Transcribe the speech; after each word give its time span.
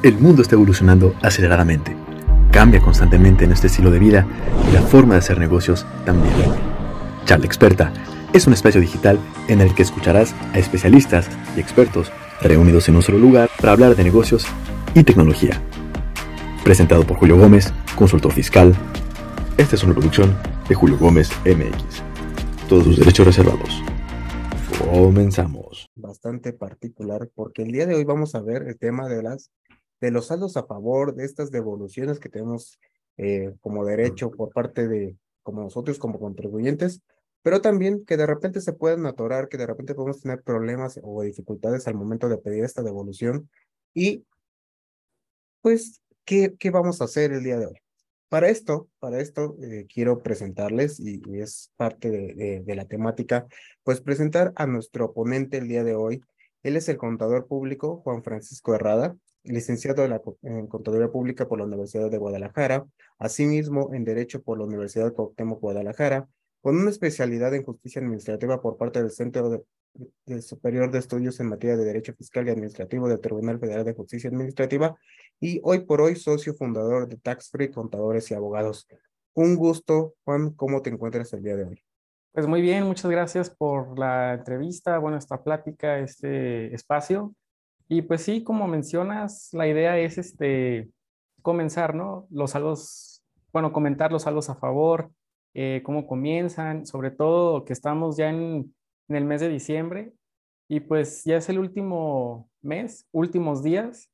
El 0.00 0.16
mundo 0.16 0.42
está 0.42 0.54
evolucionando 0.54 1.16
aceleradamente. 1.22 1.96
Cambia 2.52 2.80
constantemente 2.80 3.48
nuestro 3.48 3.66
estilo 3.66 3.90
de 3.90 3.98
vida 3.98 4.28
y 4.68 4.72
la 4.72 4.80
forma 4.80 5.14
de 5.14 5.18
hacer 5.18 5.40
negocios 5.40 5.86
también. 6.06 6.32
Charla 7.24 7.46
Experta 7.46 7.92
es 8.32 8.46
un 8.46 8.52
espacio 8.52 8.80
digital 8.80 9.18
en 9.48 9.60
el 9.60 9.74
que 9.74 9.82
escucharás 9.82 10.36
a 10.52 10.58
especialistas 10.60 11.28
y 11.56 11.60
expertos 11.60 12.12
reunidos 12.40 12.88
en 12.88 12.94
un 12.94 13.02
solo 13.02 13.18
lugar 13.18 13.50
para 13.60 13.72
hablar 13.72 13.96
de 13.96 14.04
negocios 14.04 14.46
y 14.94 15.02
tecnología. 15.02 15.60
Presentado 16.62 17.04
por 17.04 17.16
Julio 17.16 17.36
Gómez, 17.36 17.72
consultor 17.96 18.32
fiscal. 18.32 18.76
Esta 19.56 19.74
es 19.74 19.82
una 19.82 19.94
producción 19.94 20.36
de 20.68 20.76
Julio 20.76 20.96
Gómez 20.96 21.32
MX. 21.44 22.04
Todos 22.68 22.84
sus 22.84 22.98
derechos 23.00 23.26
reservados. 23.26 23.82
Comenzamos. 24.78 25.90
Bastante 25.96 26.52
particular 26.52 27.28
porque 27.34 27.62
el 27.62 27.72
día 27.72 27.86
de 27.86 27.96
hoy 27.96 28.04
vamos 28.04 28.36
a 28.36 28.40
ver 28.42 28.62
el 28.62 28.78
tema 28.78 29.08
de 29.08 29.24
las 29.24 29.50
de 30.00 30.10
los 30.10 30.26
saldos 30.26 30.56
a 30.56 30.66
favor, 30.66 31.14
de 31.14 31.24
estas 31.24 31.50
devoluciones 31.50 32.18
que 32.20 32.28
tenemos 32.28 32.78
eh, 33.16 33.54
como 33.60 33.84
derecho 33.84 34.30
por 34.30 34.50
parte 34.50 34.86
de 34.88 35.16
como 35.42 35.62
nosotros 35.62 35.98
como 35.98 36.20
contribuyentes, 36.20 37.00
pero 37.42 37.60
también 37.60 38.04
que 38.04 38.16
de 38.16 38.26
repente 38.26 38.60
se 38.60 38.72
pueden 38.72 39.06
atorar, 39.06 39.48
que 39.48 39.56
de 39.56 39.66
repente 39.66 39.94
podemos 39.94 40.20
tener 40.20 40.42
problemas 40.42 41.00
o 41.02 41.22
dificultades 41.22 41.88
al 41.88 41.94
momento 41.94 42.28
de 42.28 42.38
pedir 42.38 42.64
esta 42.64 42.82
devolución 42.82 43.48
y 43.94 44.24
pues, 45.62 46.00
¿qué, 46.24 46.54
qué 46.58 46.70
vamos 46.70 47.00
a 47.00 47.04
hacer 47.04 47.32
el 47.32 47.42
día 47.42 47.58
de 47.58 47.66
hoy? 47.66 47.78
Para 48.28 48.48
esto, 48.48 48.88
para 48.98 49.20
esto 49.20 49.56
eh, 49.62 49.86
quiero 49.92 50.22
presentarles, 50.22 51.00
y, 51.00 51.22
es 51.40 51.72
parte 51.76 52.10
de, 52.10 52.62
de, 52.64 52.74
la 52.76 52.84
temática, 52.84 53.46
pues 53.82 54.00
presentar 54.00 54.52
a 54.56 54.66
nuestro 54.66 55.12
ponente 55.14 55.58
el 55.58 55.68
día 55.68 55.82
de 55.82 55.94
hoy. 55.94 56.22
Él 56.62 56.76
es 56.76 56.88
el 56.88 56.98
contador 56.98 57.46
público 57.46 58.02
Juan 58.04 58.22
Francisco 58.22 58.74
Herrada, 58.74 59.16
licenciado 59.44 60.04
en, 60.42 60.66
Contaduría 60.66 61.08
Pública 61.08 61.48
por 61.48 61.58
la 61.58 61.64
Universidad 61.64 62.10
de 62.10 62.18
Guadalajara, 62.18 62.86
asimismo 63.18 63.94
en 63.94 64.04
Derecho 64.04 64.42
por 64.42 64.58
la 64.58 64.64
Universidad 64.64 65.12
Cuauhtémoc 65.12 65.60
Guadalajara, 65.60 66.28
con 66.60 66.76
una 66.76 66.90
especialidad 66.90 67.54
en 67.54 67.64
Justicia 67.64 68.00
Administrativa 68.00 68.60
por 68.60 68.76
parte 68.76 69.00
del 69.00 69.10
Centro 69.10 69.64
de 70.26 70.42
Superior 70.42 70.90
de 70.90 70.98
Estudios 70.98 71.40
en 71.40 71.48
Materia 71.48 71.76
de 71.76 71.84
Derecho 71.84 72.14
Fiscal 72.14 72.46
y 72.46 72.50
Administrativo 72.50 73.08
del 73.08 73.20
Tribunal 73.20 73.58
Federal 73.58 73.84
de 73.84 73.94
Justicia 73.94 74.28
Administrativa 74.28 74.96
y 75.40 75.60
hoy 75.64 75.80
por 75.80 76.00
hoy 76.00 76.16
socio 76.16 76.54
fundador 76.54 77.08
de 77.08 77.16
Tax 77.16 77.50
Free 77.50 77.70
Contadores 77.70 78.30
y 78.30 78.34
Abogados. 78.34 78.86
Un 79.34 79.56
gusto, 79.56 80.14
Juan, 80.24 80.50
¿cómo 80.50 80.82
te 80.82 80.90
encuentras 80.90 81.32
el 81.32 81.42
día 81.42 81.56
de 81.56 81.64
hoy? 81.64 81.84
Pues 82.32 82.46
muy 82.46 82.60
bien, 82.60 82.84
muchas 82.84 83.10
gracias 83.10 83.50
por 83.50 83.98
la 83.98 84.34
entrevista, 84.34 84.98
bueno, 84.98 85.16
esta 85.16 85.42
plática, 85.42 85.98
este 85.98 86.74
espacio. 86.74 87.34
Y 87.88 88.02
pues 88.02 88.22
sí, 88.22 88.44
como 88.44 88.68
mencionas, 88.68 89.48
la 89.52 89.66
idea 89.66 89.98
es 89.98 90.18
este, 90.18 90.90
comenzar, 91.42 91.94
¿no? 91.94 92.26
Los 92.30 92.52
saldos, 92.52 93.24
bueno, 93.52 93.72
comentar 93.72 94.12
los 94.12 94.22
saldos 94.22 94.50
a 94.50 94.56
favor, 94.56 95.10
eh, 95.54 95.82
cómo 95.84 96.06
comienzan, 96.06 96.86
sobre 96.86 97.10
todo 97.10 97.64
que 97.64 97.72
estamos 97.72 98.16
ya 98.16 98.28
en, 98.28 98.74
en 99.08 99.16
el 99.16 99.24
mes 99.24 99.40
de 99.40 99.48
diciembre 99.48 100.12
y 100.68 100.80
pues 100.80 101.24
ya 101.24 101.38
es 101.38 101.48
el 101.48 101.58
último 101.58 102.50
mes, 102.60 103.08
últimos 103.10 103.62
días 103.62 104.10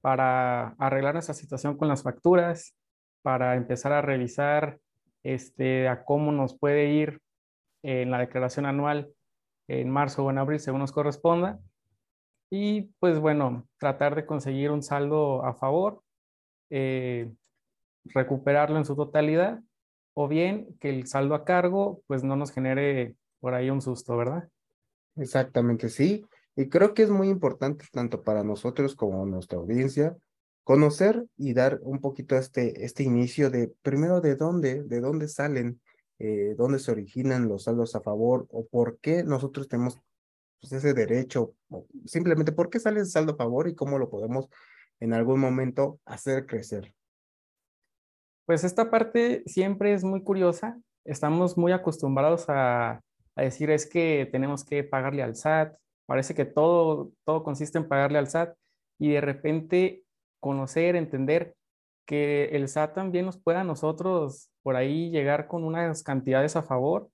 para 0.00 0.68
arreglar 0.78 1.14
nuestra 1.14 1.34
situación 1.34 1.76
con 1.76 1.88
las 1.88 2.04
facturas, 2.04 2.76
para 3.22 3.56
empezar 3.56 3.92
a 3.92 4.02
revisar 4.02 4.78
este, 5.24 5.88
a 5.88 6.04
cómo 6.04 6.30
nos 6.30 6.56
puede 6.56 6.90
ir 6.90 7.20
en 7.82 8.12
la 8.12 8.18
declaración 8.18 8.66
anual 8.66 9.10
en 9.68 9.90
marzo 9.90 10.24
o 10.24 10.30
en 10.30 10.38
abril, 10.38 10.60
según 10.60 10.80
nos 10.80 10.92
corresponda. 10.92 11.58
Y 12.50 12.82
pues 13.00 13.18
bueno, 13.18 13.66
tratar 13.78 14.14
de 14.14 14.26
conseguir 14.26 14.70
un 14.70 14.82
saldo 14.82 15.44
a 15.44 15.54
favor, 15.54 16.02
eh, 16.70 17.30
recuperarlo 18.04 18.78
en 18.78 18.84
su 18.84 18.94
totalidad, 18.94 19.60
o 20.14 20.28
bien 20.28 20.76
que 20.80 20.90
el 20.90 21.06
saldo 21.06 21.34
a 21.34 21.44
cargo 21.44 22.02
pues 22.06 22.22
no 22.24 22.36
nos 22.36 22.52
genere 22.52 23.16
por 23.40 23.54
ahí 23.54 23.70
un 23.70 23.82
susto, 23.82 24.16
¿verdad? 24.16 24.48
Exactamente, 25.16 25.88
sí. 25.88 26.24
Y 26.56 26.68
creo 26.68 26.94
que 26.94 27.02
es 27.02 27.10
muy 27.10 27.28
importante 27.28 27.84
tanto 27.92 28.22
para 28.22 28.42
nosotros 28.42 28.94
como 28.94 29.26
nuestra 29.26 29.58
audiencia 29.58 30.16
conocer 30.66 31.24
y 31.36 31.54
dar 31.54 31.78
un 31.82 32.00
poquito 32.00 32.36
este, 32.36 32.84
este 32.84 33.04
inicio 33.04 33.50
de 33.50 33.72
primero 33.82 34.20
de 34.20 34.34
dónde, 34.34 34.82
de 34.82 35.00
dónde 35.00 35.28
salen, 35.28 35.80
eh, 36.18 36.56
dónde 36.58 36.80
se 36.80 36.90
originan 36.90 37.46
los 37.46 37.64
saldos 37.64 37.94
a 37.94 38.00
favor 38.00 38.48
o 38.50 38.66
por 38.66 38.98
qué 38.98 39.22
nosotros 39.22 39.68
tenemos 39.68 40.00
pues, 40.60 40.72
ese 40.72 40.94
derecho, 40.94 41.54
simplemente 42.06 42.52
por 42.52 42.70
qué 42.70 42.80
sale 42.80 43.00
el 43.00 43.06
saldo 43.06 43.32
a 43.32 43.36
favor 43.36 43.68
y 43.68 43.74
cómo 43.74 43.98
lo 43.98 44.10
podemos 44.10 44.48
en 45.00 45.12
algún 45.12 45.40
momento 45.40 46.00
hacer 46.04 46.46
crecer. 46.46 46.92
Pues 48.46 48.64
esta 48.64 48.90
parte 48.90 49.42
siempre 49.46 49.92
es 49.92 50.04
muy 50.04 50.22
curiosa. 50.22 50.80
Estamos 51.04 51.58
muy 51.58 51.72
acostumbrados 51.72 52.48
a, 52.48 53.00
a 53.34 53.42
decir 53.42 53.70
es 53.70 53.86
que 53.86 54.28
tenemos 54.30 54.64
que 54.64 54.84
pagarle 54.84 55.22
al 55.22 55.36
SAT, 55.36 55.76
Parece 56.06 56.34
que 56.34 56.44
todo, 56.44 57.12
todo 57.24 57.42
consiste 57.42 57.78
en 57.78 57.88
pagarle 57.88 58.18
al 58.18 58.28
SAT 58.28 58.56
y 58.98 59.10
de 59.10 59.20
repente 59.20 60.04
conocer, 60.40 60.94
entender 60.94 61.56
que 62.06 62.46
el 62.52 62.68
SAT 62.68 62.94
también 62.94 63.26
nos 63.26 63.38
pueda 63.38 63.62
a 63.62 63.64
nosotros 63.64 64.50
por 64.62 64.76
ahí 64.76 65.10
llegar 65.10 65.48
con 65.48 65.64
unas 65.64 66.04
cantidades 66.04 66.54
a 66.54 66.62
favor, 66.62 67.10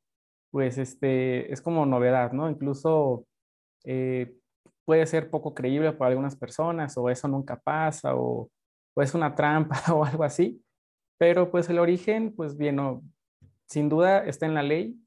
pues 0.50 0.76
este, 0.76 1.50
es 1.52 1.62
como 1.62 1.86
novedad, 1.86 2.32
¿no? 2.32 2.50
Incluso 2.50 3.26
eh, 3.84 4.34
puede 4.84 5.06
ser 5.06 5.30
poco 5.30 5.54
creíble 5.54 5.92
para 5.92 6.10
algunas 6.10 6.36
personas 6.36 6.96
o 6.96 7.08
eso 7.08 7.28
nunca 7.28 7.56
pasa 7.56 8.14
o, 8.14 8.50
es 8.96 9.14
una 9.14 9.34
trampa 9.34 9.80
o 9.94 10.04
algo 10.04 10.24
así, 10.24 10.62
pero 11.18 11.50
pues 11.50 11.68
el 11.70 11.78
origen, 11.78 12.34
pues 12.34 12.56
bien, 12.56 12.76
no, 12.76 13.02
sin 13.66 13.88
duda 13.88 14.24
está 14.26 14.46
en 14.46 14.54
la 14.54 14.62
ley. 14.62 14.98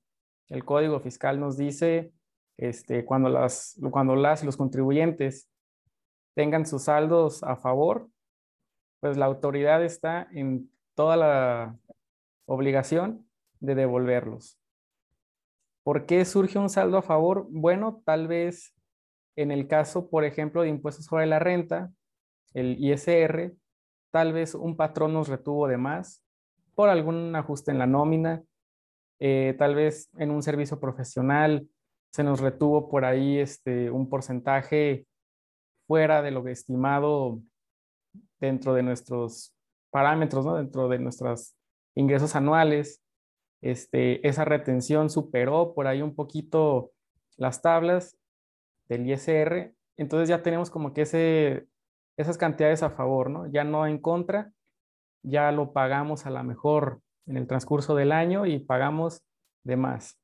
El 0.50 0.66
Código 0.66 1.00
Fiscal 1.00 1.40
nos 1.40 1.58
dice 1.58 2.12
este, 2.58 3.06
cuando, 3.06 3.30
las, 3.30 3.80
cuando 3.92 4.16
las 4.16 4.44
los 4.44 4.58
contribuyentes 4.58 5.50
tengan 6.36 6.66
sus 6.66 6.84
saldos 6.84 7.44
a 7.44 7.56
favor, 7.56 8.10
pues 9.02 9.18
la 9.18 9.26
autoridad 9.26 9.84
está 9.84 10.28
en 10.32 10.72
toda 10.96 11.18
la 11.18 11.78
obligación 12.46 13.28
de 13.60 13.76
devolverlos. 13.76 14.60
¿Por 15.86 16.08
qué 16.08 16.26
surge 16.26 16.58
un 16.58 16.72
saldo 16.72 16.98
a 16.98 17.04
favor? 17.04 17.46
Bueno, 17.52 18.02
tal 18.06 18.28
vez 18.28 18.74
en 19.36 19.52
el 19.52 19.68
caso, 19.68 20.10
por 20.10 20.26
ejemplo, 20.26 20.64
de 20.64 20.70
impuestos 20.70 21.06
sobre 21.06 21.28
la 21.28 21.38
renta, 21.38 21.92
el 22.56 22.84
ISR, 22.84 23.54
tal 24.12 24.34
vez 24.34 24.56
un 24.56 24.76
patrón 24.78 25.14
nos 25.14 25.28
retuvo 25.28 25.68
de 25.68 25.78
más 25.78 26.24
por 26.74 26.90
algún 26.90 27.36
ajuste 27.36 27.70
en 27.70 27.78
la 27.78 27.86
nómina, 27.86 28.44
eh, 29.20 29.54
tal 29.60 29.76
vez 29.76 30.10
en 30.18 30.32
un 30.32 30.42
servicio 30.42 30.80
profesional 30.80 31.70
se 32.12 32.24
nos 32.24 32.40
retuvo 32.40 32.90
por 32.90 33.06
ahí 33.06 33.38
este, 33.38 33.92
un 33.92 34.10
porcentaje 34.10 35.06
fuera 35.86 36.24
de 36.24 36.32
lo 36.32 36.48
estimado 36.48 37.42
dentro 38.40 38.74
de 38.74 38.82
nuestros 38.82 39.54
parámetros, 39.92 40.48
¿no? 40.48 40.56
dentro 40.56 40.88
de 40.90 40.98
nuestros 40.98 41.56
ingresos 41.94 42.36
anuales. 42.36 43.04
Este, 43.66 44.28
esa 44.28 44.46
retención 44.46 45.10
superó 45.10 45.74
por 45.74 45.88
ahí 45.88 46.04
un 46.04 46.14
poquito 46.14 46.92
las 47.36 47.64
tablas 47.64 48.16
del 48.88 49.10
ISR, 49.10 49.74
entonces 49.98 50.30
ya 50.30 50.44
tenemos 50.44 50.70
como 50.70 50.94
que 50.94 51.02
ese, 51.02 51.66
esas 52.16 52.38
cantidades 52.38 52.84
a 52.84 52.92
favor, 52.92 53.32
¿no? 53.32 53.48
Ya 53.48 53.64
no 53.64 53.88
en 53.88 53.98
contra, 53.98 54.52
ya 55.24 55.52
lo 55.52 55.74
pagamos 55.74 56.28
a 56.28 56.30
la 56.30 56.44
mejor 56.44 57.02
en 57.26 57.38
el 57.38 57.48
transcurso 57.48 57.96
del 57.96 58.12
año 58.12 58.46
y 58.46 58.60
pagamos 58.60 59.24
de 59.64 59.78
más. 59.78 60.20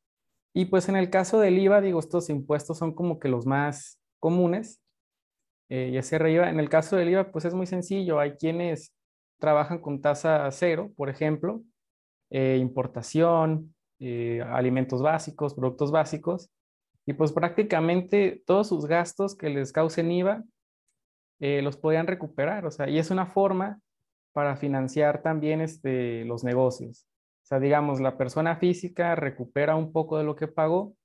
Y 0.54 0.66
pues 0.66 0.88
en 0.88 0.96
el 0.96 1.10
caso 1.10 1.40
del 1.40 1.58
IVA, 1.58 1.82
digo, 1.82 2.00
estos 2.00 2.30
impuestos 2.30 2.78
son 2.78 2.94
como 2.94 3.18
que 3.18 3.28
los 3.28 3.48
más 3.48 4.00
comunes. 4.20 4.84
Eh, 5.68 5.90
y 5.94 5.98
ese 5.98 6.18
IVA, 6.18 6.52
en 6.52 6.60
el 6.60 6.70
caso 6.70 6.96
del 6.96 7.10
IVA, 7.10 7.32
pues 7.32 7.46
es 7.46 7.56
muy 7.56 7.66
sencillo. 7.66 8.20
Hay 8.20 8.34
quienes 8.34 8.94
trabajan 9.40 9.80
con 9.80 10.00
tasa 10.00 10.48
cero, 10.52 10.92
por 10.96 11.10
ejemplo, 11.10 11.64
eh, 12.32 12.58
importación, 12.60 13.76
eh, 14.00 14.42
alimentos 14.42 15.02
básicos, 15.04 15.54
productos 15.54 15.92
básicos. 15.92 16.50
Y 17.06 17.14
pues 17.14 17.32
prácticamente 17.32 18.42
todos 18.46 18.68
sus 18.68 18.86
gastos 18.88 19.36
que 19.36 19.50
les 19.50 19.72
causen 19.72 20.12
IVA 20.12 20.44
los 21.40 21.76
podían 21.78 22.06
recuperar. 22.06 22.66
O 22.66 22.72
sea, 22.72 22.88
y 22.88 23.00
es 23.00 23.10
una 23.10 23.26
forma 23.26 23.80
para 24.32 24.56
financiar 24.56 25.24
también 25.24 25.62
este, 25.62 26.24
los 26.26 26.44
negocios 26.44 27.08
sea, 27.52 27.60
digamos, 27.60 28.00
la 28.00 28.18
persona 28.18 28.56
física 28.56 29.14
recupera 29.16 29.76
un 29.76 29.92
poco 29.92 30.18
de 30.18 30.24
lo 30.24 30.38
que 30.38 30.48
pagó, 30.48 30.96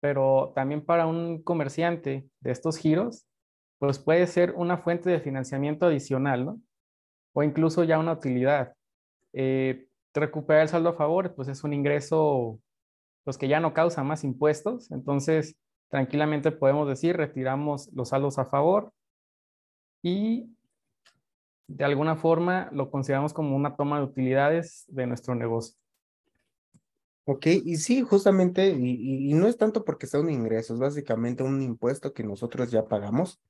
pero 0.00 0.52
también 0.54 0.82
para 0.82 1.06
un 1.06 1.42
comerciante 1.42 2.26
de 2.40 2.50
estos 2.50 2.78
giros, 2.78 3.26
pues 3.78 3.98
puede 3.98 4.26
ser 4.26 4.52
una 4.52 4.78
fuente 4.78 5.10
de 5.10 5.20
financiamiento 5.20 5.84
adicional, 5.84 6.46
¿no? 6.46 6.60
O 7.34 7.42
incluso 7.42 7.84
ya 7.84 7.98
una 7.98 8.12
utilidad. 8.12 8.72
Eh, 9.34 9.86
recuperar 10.14 10.62
el 10.62 10.68
saldo 10.68 10.90
a 10.90 10.94
favor, 10.94 11.34
pues 11.34 11.48
es 11.48 11.64
un 11.64 11.72
ingreso, 11.72 12.60
pues 13.24 13.38
que 13.38 13.48
ya 13.48 13.60
no 13.60 13.74
causa 13.74 14.02
más 14.02 14.24
impuestos, 14.24 14.90
entonces 14.90 15.56
tranquilamente 15.88 16.50
podemos 16.52 16.88
decir, 16.88 17.16
retiramos 17.16 17.90
los 17.92 18.10
saldos 18.10 18.38
a 18.38 18.46
favor 18.46 18.92
y 20.02 20.56
de 21.68 21.84
alguna 21.84 22.16
forma 22.16 22.68
lo 22.72 22.90
consideramos 22.90 23.32
como 23.32 23.56
una 23.56 23.76
toma 23.76 23.98
de 23.98 24.04
utilidades 24.04 24.84
de 24.88 25.06
nuestro 25.06 25.34
negocio. 25.34 25.76
Ok, 27.24 27.46
y 27.46 27.76
sí, 27.76 28.02
justamente, 28.02 28.68
y, 28.68 29.32
no 29.34 29.46
es 29.46 29.56
tanto 29.56 29.84
porque 29.84 30.08
sea 30.08 30.20
un 30.20 30.30
ingreso, 30.30 30.74
es 30.74 30.80
básicamente 30.80 31.44
un 31.44 31.62
impuesto 31.62 32.12
que 32.12 32.24
nosotros 32.24 32.70
ya 32.70 32.86
pagamos 32.86 33.40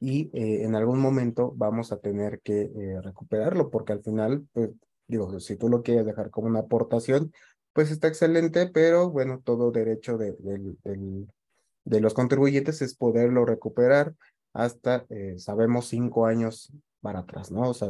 y 0.00 0.30
eh, 0.34 0.64
en 0.64 0.74
algún 0.74 1.00
momento 1.00 1.52
vamos 1.56 1.92
a 1.92 1.98
tener 1.98 2.40
que 2.40 2.62
eh, 2.62 3.00
recuperarlo, 3.02 3.70
porque 3.70 3.94
al 3.94 4.02
final, 4.02 4.46
pues, 4.52 4.70
digo, 5.10 5.38
si 5.40 5.56
tú 5.56 5.68
lo 5.68 5.82
quieres 5.82 6.06
dejar 6.06 6.30
como 6.30 6.46
una 6.46 6.60
aportación, 6.60 7.32
pues 7.72 7.90
está 7.90 8.08
excelente, 8.08 8.68
pero 8.68 9.10
bueno, 9.10 9.40
todo 9.44 9.70
derecho 9.70 10.16
de, 10.18 10.36
de 11.84 12.00
los 12.00 12.14
contribuyentes 12.14 12.82
es 12.82 12.94
poderlo 12.94 13.44
recuperar 13.44 14.14
hasta, 14.52 15.06
eh, 15.10 15.34
sabemos, 15.38 15.88
cinco 15.88 16.26
años 16.26 16.72
para 17.00 17.20
atrás, 17.20 17.50
¿no? 17.50 17.70
O 17.70 17.74
sea, 17.74 17.88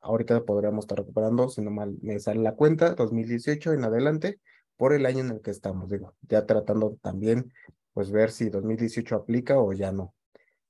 ahorita 0.00 0.44
podríamos 0.44 0.84
estar 0.84 0.98
recuperando, 0.98 1.48
si 1.48 1.62
no 1.62 1.70
mal 1.70 1.96
me 2.02 2.18
sale 2.20 2.40
la 2.40 2.54
cuenta, 2.54 2.94
2018 2.94 3.72
en 3.72 3.84
adelante, 3.84 4.40
por 4.76 4.92
el 4.92 5.06
año 5.06 5.20
en 5.20 5.30
el 5.30 5.40
que 5.40 5.50
estamos, 5.50 5.90
digo, 5.90 6.14
ya 6.22 6.46
tratando 6.46 6.98
también, 7.02 7.52
pues 7.92 8.10
ver 8.10 8.30
si 8.30 8.50
2018 8.50 9.16
aplica 9.16 9.58
o 9.58 9.72
ya 9.72 9.90
no. 9.90 10.14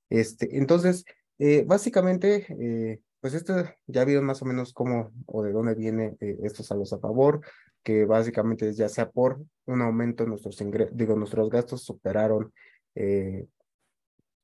Este, 0.08 0.56
entonces, 0.56 1.04
eh, 1.38 1.64
básicamente, 1.66 2.46
eh, 2.48 3.00
pues 3.20 3.34
esto 3.34 3.54
ya 3.86 4.04
vieron 4.04 4.24
más 4.24 4.42
o 4.42 4.44
menos 4.44 4.72
cómo 4.72 5.12
o 5.26 5.42
de 5.42 5.52
dónde 5.52 5.74
viene 5.74 6.16
eh, 6.20 6.38
estos 6.42 6.66
saldos 6.66 6.92
a 6.92 6.98
favor, 6.98 7.40
que 7.82 8.04
básicamente 8.04 8.72
ya 8.72 8.88
sea 8.88 9.10
por 9.10 9.40
un 9.66 9.82
aumento 9.82 10.24
en 10.24 10.30
nuestros 10.30 10.60
ingresos, 10.60 10.96
digo, 10.96 11.16
nuestros 11.16 11.50
gastos 11.50 11.82
superaron 11.82 12.52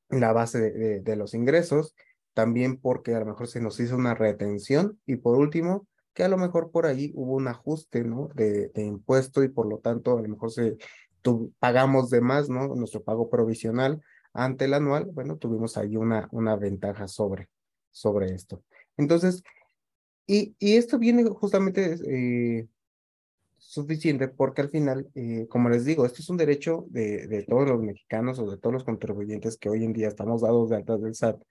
la 0.09 0.31
base 0.31 0.59
de, 1.01 1.15
los 1.15 1.33
ingresos, 1.33 1.95
también 2.33 2.77
porque 2.77 3.15
a 3.15 3.19
lo 3.19 3.25
mejor 3.25 3.47
se 3.47 3.61
nos 3.61 3.79
hizo 3.79 3.95
una 3.95 4.13
retención 4.13 4.99
y 5.05 5.15
por 5.15 5.37
último, 5.37 5.87
que 6.13 6.23
a 6.23 6.27
lo 6.27 6.37
mejor 6.37 6.69
por 6.69 6.85
ahí 6.85 7.11
hubo 7.15 7.33
un 7.33 7.47
ajuste, 7.47 8.03
¿no? 8.03 8.29
De, 8.35 8.69
de 8.69 8.83
impuesto 8.83 9.43
y 9.43 9.49
por 9.49 9.67
lo 9.67 9.79
tanto 9.79 10.17
a 10.17 10.21
lo 10.21 10.27
mejor 10.29 10.51
se 10.51 10.77
tu, 11.23 11.53
pagamos 11.57 12.11
de 12.11 12.21
más, 12.21 12.49
¿no? 12.49 12.67
Nuestro 12.75 13.01
pago 13.01 13.29
provisional 13.31 13.99
ante 14.33 14.65
el 14.65 14.75
anual, 14.75 15.05
bueno, 15.05 15.37
tuvimos 15.37 15.77
ahí 15.77 15.95
una, 15.95 16.27
una 16.31 16.55
ventaja 16.55 17.07
sobre, 17.07 17.49
sobre 17.93 18.33
esto. 18.33 18.61
Entonces, 18.97 19.43
y, 20.27 20.55
y 20.59 20.75
esto 20.75 20.99
viene 20.99 21.23
justamente 21.23 21.95
eh, 22.05 22.67
suficiente 23.57 24.27
porque 24.27 24.61
al 24.61 24.69
final, 24.69 25.09
eh, 25.15 25.47
como 25.49 25.69
les 25.69 25.85
digo, 25.85 26.05
esto 26.05 26.21
es 26.21 26.29
un 26.29 26.37
derecho 26.37 26.85
de, 26.89 27.27
de 27.27 27.43
todos 27.43 27.67
los 27.67 27.81
mexicanos 27.81 28.39
o 28.39 28.51
de 28.51 28.57
todos 28.57 28.73
los 28.73 28.83
contribuyentes 28.83 29.57
que 29.57 29.69
hoy 29.69 29.85
en 29.85 29.93
día 29.93 30.09
estamos 30.09 30.41
dados 30.41 30.69
de 30.69 30.75
altas 30.75 31.01
del 31.01 31.15
SAT 31.15 31.41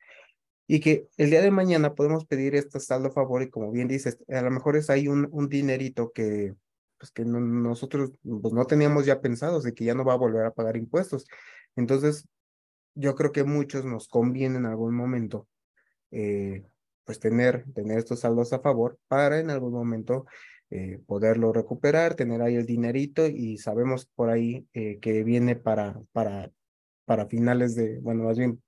y 0.67 0.81
que 0.81 1.09
el 1.17 1.31
día 1.31 1.43
de 1.43 1.51
mañana 1.51 1.95
podemos 1.95 2.27
pedir 2.27 2.55
este 2.55 2.81
saldo 2.81 3.09
a 3.09 3.13
favor 3.13 3.43
y 3.43 3.51
como 3.51 3.71
bien 3.73 3.89
dices, 3.89 4.19
a 4.29 4.43
lo 4.43 4.51
mejor 4.51 4.77
es 4.77 4.91
ahí 4.91 5.09
un, 5.09 5.29
un 5.33 5.49
dinerito 5.49 6.13
que 6.13 6.55
pues 7.03 7.11
que 7.11 7.25
nosotros 7.25 8.13
pues 8.23 8.55
no 8.55 8.65
teníamos 8.65 9.07
ya 9.07 9.21
pensados 9.21 9.65
de 9.65 9.75
que 9.75 9.85
ya 9.85 9.95
no 9.95 10.05
va 10.05 10.13
a 10.13 10.19
volver 10.19 10.47
a 10.47 10.53
pagar 10.53 10.77
impuestos. 10.77 11.27
Entonces, 11.75 12.29
yo 12.95 13.17
creo 13.17 13.33
que 13.33 13.43
muchos 13.43 13.85
nos 13.85 14.07
conviene 14.07 14.59
en 14.59 14.67
algún 14.67 14.95
momento, 14.95 15.49
eh, 16.13 16.65
pues 17.05 17.19
tener, 17.19 17.65
tener 17.75 17.99
estos 17.99 18.21
saldos 18.21 18.53
a 18.53 18.61
favor 18.61 18.99
para 19.09 19.41
en 19.41 19.51
algún 19.51 19.73
momento 19.73 20.27
eh, 20.71 21.01
poderlo 21.07 21.53
recuperar, 21.53 22.15
tener 22.15 22.41
ahí 22.41 22.57
el 22.57 22.67
dinerito 22.67 23.27
y 23.27 23.59
sabemos 23.59 24.07
por 24.07 24.31
ahí 24.31 24.67
eh, 24.73 24.99
que 25.01 25.25
viene 25.25 25.57
para, 25.57 26.01
para, 26.13 26.51
para 27.05 27.27
finales 27.27 27.75
de, 27.75 27.99
bueno, 28.01 28.25
más 28.25 28.39
bien 28.39 28.63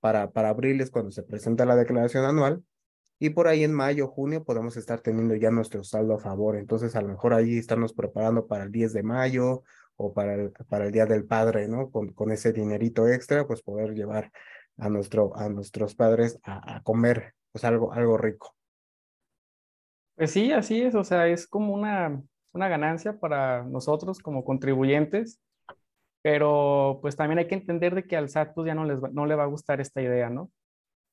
para, 0.00 0.30
para 0.30 0.50
abril 0.50 0.80
es 0.80 0.90
cuando 0.90 1.10
se 1.10 1.22
presenta 1.22 1.64
la 1.64 1.74
declaración 1.74 2.24
anual 2.24 2.62
y 3.18 3.30
por 3.30 3.48
ahí 3.48 3.64
en 3.64 3.72
mayo, 3.72 4.06
junio 4.06 4.44
podemos 4.44 4.76
estar 4.76 5.00
teniendo 5.00 5.34
ya 5.34 5.50
nuestro 5.50 5.82
saldo 5.82 6.14
a 6.14 6.20
favor. 6.20 6.56
Entonces 6.56 6.94
a 6.94 7.02
lo 7.02 7.08
mejor 7.08 7.34
ahí 7.34 7.58
estamos 7.58 7.92
preparando 7.92 8.46
para 8.46 8.64
el 8.64 8.70
10 8.70 8.92
de 8.92 9.02
mayo 9.02 9.64
o 9.96 10.12
para 10.12 10.34
el, 10.34 10.52
para 10.68 10.86
el 10.86 10.92
Día 10.92 11.06
del 11.06 11.24
Padre, 11.24 11.66
¿no? 11.66 11.90
Con, 11.90 12.12
con 12.12 12.30
ese 12.30 12.52
dinerito 12.52 13.08
extra, 13.08 13.46
pues 13.46 13.62
poder 13.62 13.94
llevar 13.94 14.30
a, 14.78 14.88
nuestro, 14.88 15.36
a 15.36 15.48
nuestros 15.48 15.94
padres 15.94 16.40
a, 16.44 16.82
comer 16.82 17.34
pues 17.52 17.64
algo, 17.64 17.92
algo 17.92 18.16
rico. 18.16 18.54
Pues 20.16 20.32
sí, 20.32 20.52
así 20.52 20.82
es, 20.82 20.94
o 20.94 21.04
sea, 21.04 21.28
es 21.28 21.46
como 21.46 21.74
una, 21.74 22.20
una 22.52 22.68
ganancia 22.68 23.18
para 23.18 23.62
nosotros 23.64 24.18
como 24.18 24.44
contribuyentes, 24.44 25.40
pero 26.22 26.98
pues 27.00 27.16
también 27.16 27.38
hay 27.38 27.46
que 27.46 27.54
entender 27.54 27.94
de 27.94 28.04
que 28.04 28.16
al 28.16 28.28
SAT 28.28 28.54
pues 28.54 28.66
ya 28.66 28.74
no, 28.74 28.84
les 28.84 29.00
no 29.12 29.26
le 29.26 29.34
va 29.34 29.44
a 29.44 29.48
gustar 29.48 29.80
esta 29.80 30.02
idea, 30.02 30.28
¿no? 30.28 30.50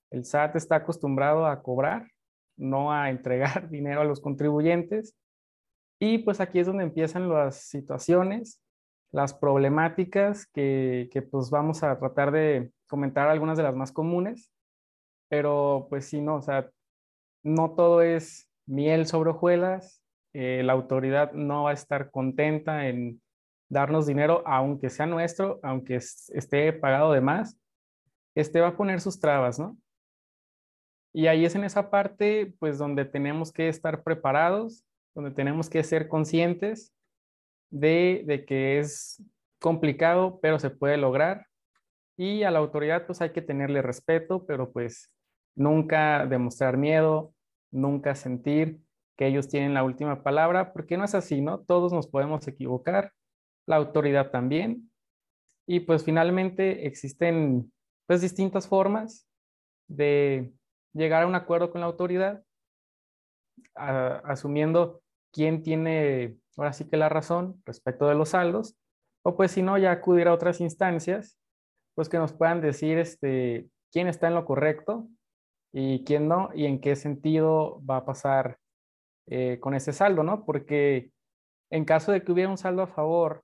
El 0.10 0.26
SAT 0.26 0.56
está 0.56 0.78
acostumbrado 0.78 1.46
a 1.46 1.62
cobrar, 1.62 2.10
no 2.58 2.92
a 2.92 3.10
entregar 3.10 3.70
dinero 3.70 4.02
a 4.02 4.06
los 4.06 4.22
contribuyentes, 4.22 5.16
y 6.00 6.20
pues 6.20 6.42
aquí 6.42 6.60
es 6.60 6.68
donde 6.68 6.84
empiezan 6.84 7.30
las 7.30 7.68
situaciones 7.68 8.62
las 9.16 9.34
problemáticas 9.34 10.46
que, 10.48 11.08
que, 11.12 11.22
pues 11.22 11.50
vamos 11.50 11.84
a 11.84 11.98
tratar 11.98 12.32
de 12.32 12.72
comentar 12.88 13.28
algunas 13.28 13.58
de 13.58 13.64
las 13.64 13.76
más 13.76 13.92
comunes, 13.92 14.52
pero 15.30 15.88
pues 15.90 16.06
sí, 16.06 16.22
no, 16.22 16.36
o 16.36 16.42
sea, 16.42 16.70
no 17.44 17.72
todo 17.76 18.02
es 18.02 18.50
miel 18.66 19.06
sobre 19.06 19.32
hojuelas, 19.32 20.02
eh, 20.34 20.64
la 20.64 20.74
autoridad 20.74 21.32
no 21.34 21.64
va 21.64 21.72
a 21.72 21.74
estar 21.74 22.12
contenta 22.12 22.88
en 22.88 23.22
darnos 23.70 24.06
dinero, 24.06 24.44
aunque 24.46 24.90
sea 24.90 25.06
nuestro, 25.06 25.60
aunque 25.64 25.96
esté 25.96 26.74
pagado 26.74 27.12
de 27.12 27.22
más, 27.22 27.58
este 28.36 28.62
va 28.62 28.70
a 28.70 28.78
poner 28.78 29.02
sus 29.02 29.20
trabas, 29.20 29.60
¿no? 29.60 29.78
Y 31.14 31.28
ahí 31.28 31.46
es 31.46 31.56
en 31.56 31.64
esa 31.64 31.90
parte, 31.90 32.54
pues, 32.60 32.78
donde 32.78 33.06
tenemos 33.06 33.54
que 33.54 33.70
estar 33.70 34.04
preparados, 34.04 34.84
donde 35.14 35.32
tenemos 35.32 35.70
que 35.70 35.82
ser 35.82 36.10
conscientes 36.10 36.94
de, 37.70 38.44
que 38.46 38.80
es 38.80 39.24
complicado, 39.62 40.40
pero 40.42 40.60
se 40.60 40.70
puede 40.70 40.98
lograr. 40.98 41.48
Y 42.18 42.44
a 42.44 42.52
la 42.52 42.60
autoridad 42.60 43.06
pues 43.06 43.22
hay 43.22 43.32
que 43.32 43.42
tenerle 43.42 43.82
respeto, 43.82 44.46
pero 44.46 44.72
pues 44.72 45.12
nunca 45.56 46.26
demostrar 46.26 46.78
miedo, 46.78 47.34
nunca 47.72 48.16
sentir 48.16 48.80
que 49.18 49.28
ellos 49.28 49.48
tienen 49.48 49.74
la 49.74 49.84
última 49.84 50.24
palabra, 50.24 50.74
porque 50.74 50.98
no 50.98 51.06
es 51.06 51.16
así, 51.16 51.42
¿no? 51.42 51.62
Todos 51.62 51.94
nos 51.94 52.08
podemos 52.08 52.48
equivocar, 52.48 53.14
la 53.66 53.78
autoridad 53.78 54.32
también. 54.32 54.92
Y 55.68 55.82
pues 55.82 56.04
finalmente 56.04 56.86
existen 56.86 57.72
pues 58.08 58.22
distintas 58.22 58.68
formas 58.68 59.28
de 59.88 60.54
llegar 60.94 61.24
a 61.24 61.28
un 61.28 61.36
acuerdo 61.36 61.72
con 61.72 61.82
la 61.82 61.88
autoridad, 61.88 62.44
asumiendo 63.74 65.02
quién 65.32 65.64
tiene 65.64 66.38
ahora 66.58 66.74
sí 66.74 66.86
que 66.86 66.98
la 66.98 67.10
razón 67.10 67.62
respecto 67.66 68.08
de 68.08 68.16
los 68.16 68.30
saldos, 68.30 68.78
o 69.24 69.36
pues 69.36 69.52
si 69.52 69.62
no, 69.62 69.78
ya 69.78 69.92
acudir 69.92 70.28
a 70.28 70.34
otras 70.34 70.62
instancias, 70.62 71.38
pues 71.96 72.10
que 72.10 72.18
nos 72.18 72.34
puedan 72.34 72.62
decir 72.62 72.98
este, 72.98 73.68
quién 73.92 74.08
está 74.08 74.28
en 74.28 74.36
lo 74.36 74.46
correcto 74.46 75.08
y 75.74 76.04
quién 76.04 76.28
no, 76.28 76.50
y 76.54 76.66
en 76.66 76.80
qué 76.80 76.96
sentido 76.96 77.82
va 77.90 77.98
a 77.98 78.06
pasar 78.06 78.58
eh, 79.28 79.58
con 79.60 79.74
ese 79.74 79.94
saldo, 79.94 80.24
¿no? 80.24 80.46
Porque 80.46 81.12
en 81.72 81.86
caso 81.86 82.12
de 82.12 82.24
que 82.24 82.32
hubiera 82.32 82.50
un 82.50 82.58
saldo 82.58 82.84
a 82.84 82.88
favor 82.88 83.44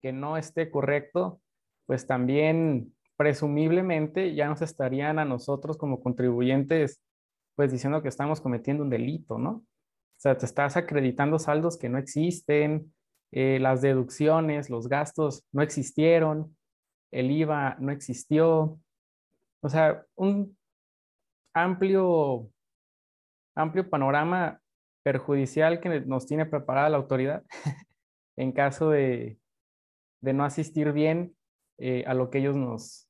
que 0.00 0.12
no 0.12 0.36
esté 0.36 0.70
correcto, 0.70 1.40
pues 1.86 2.06
también 2.06 2.94
presumiblemente 3.16 4.34
ya 4.34 4.48
nos 4.48 4.62
estarían 4.62 5.18
a 5.18 5.24
nosotros 5.24 5.76
como 5.78 6.02
contribuyentes 6.02 7.00
pues 7.54 7.70
diciendo 7.70 8.02
que 8.02 8.08
estamos 8.08 8.40
cometiendo 8.40 8.82
un 8.82 8.90
delito, 8.90 9.38
¿no? 9.38 9.50
O 9.50 9.64
sea, 10.22 10.36
te 10.36 10.46
estás 10.46 10.76
acreditando 10.76 11.38
saldos 11.38 11.76
que 11.76 11.88
no 11.88 11.98
existen, 11.98 12.94
eh, 13.30 13.58
las 13.60 13.82
deducciones, 13.82 14.70
los 14.70 14.88
gastos 14.88 15.44
no 15.52 15.62
existieron, 15.62 16.56
el 17.12 17.30
IVA 17.30 17.76
no 17.78 17.92
existió. 17.92 18.80
O 19.60 19.68
sea, 19.68 20.04
un 20.16 20.56
amplio, 21.54 22.50
amplio 23.54 23.88
panorama 23.88 24.60
perjudicial 25.04 25.80
que 25.80 26.00
nos 26.00 26.26
tiene 26.26 26.46
preparada 26.46 26.88
la 26.88 26.96
autoridad 26.96 27.44
en 28.36 28.52
caso 28.52 28.90
de, 28.90 29.38
de, 30.20 30.32
no 30.32 30.44
asistir 30.44 30.92
bien 30.92 31.36
eh, 31.78 32.04
a 32.06 32.14
lo 32.14 32.30
que 32.30 32.38
ellos 32.38 32.56
nos, 32.56 33.08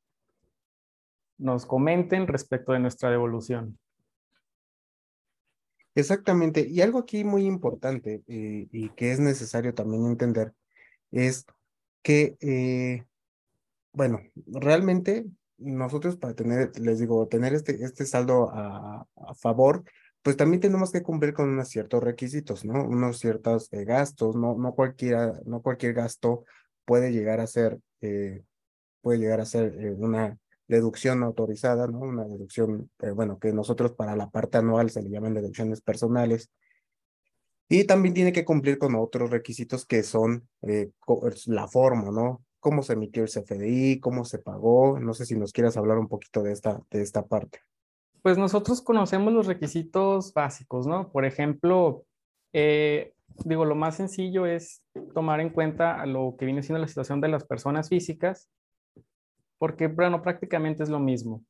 nos 1.38 1.64
comenten 1.64 2.26
respecto 2.26 2.72
de 2.72 2.80
nuestra 2.80 3.10
devolución. 3.10 3.78
Exactamente. 5.94 6.66
Y 6.68 6.80
algo 6.80 6.98
aquí 6.98 7.22
muy 7.22 7.44
importante 7.44 8.22
eh, 8.26 8.66
y 8.70 8.88
que 8.90 9.12
es 9.12 9.20
necesario 9.20 9.74
también 9.74 10.06
entender 10.06 10.54
es 11.10 11.44
que, 12.02 12.36
eh, 12.40 13.04
bueno, 13.92 14.20
realmente 14.46 15.26
nosotros 15.58 16.16
para 16.16 16.34
tener, 16.34 16.78
les 16.78 16.98
digo, 16.98 17.28
tener 17.28 17.54
este, 17.54 17.82
este 17.84 18.06
saldo 18.06 18.50
a, 18.52 19.06
favor, 19.40 19.84
pues 20.22 20.36
también 20.36 20.60
tenemos 20.60 20.92
que 20.92 21.02
cumplir 21.02 21.34
con 21.34 21.48
unos 21.48 21.68
ciertos 21.68 22.02
requisitos, 22.02 22.64
¿no? 22.64 22.84
Unos 22.84 23.18
ciertos 23.18 23.72
eh, 23.72 23.84
gastos, 23.84 24.36
no, 24.36 24.56
no, 24.56 24.74
cualquiera, 24.74 25.40
no 25.46 25.62
cualquier 25.62 25.94
gasto 25.94 26.44
puede 26.84 27.12
llegar 27.12 27.40
a 27.40 27.46
ser, 27.46 27.78
puede 29.00 29.18
llegar 29.18 29.40
a 29.40 29.46
ser 29.46 29.72
una, 29.96 30.38
deducción 30.72 31.22
autorizada, 31.22 31.86
¿no? 31.86 32.00
Una 32.00 32.24
deducción, 32.24 32.90
eh, 33.00 33.10
bueno, 33.10 33.38
que 33.38 33.52
nosotros 33.52 33.92
para 33.92 34.16
la 34.16 34.30
parte 34.30 34.58
anual 34.58 34.90
se 34.90 35.02
le 35.02 35.10
llaman 35.10 35.34
deducciones 35.34 35.80
personales. 35.82 36.50
Y 37.68 37.84
también 37.84 38.14
tiene 38.14 38.32
que 38.32 38.44
cumplir 38.44 38.78
con 38.78 38.94
otros 38.96 39.30
requisitos 39.30 39.86
que 39.86 40.02
son 40.02 40.48
eh, 40.62 40.90
la 41.46 41.68
forma, 41.68 42.10
¿no? 42.10 42.44
Cómo 42.62 42.82
se 42.82 42.92
emitió 42.92 43.24
el 43.24 43.28
CFDI, 43.28 43.98
cómo 43.98 44.24
se 44.24 44.38
pagó. 44.38 45.00
No 45.00 45.14
sé 45.14 45.26
si 45.26 45.36
nos 45.36 45.52
quieras 45.52 45.76
hablar 45.76 45.98
un 45.98 46.06
poquito 46.06 46.42
de 46.42 46.52
esta, 46.52 46.80
de 46.90 47.02
esta 47.02 47.26
parte. 47.26 47.58
Pues 48.22 48.38
nosotros 48.38 48.80
conocemos 48.80 49.32
los 49.32 49.48
requisitos 49.48 50.32
básicos, 50.32 50.86
¿no? 50.86 51.10
Por 51.10 51.24
ejemplo, 51.24 52.04
eh, 52.52 53.14
digo, 53.44 53.64
lo 53.64 53.74
más 53.74 53.96
sencillo 53.96 54.46
es 54.46 54.84
tomar 55.12 55.40
en 55.40 55.50
cuenta 55.50 56.06
lo 56.06 56.36
que 56.38 56.44
viene 56.44 56.62
siendo 56.62 56.80
la 56.80 56.86
situación 56.86 57.20
de 57.20 57.28
las 57.28 57.44
personas 57.44 57.88
físicas, 57.88 58.48
porque, 59.58 59.88
bueno, 59.88 60.22
prácticamente 60.22 60.84
es 60.84 60.88
lo 60.88 61.00
mismo. 61.00 61.44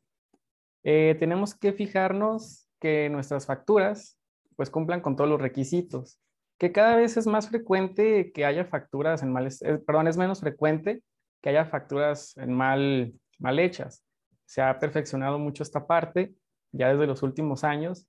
Eh, 0.83 1.15
tenemos 1.21 1.55
que 1.55 1.75
fijarnos 1.75 2.69
que 2.81 3.11
nuestras 3.11 3.45
facturas, 3.45 4.19
pues, 4.57 4.71
cumplan 4.71 5.03
con 5.03 5.15
todos 5.15 5.29
los 5.29 5.43
requisitos, 5.43 6.19
que 6.63 6.71
cada 6.71 6.95
vez 6.95 7.17
es 7.17 7.27
más 7.27 7.49
frecuente 7.49 8.31
que 8.31 8.45
haya 8.45 8.65
facturas 8.65 9.25
en 9.25 9.33
mal, 9.33 9.49
eh, 9.49 9.79
perdón, 9.85 10.07
es 10.07 10.17
menos 10.17 10.39
frecuente 10.39 11.03
que 11.43 11.49
haya 11.49 11.65
facturas 11.65 12.37
en 12.37 12.53
mal, 12.53 13.15
mal 13.41 13.59
hechas. 13.59 14.05
Se 14.45 14.63
ha 14.63 14.79
perfeccionado 14.79 15.41
mucho 15.41 15.65
esta 15.65 15.89
parte 15.89 16.33
ya 16.71 16.93
desde 16.93 17.09
los 17.09 17.25
últimos 17.25 17.65
años. 17.65 18.07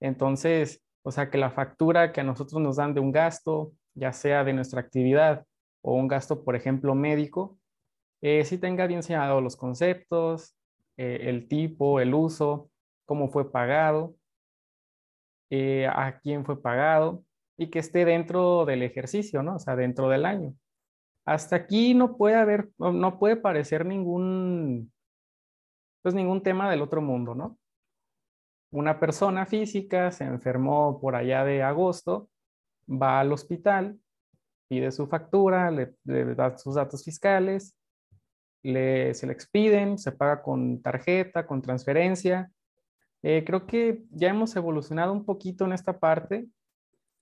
Entonces, 0.00 0.82
o 1.02 1.10
sea, 1.10 1.30
que 1.30 1.38
la 1.38 1.50
factura 1.50 2.12
que 2.12 2.20
a 2.20 2.24
nosotros 2.24 2.60
nos 2.60 2.76
dan 2.76 2.92
de 2.92 3.00
un 3.00 3.10
gasto, 3.10 3.72
ya 3.94 4.12
sea 4.12 4.44
de 4.44 4.52
nuestra 4.52 4.82
actividad 4.82 5.46
o 5.80 5.94
un 5.94 6.06
gasto, 6.06 6.44
por 6.44 6.56
ejemplo, 6.56 6.94
médico, 6.94 7.58
eh, 8.20 8.44
sí 8.44 8.58
tenga 8.58 8.86
bien 8.86 9.02
señalados 9.02 9.42
los 9.42 9.56
conceptos, 9.56 10.54
eh, 10.98 11.20
el 11.22 11.48
tipo, 11.48 12.00
el 12.00 12.12
uso, 12.12 12.70
cómo 13.06 13.30
fue 13.30 13.50
pagado, 13.50 14.14
eh, 15.48 15.86
a 15.86 16.18
quién 16.20 16.44
fue 16.44 16.60
pagado 16.60 17.24
y 17.56 17.70
que 17.70 17.78
esté 17.78 18.04
dentro 18.04 18.64
del 18.64 18.82
ejercicio, 18.82 19.42
¿no? 19.42 19.56
O 19.56 19.58
sea, 19.58 19.76
dentro 19.76 20.08
del 20.08 20.26
año. 20.26 20.54
Hasta 21.24 21.56
aquí 21.56 21.94
no 21.94 22.16
puede 22.16 22.36
haber, 22.36 22.70
no 22.78 23.18
puede 23.18 23.36
parecer 23.36 23.86
ningún, 23.86 24.92
pues 26.02 26.14
ningún 26.14 26.42
tema 26.42 26.70
del 26.70 26.82
otro 26.82 27.00
mundo, 27.00 27.34
¿no? 27.34 27.58
una 28.74 28.98
persona 28.98 29.46
física 29.46 30.10
se 30.10 30.24
enfermó 30.24 31.00
por 31.00 31.14
allá 31.14 31.44
de 31.44 31.62
agosto, 31.62 32.28
va 32.88 33.20
al 33.20 33.32
hospital, 33.32 34.00
pide 34.68 34.90
su 34.90 35.06
factura, 35.06 35.70
le, 35.70 35.94
da 36.34 36.58
sus 36.58 36.74
datos 36.74 37.04
fiscales, 37.04 37.76
le, 38.64 39.14
se 39.14 39.28
le 39.28 39.32
expiden, 39.32 39.96
se 39.96 40.10
paga 40.10 40.42
con 40.42 40.82
tarjeta, 40.82 41.46
con 41.46 41.62
transferencia. 41.62 42.50
Eh, 43.22 43.44
creo 43.46 43.64
que 43.64 44.02
ya 44.10 44.30
hemos 44.30 44.56
evolucionado 44.56 45.12
un 45.12 45.24
poquito 45.24 45.64
en 45.64 45.72
esta 45.72 46.00
parte. 46.00 46.48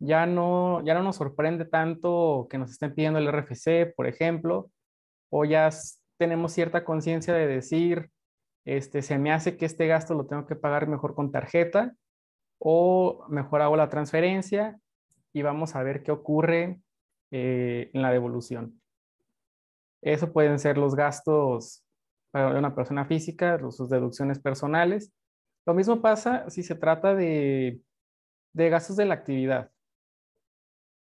Ya 0.05 0.27
no, 0.27 0.85
ya 0.85 0.95
no 0.95 1.05
nos 1.05 1.17
sorprende 1.17 1.65
tanto 1.65 2.49
que 2.51 2.59
nos 2.59 2.73
estén 2.73 2.93
pidiendo 2.93 3.21
el 3.21 3.29
RFC, 3.29 3.95
por 3.95 4.09
ejemplo, 4.09 4.69
o 5.31 5.45
ya 5.45 5.71
tenemos 6.19 6.53
cierta 6.53 6.85
conciencia 6.85 7.33
de 7.35 7.47
decir, 7.47 8.11
este, 8.65 9.03
se 9.03 9.19
me 9.19 9.33
hace 9.33 9.57
que 9.57 9.65
este 9.65 9.87
gasto 9.87 10.15
lo 10.15 10.27
tengo 10.27 10.45
que 10.47 10.57
pagar 10.57 10.89
mejor 10.89 11.15
con 11.15 11.31
tarjeta 11.31 11.95
o 12.59 13.25
mejor 13.29 13.63
hago 13.63 13.77
la 13.77 13.89
transferencia 13.91 14.79
y 15.33 15.43
vamos 15.43 15.77
a 15.77 15.83
ver 15.85 16.03
qué 16.03 16.13
ocurre 16.13 16.81
eh, 17.31 17.91
en 17.93 18.03
la 18.03 18.11
devolución. 18.11 18.81
Eso 20.01 20.33
pueden 20.33 20.59
ser 20.59 20.79
los 20.79 20.97
gastos 20.97 21.85
para 22.33 22.59
una 22.59 22.75
persona 22.75 23.05
física, 23.05 23.59
sus 23.71 23.89
deducciones 23.89 24.41
personales. 24.41 25.13
Lo 25.65 25.75
mismo 25.75 26.03
pasa 26.03 26.51
si 26.51 26.65
se 26.65 26.75
trata 26.75 27.15
de, 27.15 27.81
de 28.53 28.69
gastos 28.69 28.97
de 28.97 29.07
la 29.07 29.15
actividad. 29.15 29.72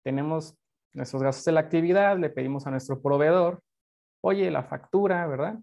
Tenemos 0.02 0.56
nuestros 0.92 1.22
gastos 1.22 1.44
de 1.44 1.52
la 1.52 1.60
actividad, 1.60 2.18
le 2.18 2.30
pedimos 2.30 2.66
a 2.66 2.70
nuestro 2.70 3.00
proveedor, 3.00 3.62
oye, 4.22 4.50
la 4.50 4.64
factura, 4.64 5.26
¿verdad? 5.26 5.58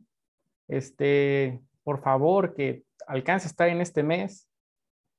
Este, 0.67 1.61
por 1.83 2.01
favor, 2.01 2.53
que 2.53 2.83
alcance 3.07 3.47
a 3.47 3.49
estar 3.49 3.69
en 3.69 3.81
este 3.81 4.03
mes, 4.03 4.49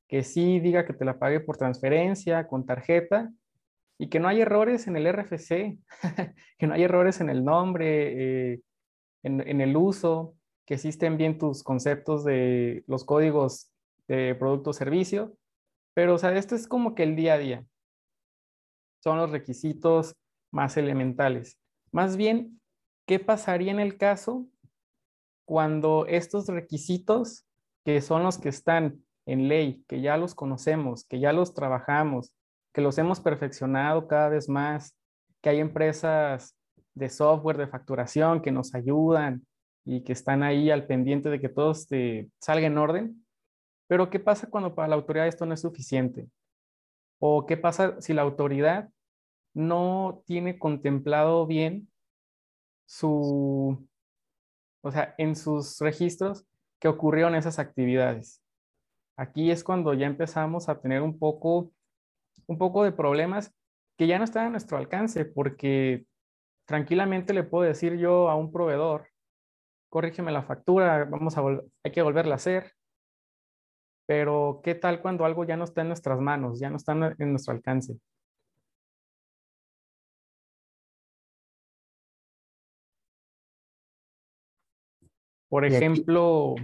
que 0.09 0.23
sí 0.23 0.61
diga 0.61 0.87
que 0.87 0.95
te 0.95 1.05
la 1.05 1.19
pague 1.19 1.41
por 1.41 1.57
transferencia, 1.57 2.47
con 2.47 2.67
tarjeta, 2.67 3.31
y 3.99 4.09
que 4.09 4.21
no 4.21 4.29
hay 4.29 4.41
errores 4.41 4.87
en 4.87 4.97
el 4.97 5.07
RFC, 5.13 5.79
que 6.59 6.67
no 6.67 6.75
hay 6.75 6.85
errores 6.85 7.21
en 7.21 7.31
el 7.31 7.45
nombre, 7.45 8.53
eh, 8.53 8.61
en, 9.25 9.61
el 9.61 9.77
uso, 9.77 10.37
que 10.65 10.75
existen 10.75 11.17
bien 11.17 11.39
tus 11.39 11.63
conceptos 11.63 12.25
de 12.25 12.85
los 12.87 13.05
códigos 13.05 13.73
de 14.07 14.35
producto 14.37 14.71
o 14.71 14.73
servicio, 14.73 15.35
pero 15.95 16.15
o 16.15 16.19
sea, 16.19 16.35
esto 16.37 16.55
es 16.55 16.69
como 16.69 16.95
que 16.95 17.03
el 17.03 17.17
día 17.17 17.35
a 17.35 17.39
día. 17.39 17.65
Son 19.03 19.19
los 19.19 19.31
requisitos 19.31 20.17
más 20.51 20.77
elementales. 20.77 21.59
Más 21.93 22.17
bien, 22.17 22.61
¿qué 23.07 23.19
pasaría 23.19 23.73
en 23.73 23.81
el 23.81 23.97
caso 23.97 24.47
cuando 25.45 26.07
estos 26.07 26.47
requisitos, 26.49 27.47
que 27.85 28.01
son 28.01 28.23
los 28.23 28.39
que 28.39 28.51
están 28.51 29.03
en 29.25 29.49
ley, 29.49 29.85
que 29.89 30.01
ya 30.01 30.17
los 30.17 30.35
conocemos, 30.35 31.05
que 31.05 31.21
ya 31.21 31.33
los 31.33 31.55
trabajamos, 31.55 32.33
que 32.73 32.81
los 32.81 32.99
hemos 32.99 33.21
perfeccionado 33.21 34.09
cada 34.09 34.29
vez 34.29 34.49
más, 34.49 34.95
que 35.41 35.51
hay 35.51 35.61
empresas 35.61 36.57
de 36.95 37.09
software 37.09 37.57
de 37.57 37.69
facturación 37.69 38.43
que 38.43 38.53
nos 38.53 38.75
ayudan 38.75 39.47
y 39.85 40.03
que 40.03 40.13
están 40.13 40.43
ahí 40.43 40.71
al 40.71 40.87
pendiente 40.87 41.31
de 41.31 41.41
que 41.41 41.49
todo 41.49 41.71
este, 41.71 42.29
salga 42.41 42.67
en 42.67 42.77
orden. 42.77 43.27
Pero 43.87 44.11
¿qué 44.11 44.21
pasa 44.21 44.51
cuando 44.51 44.75
para 44.75 44.89
la 44.89 44.97
autoridad 44.97 45.27
esto 45.27 45.47
no 45.47 45.55
es 45.55 45.61
suficiente? 45.63 46.29
¿O 47.19 47.47
qué 47.47 47.57
pasa 47.57 48.01
si 48.01 48.15
la 48.15 48.23
autoridad 48.23 48.91
no 49.55 50.23
tiene 50.27 50.59
contemplado 50.59 51.47
bien 51.47 51.89
su, 52.87 53.89
o 54.83 54.91
sea, 54.91 55.15
en 55.19 55.37
sus 55.37 55.79
registros 55.81 56.47
que 56.81 56.89
ocurrieron 56.89 57.35
esas 57.35 57.59
actividades. 57.59 58.43
Aquí 59.17 59.51
es 59.51 59.65
cuando 59.65 59.95
ya 59.95 60.07
empezamos 60.07 60.69
a 60.69 60.81
tener 60.81 61.03
un 61.03 61.19
poco, 61.19 61.73
un 62.47 62.57
poco 62.57 62.85
de 62.85 62.93
problemas 62.93 63.53
que 63.99 64.07
ya 64.07 64.19
no 64.19 64.25
están 64.25 64.47
a 64.47 64.51
nuestro 64.51 64.79
alcance, 64.79 65.25
porque 65.25 66.07
tranquilamente 66.67 67.35
le 67.35 67.43
puedo 67.43 67.65
decir 67.65 67.99
yo 67.99 68.31
a 68.31 68.37
un 68.37 68.53
proveedor, 68.53 69.09
corrígeme 69.91 70.31
la 70.31 70.45
factura, 70.45 71.05
vamos 71.05 71.37
a 71.37 71.43
hay 71.83 71.93
que 71.93 72.03
volverla 72.03 72.35
a 72.35 72.37
hacer. 72.37 72.75
Pero, 74.09 74.63
¿qué 74.65 74.75
tal 74.75 75.03
cuando 75.03 75.27
algo 75.27 75.45
ya 75.45 75.59
no 75.59 75.65
está 75.65 75.83
en 75.83 75.89
nuestras 75.89 76.19
manos, 76.19 76.59
ya 76.59 76.71
no 76.71 76.79
está 76.79 76.93
en 76.93 77.31
nuestro 77.31 77.53
alcance? 77.53 77.99
Por 85.51 85.67
ejemplo, 85.67 86.55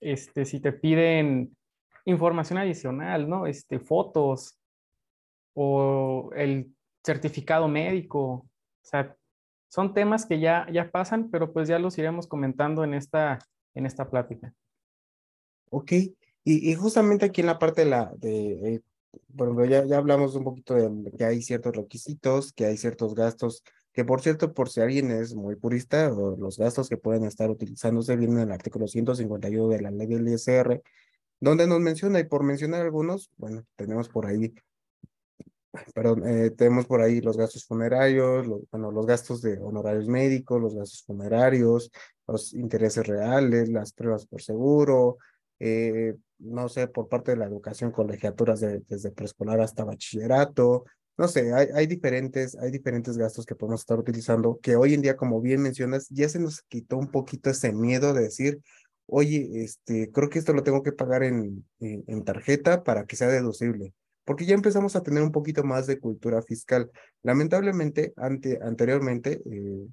este, 0.00 0.44
si 0.44 0.58
te 0.58 0.72
piden 0.72 1.56
información 2.06 2.58
adicional, 2.58 3.28
¿no? 3.28 3.46
Este, 3.46 3.78
fotos 3.78 4.58
o 5.54 6.30
el 6.34 6.74
certificado 7.04 7.68
médico. 7.68 8.20
O 8.20 8.48
sea, 8.82 9.16
son 9.68 9.94
temas 9.94 10.26
que 10.26 10.40
ya, 10.40 10.66
ya 10.72 10.90
pasan, 10.90 11.30
pero 11.30 11.52
pues 11.52 11.68
ya 11.68 11.78
los 11.78 11.96
iremos 11.98 12.26
comentando 12.26 12.82
en 12.82 12.94
esta, 12.94 13.38
en 13.74 13.86
esta 13.86 14.10
plática. 14.10 14.52
Ok, 15.70 15.92
y, 16.44 16.74
justamente 16.74 17.26
aquí 17.26 17.40
en 17.40 17.46
la 17.48 17.58
parte 17.58 17.84
de 17.84 17.90
la, 17.90 18.12
de, 18.16 18.74
eh, 18.74 18.80
bueno, 19.28 19.64
ya, 19.64 19.84
ya 19.84 19.98
hablamos 19.98 20.34
un 20.34 20.44
poquito 20.44 20.74
de 20.74 21.12
que 21.16 21.24
hay 21.24 21.42
ciertos 21.42 21.76
requisitos, 21.76 22.52
que 22.52 22.66
hay 22.66 22.76
ciertos 22.76 23.14
gastos 23.14 23.62
que 23.92 24.04
por 24.04 24.20
cierto, 24.22 24.54
por 24.54 24.68
si 24.68 24.80
alguien 24.80 25.10
es 25.10 25.34
muy 25.34 25.56
purista, 25.56 26.10
los 26.10 26.58
gastos 26.58 26.88
que 26.88 26.96
pueden 26.96 27.24
estar 27.24 27.50
utilizándose 27.50 28.16
vienen 28.16 28.38
en 28.38 28.44
el 28.44 28.52
artículo 28.52 28.86
151 28.86 29.68
de 29.68 29.80
la 29.80 29.90
ley 29.90 30.06
del 30.06 30.28
ISR, 30.28 30.82
donde 31.40 31.66
nos 31.66 31.80
menciona, 31.80 32.20
y 32.20 32.24
por 32.24 32.44
mencionar 32.44 32.82
algunos, 32.82 33.30
bueno, 33.36 33.64
tenemos 33.76 34.08
por 34.08 34.26
ahí, 34.26 34.54
perdón, 35.94 36.26
eh, 36.26 36.50
tenemos 36.50 36.86
por 36.86 37.00
ahí 37.00 37.20
los 37.20 37.36
gastos 37.36 37.64
funerarios, 37.64 38.46
los, 38.46 38.62
bueno, 38.70 38.92
los 38.92 39.06
gastos 39.06 39.42
de 39.42 39.58
honorarios 39.58 40.06
médicos, 40.06 40.60
los 40.60 40.74
gastos 40.74 41.02
funerarios, 41.04 41.90
los 42.28 42.54
intereses 42.54 43.06
reales, 43.06 43.68
las 43.70 43.92
pruebas 43.92 44.26
por 44.26 44.42
seguro, 44.42 45.18
eh, 45.60 46.16
no 46.38 46.68
sé, 46.68 46.88
por 46.88 47.08
parte 47.08 47.32
de 47.32 47.36
la 47.36 47.46
educación, 47.46 47.92
colegiaturas 47.92 48.60
desde 48.60 49.12
preescolar 49.12 49.60
hasta 49.60 49.84
bachillerato, 49.84 50.84
no 51.20 51.28
sé, 51.28 51.52
hay, 51.52 51.86
diferentes, 51.86 52.56
hay 52.56 52.70
diferentes 52.70 53.18
gastos 53.18 53.44
que 53.44 53.54
podemos 53.54 53.82
estar 53.82 53.98
utilizando 53.98 54.58
que 54.62 54.74
hoy 54.76 54.94
en 54.94 55.02
día, 55.02 55.18
como 55.18 55.42
bien 55.42 55.60
mencionas, 55.60 56.08
ya 56.08 56.26
se 56.30 56.38
nos 56.40 56.62
quitó 56.62 56.96
un 56.96 57.10
poquito 57.10 57.50
ese 57.50 57.74
miedo 57.74 58.14
de 58.14 58.22
decir, 58.22 58.62
oye, 59.04 59.50
este, 59.62 60.10
creo 60.12 60.30
que 60.30 60.38
esto 60.38 60.54
lo 60.54 60.62
tengo 60.62 60.82
que 60.82 60.92
pagar 60.92 61.22
en, 61.22 61.66
en, 61.78 62.24
tarjeta 62.24 62.84
para 62.84 63.04
que 63.04 63.16
sea 63.16 63.28
deducible, 63.28 63.92
porque 64.24 64.46
ya 64.46 64.54
empezamos 64.54 64.96
a 64.96 65.02
tener 65.02 65.22
un 65.22 65.30
poquito 65.30 65.62
más 65.62 65.86
de 65.86 65.98
cultura 65.98 66.40
fiscal. 66.40 66.90
Lamentablemente, 67.22 68.14
ante, 68.16 68.58
anteriormente, 68.62 69.42
eh, 69.44 69.86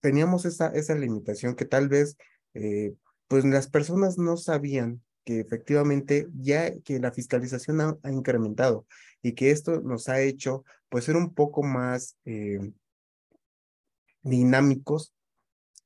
teníamos 0.00 0.44
esa, 0.44 0.68
esa 0.68 0.94
limitación 0.94 1.56
que 1.56 1.64
tal 1.64 1.88
vez 1.88 2.16
eh, 2.54 2.94
pues 3.28 3.44
las 3.44 3.68
personas 3.68 4.18
no 4.18 4.36
sabían 4.36 5.02
que 5.24 5.40
efectivamente 5.40 6.28
ya 6.40 6.78
que 6.80 7.00
la 7.00 7.12
fiscalización 7.12 7.80
ha, 7.80 8.12
incrementado 8.12 8.86
y 9.22 9.32
que 9.32 9.50
esto 9.50 9.80
nos 9.80 10.08
ha 10.08 10.20
hecho 10.20 10.64
pues 10.88 11.04
ser 11.04 11.16
un 11.16 11.34
poco 11.34 11.64
más 11.64 12.16
eh, 12.24 12.60
dinámicos 14.22 15.12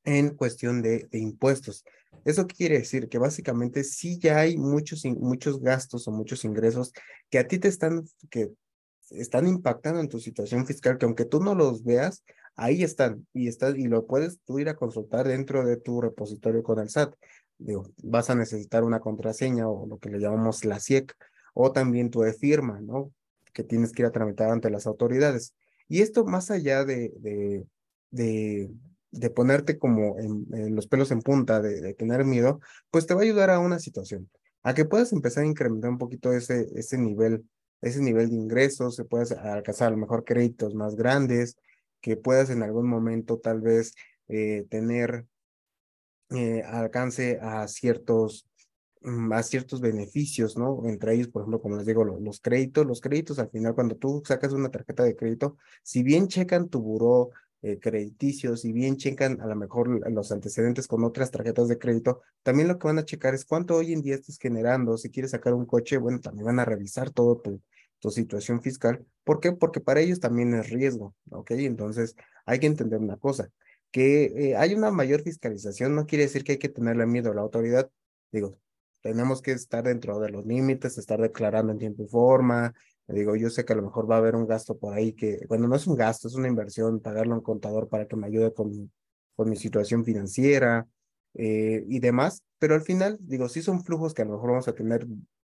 en 0.04 0.30
cuestión 0.36 0.82
de, 0.82 1.08
de, 1.10 1.18
impuestos. 1.18 1.84
¿Eso 2.24 2.46
qué 2.46 2.54
quiere 2.54 2.78
decir? 2.78 3.08
Que 3.08 3.18
básicamente 3.18 3.84
sí 3.84 4.18
ya 4.18 4.38
hay 4.38 4.58
muchos, 4.58 5.04
muchos 5.04 5.60
gastos 5.60 6.06
o 6.06 6.10
muchos 6.10 6.44
ingresos 6.44 6.92
que 7.30 7.38
a 7.38 7.48
ti 7.48 7.58
te 7.58 7.68
están, 7.68 8.04
que 8.30 8.50
están 9.10 9.46
impactando 9.46 10.00
en 10.00 10.08
tu 10.08 10.20
situación 10.20 10.66
fiscal, 10.66 10.98
que 10.98 11.06
aunque 11.06 11.24
tú 11.24 11.40
no 11.40 11.54
los 11.54 11.82
veas, 11.84 12.24
ahí 12.56 12.82
están 12.82 13.26
y, 13.32 13.48
están, 13.48 13.78
y 13.78 13.86
lo 13.86 14.06
puedes 14.06 14.40
tú 14.44 14.58
ir 14.58 14.68
a 14.68 14.76
consultar 14.76 15.26
dentro 15.26 15.64
de 15.64 15.76
tu 15.76 16.00
repositorio 16.00 16.62
con 16.62 16.78
el 16.78 16.88
SAT. 16.88 17.14
Digo, 17.58 17.90
vas 18.02 18.30
a 18.30 18.34
necesitar 18.34 18.84
una 18.84 19.00
contraseña 19.00 19.68
o 19.68 19.86
lo 19.86 19.98
que 19.98 20.10
le 20.10 20.18
llamamos 20.18 20.64
la 20.64 20.80
CIEC 20.80 21.14
o 21.54 21.72
también 21.72 22.10
tu 22.10 22.24
e-firma, 22.24 22.80
¿no? 22.80 23.12
Que 23.52 23.64
tienes 23.64 23.92
que 23.92 24.02
ir 24.02 24.06
a 24.06 24.12
tramitar 24.12 24.50
ante 24.50 24.70
las 24.70 24.86
autoridades. 24.86 25.54
Y 25.88 26.02
esto 26.02 26.24
más 26.24 26.50
allá 26.50 26.84
de, 26.84 27.12
de, 27.16 27.66
de, 28.10 28.70
de 29.10 29.30
ponerte 29.30 29.78
como 29.78 30.18
en, 30.18 30.74
los 30.74 30.86
pelos 30.86 31.10
en 31.10 31.20
punta, 31.20 31.60
de, 31.60 31.80
de, 31.80 31.94
tener 31.94 32.24
miedo, 32.24 32.60
pues 32.90 33.06
te 33.06 33.14
va 33.14 33.20
a 33.20 33.24
ayudar 33.24 33.50
a 33.50 33.58
una 33.58 33.78
situación, 33.78 34.30
a 34.62 34.74
que 34.74 34.84
puedas 34.84 35.12
empezar 35.12 35.44
a 35.44 35.48
incrementar 35.48 35.90
un 35.90 35.98
poquito 35.98 36.32
ese, 36.32 36.68
ese 36.76 36.96
nivel, 36.96 37.44
ese 37.80 38.00
nivel 38.00 38.30
de 38.30 38.36
ingresos, 38.36 38.94
se 38.96 39.04
puedas 39.04 39.32
alcanzar 39.32 39.88
a 39.88 39.90
lo 39.90 39.96
mejor 39.96 40.24
créditos 40.24 40.74
más 40.74 40.94
grandes, 40.94 41.56
que 42.00 42.16
puedas 42.16 42.50
en 42.50 42.62
algún 42.62 42.88
momento 42.88 43.38
tal 43.38 43.60
vez 43.60 43.94
eh, 44.28 44.66
tener 44.70 45.26
eh, 46.30 46.62
alcance 46.64 47.38
a 47.42 47.66
ciertos 47.68 48.46
mm, 49.02 49.32
a 49.32 49.42
ciertos 49.42 49.80
beneficios, 49.80 50.56
¿no? 50.56 50.82
Entre 50.86 51.14
ellos, 51.14 51.28
por 51.28 51.42
ejemplo, 51.42 51.60
como 51.60 51.76
les 51.76 51.86
digo, 51.86 52.04
los, 52.04 52.40
créditos, 52.40 52.86
los 52.86 53.00
créditos 53.00 53.38
al 53.38 53.50
final 53.50 53.74
cuando 53.74 53.96
tú 53.96 54.22
sacas 54.24 54.52
una 54.52 54.70
tarjeta 54.70 55.02
de 55.04 55.16
crédito, 55.16 55.56
si 55.82 56.02
bien 56.02 56.28
checan 56.28 56.68
tu 56.68 56.80
buró 56.80 57.30
eh, 57.62 57.78
crediticio, 57.78 58.56
si 58.56 58.72
bien 58.72 58.96
checan 58.96 59.40
a 59.40 59.46
lo 59.46 59.56
mejor 59.56 59.88
los 60.10 60.32
antecedentes 60.32 60.86
con 60.86 61.04
otras 61.04 61.30
tarjetas 61.30 61.68
de 61.68 61.78
crédito, 61.78 62.22
también 62.42 62.68
lo 62.68 62.78
que 62.78 62.86
van 62.86 62.98
a 62.98 63.04
checar 63.04 63.34
es 63.34 63.44
cuánto 63.44 63.76
hoy 63.76 63.92
en 63.92 64.02
día 64.02 64.14
estás 64.14 64.38
generando, 64.38 64.96
si 64.96 65.10
quieres 65.10 65.32
sacar 65.32 65.54
un 65.54 65.66
coche, 65.66 65.98
bueno, 65.98 66.20
también 66.20 66.46
van 66.46 66.60
a 66.60 66.64
revisar 66.64 67.10
todo 67.10 67.38
tu, 67.40 67.60
tu 68.00 68.10
situación 68.10 68.62
fiscal. 68.62 69.06
¿Por 69.24 69.40
qué? 69.40 69.52
Porque 69.52 69.80
para 69.80 70.00
ellos 70.00 70.20
también 70.20 70.54
es 70.54 70.70
riesgo, 70.70 71.14
¿ok? 71.30 71.52
Entonces 71.52 72.16
hay 72.46 72.58
que 72.58 72.66
entender 72.66 72.98
una 73.00 73.16
cosa, 73.16 73.50
que 73.90 74.50
eh, 74.50 74.56
hay 74.56 74.74
una 74.74 74.90
mayor 74.90 75.22
fiscalización 75.22 75.94
no 75.94 76.06
quiere 76.06 76.24
decir 76.24 76.44
que 76.44 76.52
hay 76.52 76.58
que 76.58 76.68
tenerle 76.68 77.06
miedo 77.06 77.30
a 77.32 77.34
la 77.34 77.42
autoridad. 77.42 77.90
Digo, 78.32 78.58
tenemos 79.02 79.42
que 79.42 79.52
estar 79.52 79.84
dentro 79.84 80.20
de 80.20 80.30
los 80.30 80.46
límites, 80.46 80.98
estar 80.98 81.20
declarando 81.20 81.72
en 81.72 81.78
tiempo 81.78 82.02
y 82.02 82.08
forma. 82.08 82.74
Digo, 83.08 83.34
yo 83.36 83.50
sé 83.50 83.64
que 83.64 83.72
a 83.72 83.76
lo 83.76 83.82
mejor 83.82 84.10
va 84.10 84.16
a 84.16 84.18
haber 84.18 84.36
un 84.36 84.46
gasto 84.46 84.78
por 84.78 84.94
ahí 84.94 85.12
que, 85.12 85.44
bueno, 85.48 85.66
no 85.66 85.74
es 85.76 85.86
un 85.86 85.96
gasto, 85.96 86.28
es 86.28 86.34
una 86.34 86.48
inversión, 86.48 87.00
pagarlo 87.00 87.34
a 87.34 87.38
un 87.38 87.42
contador 87.42 87.88
para 87.88 88.06
que 88.06 88.16
me 88.16 88.26
ayude 88.28 88.52
con 88.54 88.70
mi, 88.70 88.90
con 89.34 89.50
mi 89.50 89.56
situación 89.56 90.04
financiera 90.04 90.86
eh, 91.34 91.84
y 91.88 91.98
demás, 91.98 92.44
pero 92.58 92.74
al 92.74 92.82
final, 92.82 93.18
digo, 93.20 93.48
sí 93.48 93.62
son 93.62 93.82
flujos 93.82 94.14
que 94.14 94.22
a 94.22 94.24
lo 94.26 94.32
mejor 94.32 94.50
vamos 94.50 94.68
a 94.68 94.74
tener 94.74 95.06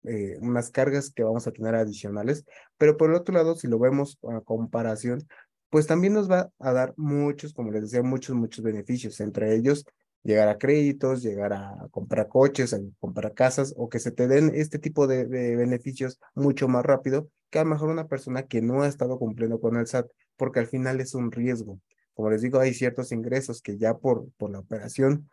eh, 0.07 0.39
unas 0.41 0.71
cargas 0.71 1.11
que 1.11 1.23
vamos 1.25 1.47
a 1.47 1.53
tener 1.53 1.75
adicionales, 1.75 2.45
pero 2.79 2.97
por 2.97 3.11
el 3.11 3.17
otro 3.17 3.35
lado, 3.35 3.55
si 3.57 3.69
lo 3.69 3.79
vemos 3.79 4.19
a 4.29 4.41
comparación, 4.41 5.27
pues 5.71 5.87
también 5.87 6.15
nos 6.15 6.31
va 6.31 6.51
a 6.59 6.73
dar 6.73 6.95
muchos, 6.97 7.53
como 7.53 7.71
les 7.73 7.83
decía, 7.83 8.03
muchos, 8.03 8.37
muchos 8.37 8.65
beneficios, 8.65 9.21
entre 9.21 9.55
ellos 9.55 9.85
llegar 10.23 10.49
a 10.49 10.59
créditos, 10.59 11.23
llegar 11.23 11.53
a 11.53 11.87
comprar 11.91 12.29
coches, 12.29 12.75
a 12.75 12.81
comprar 12.99 13.33
casas 13.35 13.73
o 13.77 13.89
que 13.89 14.01
se 14.01 14.11
te 14.11 14.27
den 14.27 14.51
este 14.55 14.79
tipo 14.79 15.07
de, 15.07 15.27
de, 15.27 15.55
beneficios 15.55 16.19
mucho 16.35 16.67
más 16.67 16.85
rápido 16.85 17.29
que 17.51 17.61
a 17.61 17.65
lo 17.65 17.71
mejor 17.71 17.91
una 17.91 18.09
persona 18.09 18.43
que 18.45 18.61
no 18.61 18.83
ha 18.83 18.89
estado 18.89 19.19
cumpliendo 19.19 19.61
con 19.61 19.77
el 19.77 19.87
SAT, 19.87 20.09
porque 20.37 20.61
al 20.61 20.67
final 20.67 21.01
es 21.01 21.15
un 21.15 21.31
riesgo. 21.31 21.81
Como 22.15 22.31
les 22.31 22.43
digo, 22.43 22.59
hay 22.59 22.75
ciertos 22.75 23.13
ingresos 23.13 23.63
que 23.63 23.79
ya 23.79 23.99
por, 23.99 24.29
por 24.37 24.51
la 24.51 24.59
operación 24.59 25.29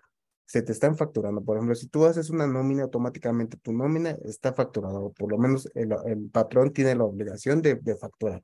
se 0.45 0.62
te 0.62 0.71
están 0.71 0.97
facturando. 0.97 1.41
Por 1.43 1.58
ejemplo, 1.58 1.75
si 1.75 1.88
tú 1.88 2.06
haces 2.06 2.29
una 2.29 2.47
nómina, 2.47 2.84
automáticamente 2.84 3.58
tu 3.58 3.73
nómina 3.73 4.12
está 4.25 4.53
facturada, 4.53 4.99
o 4.99 5.12
por 5.12 5.32
lo 5.32 5.38
menos 5.38 5.69
el, 5.75 5.93
el 6.06 6.29
patrón 6.29 6.73
tiene 6.73 6.95
la 6.95 7.06
obligación 7.06 7.62
de, 7.62 7.75
de, 7.75 7.95
facturar, 7.95 8.43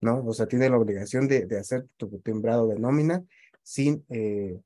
¿no? 0.00 0.24
O 0.24 0.32
sea, 0.34 0.46
tiene 0.46 0.68
la 0.68 0.78
obligación 0.78 1.28
de, 1.28 1.46
de 1.46 1.58
hacer 1.58 1.86
tu 1.96 2.08
timbrado 2.20 2.68
de 2.68 2.78
nómina 2.78 3.24
sin, 3.62 4.04
eh, 4.10 4.60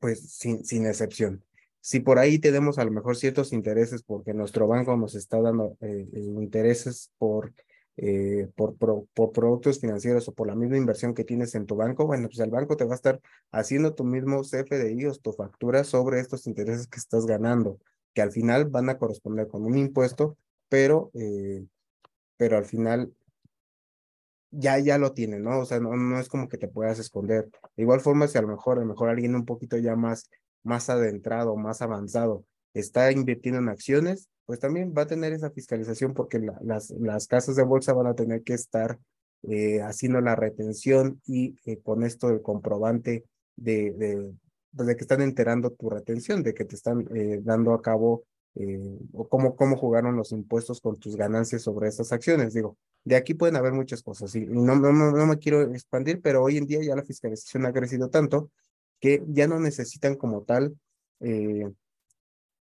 pues, 0.00 0.20
sin, 0.32 0.64
sin 0.64 0.86
excepción. 0.86 1.44
Si 1.80 2.00
por 2.00 2.18
ahí 2.18 2.38
tenemos 2.38 2.78
a 2.78 2.84
lo 2.84 2.90
mejor 2.90 3.16
ciertos 3.16 3.52
intereses 3.52 4.02
porque 4.02 4.34
nuestro 4.34 4.66
banco 4.66 4.96
nos 4.96 5.14
está 5.14 5.40
dando 5.40 5.76
eh, 5.80 6.08
eh 6.12 6.20
intereses 6.20 7.12
por 7.18 7.52
eh, 7.98 8.48
por, 8.56 8.76
por, 8.76 9.32
productos 9.32 9.80
financieros 9.80 10.28
o 10.28 10.34
por 10.34 10.46
la 10.46 10.54
misma 10.54 10.76
inversión 10.76 11.14
que 11.14 11.24
tienes 11.24 11.54
en 11.54 11.66
tu 11.66 11.76
banco, 11.76 12.06
bueno, 12.06 12.28
pues 12.28 12.38
el 12.40 12.50
banco 12.50 12.76
te 12.76 12.84
va 12.84 12.92
a 12.92 12.96
estar 12.96 13.20
haciendo 13.52 13.94
tu 13.94 14.04
mismo 14.04 14.42
CFDI 14.42 15.06
o 15.06 15.14
tu 15.14 15.32
factura 15.32 15.82
sobre 15.84 16.20
estos 16.20 16.46
intereses 16.46 16.86
que 16.88 16.98
estás 16.98 17.26
ganando, 17.26 17.78
que 18.14 18.22
al 18.22 18.32
final 18.32 18.66
van 18.66 18.90
a 18.90 18.98
corresponder 18.98 19.48
con 19.48 19.64
un 19.64 19.78
impuesto, 19.78 20.36
pero, 20.68 21.10
eh, 21.14 21.64
pero 22.36 22.58
al 22.58 22.66
final 22.66 23.12
ya, 24.50 24.78
ya 24.78 24.98
lo 24.98 25.12
tienen, 25.12 25.42
¿no? 25.42 25.60
O 25.60 25.64
sea, 25.64 25.80
no, 25.80 25.96
no 25.96 26.18
es 26.20 26.28
como 26.28 26.48
que 26.48 26.58
te 26.58 26.68
puedas 26.68 26.98
esconder. 26.98 27.48
De 27.76 27.82
igual 27.82 28.00
forma, 28.00 28.28
si 28.28 28.38
a 28.38 28.42
lo 28.42 28.48
mejor, 28.48 28.78
a 28.78 28.80
lo 28.82 28.86
mejor 28.86 29.08
alguien 29.08 29.34
un 29.34 29.44
poquito 29.44 29.76
ya 29.78 29.96
más, 29.96 30.28
más 30.62 30.90
adentrado, 30.90 31.56
más 31.56 31.82
avanzado, 31.82 32.44
está 32.74 33.10
invirtiendo 33.12 33.60
en 33.60 33.68
acciones, 33.68 34.28
pues 34.46 34.60
también 34.60 34.94
va 34.96 35.02
a 35.02 35.06
tener 35.06 35.32
esa 35.32 35.50
fiscalización 35.50 36.14
porque 36.14 36.38
las, 36.62 36.90
las 36.90 37.26
casas 37.26 37.56
de 37.56 37.64
bolsa 37.64 37.92
van 37.92 38.06
a 38.06 38.14
tener 38.14 38.42
que 38.42 38.54
estar 38.54 38.98
eh, 39.42 39.82
haciendo 39.82 40.20
la 40.20 40.36
retención 40.36 41.20
y 41.26 41.56
eh, 41.66 41.78
con 41.82 42.04
esto 42.04 42.30
el 42.30 42.42
comprobante 42.42 43.24
de, 43.56 43.92
de, 43.92 44.32
pues, 44.74 44.88
de, 44.88 44.96
que 44.96 45.02
están 45.02 45.20
enterando 45.20 45.70
tu 45.70 45.90
retención, 45.90 46.42
de 46.42 46.54
que 46.54 46.64
te 46.64 46.76
están 46.76 47.06
eh, 47.14 47.40
dando 47.42 47.74
a 47.74 47.82
cabo 47.82 48.24
o 49.12 49.28
cómo, 49.28 49.54
cómo 49.54 49.76
jugaron 49.76 50.16
los 50.16 50.32
impuestos 50.32 50.80
con 50.80 50.96
tus 50.96 51.14
ganancias 51.14 51.60
sobre 51.60 51.88
estas 51.88 52.10
acciones. 52.10 52.54
Digo, 52.54 52.78
de 53.04 53.16
aquí 53.16 53.34
pueden 53.34 53.56
haber 53.56 53.74
muchas 53.74 54.02
cosas 54.02 54.34
y 54.34 54.46
no, 54.46 54.74
no, 54.76 54.92
no 54.92 55.26
me 55.26 55.38
quiero 55.38 55.60
expandir, 55.60 56.22
pero 56.22 56.42
hoy 56.42 56.56
en 56.56 56.66
día 56.66 56.80
ya 56.82 56.96
la 56.96 57.04
fiscalización 57.04 57.66
ha 57.66 57.72
crecido 57.74 58.08
tanto 58.08 58.50
que 58.98 59.22
ya 59.28 59.46
no 59.46 59.60
necesitan 59.60 60.14
como 60.14 60.42
tal 60.44 60.74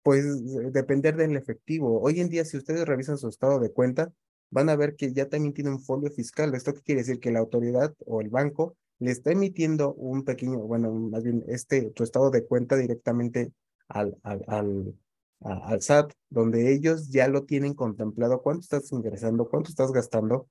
pues 0.03 0.25
depender 0.73 1.15
del 1.15 1.35
efectivo. 1.35 2.01
Hoy 2.01 2.19
en 2.19 2.29
día, 2.29 2.45
si 2.45 2.57
ustedes 2.57 2.85
revisan 2.87 3.17
su 3.17 3.27
estado 3.27 3.59
de 3.59 3.71
cuenta, 3.71 4.11
van 4.49 4.69
a 4.69 4.75
ver 4.75 4.95
que 4.95 5.13
ya 5.13 5.27
también 5.29 5.53
tiene 5.53 5.71
un 5.71 5.81
folio 5.81 6.11
fiscal. 6.11 6.53
¿Esto 6.55 6.73
qué 6.73 6.81
quiere 6.81 7.01
decir? 7.01 7.19
Que 7.19 7.31
la 7.31 7.39
autoridad 7.39 7.93
o 8.05 8.21
el 8.21 8.29
banco 8.29 8.75
le 8.99 9.11
está 9.11 9.31
emitiendo 9.31 9.93
un 9.93 10.23
pequeño, 10.23 10.59
bueno, 10.59 10.91
más 10.93 11.23
bien 11.23 11.43
este, 11.47 11.91
estado 11.97 12.29
de 12.29 12.45
cuenta 12.45 12.75
directamente 12.75 13.51
al, 13.87 14.15
al, 14.23 14.43
al, 14.47 14.95
al 15.41 15.81
SAT, 15.81 16.13
donde 16.29 16.71
ellos 16.71 17.09
ya 17.09 17.27
lo 17.27 17.45
tienen 17.45 17.73
contemplado, 17.73 18.41
cuánto 18.43 18.61
estás 18.61 18.91
ingresando, 18.91 19.49
cuánto 19.49 19.69
estás 19.69 19.91
gastando, 19.91 20.47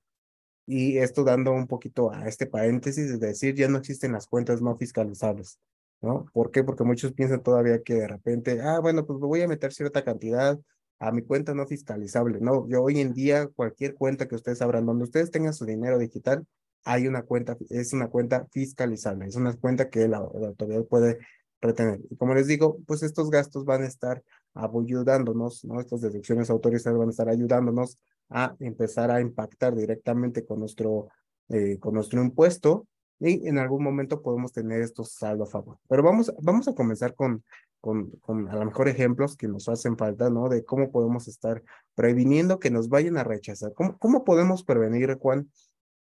y 0.65 0.97
esto 0.97 1.23
dando 1.23 1.51
un 1.53 1.67
poquito 1.67 2.11
a 2.11 2.27
este 2.27 2.45
paréntesis, 2.45 3.09
es 3.09 3.19
decir, 3.19 3.55
ya 3.55 3.67
no 3.67 3.77
existen 3.77 4.11
las 4.11 4.27
cuentas 4.27 4.61
no 4.61 4.75
fiscalizables. 4.75 5.59
¿No? 6.01 6.25
¿Por 6.33 6.51
qué? 6.51 6.63
Porque 6.63 6.83
muchos 6.83 7.13
piensan 7.13 7.43
todavía 7.43 7.81
que 7.83 7.95
de 7.95 8.07
repente, 8.07 8.61
ah, 8.61 8.79
bueno, 8.79 9.05
pues 9.05 9.19
me 9.19 9.27
voy 9.27 9.41
a 9.41 9.47
meter 9.47 9.73
cierta 9.73 10.03
cantidad 10.03 10.59
a 10.99 11.11
mi 11.11 11.23
cuenta 11.23 11.53
no 11.55 11.65
fiscalizable, 11.65 12.39
¿no? 12.41 12.67
Yo 12.67 12.83
hoy 12.83 12.99
en 12.99 13.13
día, 13.13 13.47
cualquier 13.47 13.95
cuenta 13.95 14.27
que 14.27 14.35
ustedes 14.35 14.61
abran, 14.61 14.85
donde 14.85 15.05
ustedes 15.05 15.31
tengan 15.31 15.53
su 15.53 15.65
dinero 15.65 15.97
digital, 15.97 16.45
hay 16.83 17.07
una 17.07 17.23
cuenta, 17.23 17.57
es 17.69 17.93
una 17.93 18.07
cuenta 18.07 18.47
fiscalizable, 18.51 19.25
es 19.25 19.35
una 19.35 19.53
cuenta 19.55 19.89
que 19.89 20.07
la, 20.07 20.17
autoridad 20.17 20.85
puede 20.85 21.19
retener. 21.59 21.99
Y 22.09 22.15
como 22.17 22.35
les 22.35 22.47
digo, 22.47 22.79
pues 22.85 23.03
estos 23.03 23.29
gastos 23.29 23.65
van 23.65 23.83
a 23.83 23.87
estar 23.87 24.23
ayudándonos, 24.53 25.65
¿no? 25.65 25.79
Estas 25.79 26.01
deducciones 26.01 26.49
autorizadas 26.49 26.97
van 26.99 27.07
a 27.07 27.11
estar 27.11 27.29
ayudándonos 27.29 27.97
a 28.29 28.55
empezar 28.59 29.11
a 29.11 29.21
impactar 29.21 29.75
directamente 29.75 30.45
con 30.45 30.59
nuestro, 30.59 31.09
eh, 31.49 31.77
con 31.79 31.93
nuestro 31.95 32.21
impuesto 32.21 32.87
y 33.21 33.47
en 33.47 33.59
algún 33.59 33.83
momento 33.83 34.23
podemos 34.23 34.51
tener 34.51 34.81
estos 34.81 35.13
saldo 35.13 35.43
a 35.43 35.47
favor. 35.47 35.77
Pero 35.87 36.01
vamos, 36.01 36.33
vamos 36.41 36.67
a 36.67 36.73
comenzar 36.73 37.13
con, 37.13 37.43
con, 37.79 38.09
con, 38.21 38.49
a 38.49 38.55
lo 38.55 38.65
mejor 38.65 38.87
ejemplos 38.87 39.37
que 39.37 39.47
nos 39.47 39.69
hacen 39.69 39.95
falta, 39.95 40.31
¿no? 40.31 40.49
De 40.49 40.65
cómo 40.65 40.91
podemos 40.91 41.27
estar 41.27 41.61
previniendo 41.93 42.59
que 42.59 42.71
nos 42.71 42.89
vayan 42.89 43.17
a 43.17 43.23
rechazar. 43.23 43.73
¿Cómo, 43.73 43.97
cómo 43.99 44.23
podemos 44.23 44.63
prevenir, 44.63 45.15
Juan, 45.19 45.51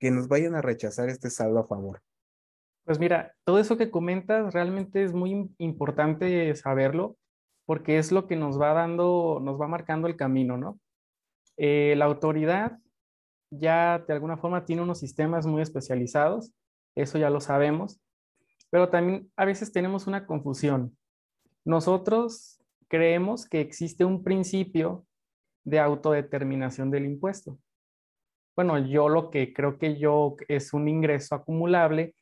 que 0.00 0.10
nos 0.10 0.26
vayan 0.26 0.56
a 0.56 0.62
rechazar 0.62 1.08
este 1.08 1.30
saldo 1.30 1.60
a 1.60 1.68
favor? 1.68 2.02
Pues 2.84 2.98
mira, 2.98 3.34
todo 3.44 3.60
eso 3.60 3.76
que 3.76 3.92
comentas 3.92 4.52
realmente 4.52 5.04
es 5.04 5.12
muy 5.12 5.54
importante 5.58 6.54
saberlo 6.56 7.16
porque 7.64 7.98
es 7.98 8.10
lo 8.10 8.26
que 8.26 8.36
nos 8.36 8.60
va 8.60 8.74
dando, 8.74 9.40
nos 9.40 9.58
va 9.58 9.68
marcando 9.68 10.08
el 10.08 10.16
camino, 10.16 10.58
¿no? 10.58 10.80
Eh, 11.56 11.94
la 11.96 12.06
autoridad 12.06 12.78
ya 13.50 14.00
de 14.00 14.12
alguna 14.12 14.36
forma 14.36 14.64
tiene 14.64 14.82
unos 14.82 14.98
sistemas 14.98 15.46
muy 15.46 15.62
especializados 15.62 16.52
eso 16.94 17.18
ya 17.18 17.30
lo 17.30 17.40
sabemos, 17.40 18.00
pero 18.70 18.88
también 18.88 19.30
a 19.36 19.44
veces 19.44 19.72
tenemos 19.72 20.06
una 20.06 20.26
confusión. 20.26 20.96
Nosotros 21.64 22.60
creemos 22.88 23.48
que 23.48 23.60
existe 23.60 24.04
un 24.04 24.22
principio 24.22 25.06
de 25.64 25.80
autodeterminación 25.80 26.90
del 26.90 27.06
impuesto. 27.06 27.58
Bueno, 28.54 28.78
yo 28.78 29.08
lo 29.08 29.30
que 29.30 29.52
creo 29.52 29.78
que 29.78 29.98
yo 29.98 30.36
es 30.48 30.72
un 30.72 30.88
ingreso 30.88 31.34
acumulable, 31.34 32.14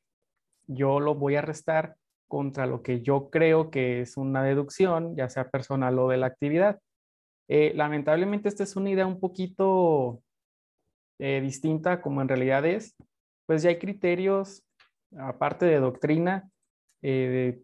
yo 0.66 1.00
lo 1.00 1.14
voy 1.14 1.36
a 1.36 1.42
restar 1.42 1.96
contra 2.28 2.66
lo 2.66 2.82
que 2.82 3.02
yo 3.02 3.28
creo 3.28 3.70
que 3.70 4.00
es 4.00 4.16
una 4.16 4.42
deducción, 4.42 5.14
ya 5.16 5.28
sea 5.28 5.50
personal 5.50 5.98
o 5.98 6.08
de 6.08 6.16
la 6.16 6.26
actividad. 6.26 6.80
Eh, 7.48 7.72
lamentablemente 7.74 8.48
esta 8.48 8.62
es 8.62 8.76
una 8.76 8.88
idea 8.88 9.06
un 9.06 9.20
poquito 9.20 10.22
eh, 11.18 11.40
distinta 11.42 12.00
como 12.00 12.22
en 12.22 12.28
realidad 12.28 12.64
es, 12.64 12.96
pues 13.46 13.62
ya 13.62 13.70
hay 13.70 13.78
criterios, 13.78 14.64
aparte 15.16 15.66
de 15.66 15.80
doctrina, 15.80 16.50
eh, 17.02 17.62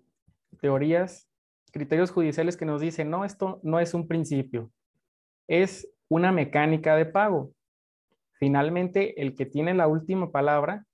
de 0.52 0.58
teorías, 0.58 1.28
criterios 1.72 2.10
judiciales 2.10 2.56
que 2.56 2.64
nos 2.64 2.80
dicen, 2.80 3.10
no, 3.10 3.24
esto 3.24 3.60
no 3.62 3.80
es 3.80 3.94
un 3.94 4.08
principio, 4.08 4.70
es 5.46 5.88
una 6.08 6.32
mecánica 6.32 6.96
de 6.96 7.06
pago. 7.06 7.52
Finalmente, 8.32 9.20
el 9.20 9.34
que 9.34 9.46
tiene 9.46 9.74
la 9.74 9.88
última 9.88 10.30
palabra, 10.30 10.86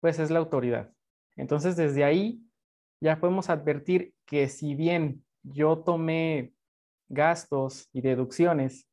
pues 0.00 0.18
es 0.18 0.30
la 0.30 0.38
autoridad. 0.38 0.92
Entonces, 1.36 1.76
desde 1.76 2.04
ahí 2.04 2.40
ya 3.00 3.20
podemos 3.20 3.50
advertir 3.50 4.14
que 4.24 4.48
si 4.48 4.74
bien 4.74 5.24
yo 5.42 5.78
tomé 5.78 6.52
gastos 7.08 7.88
y 7.92 8.00
deducciones 8.00 8.88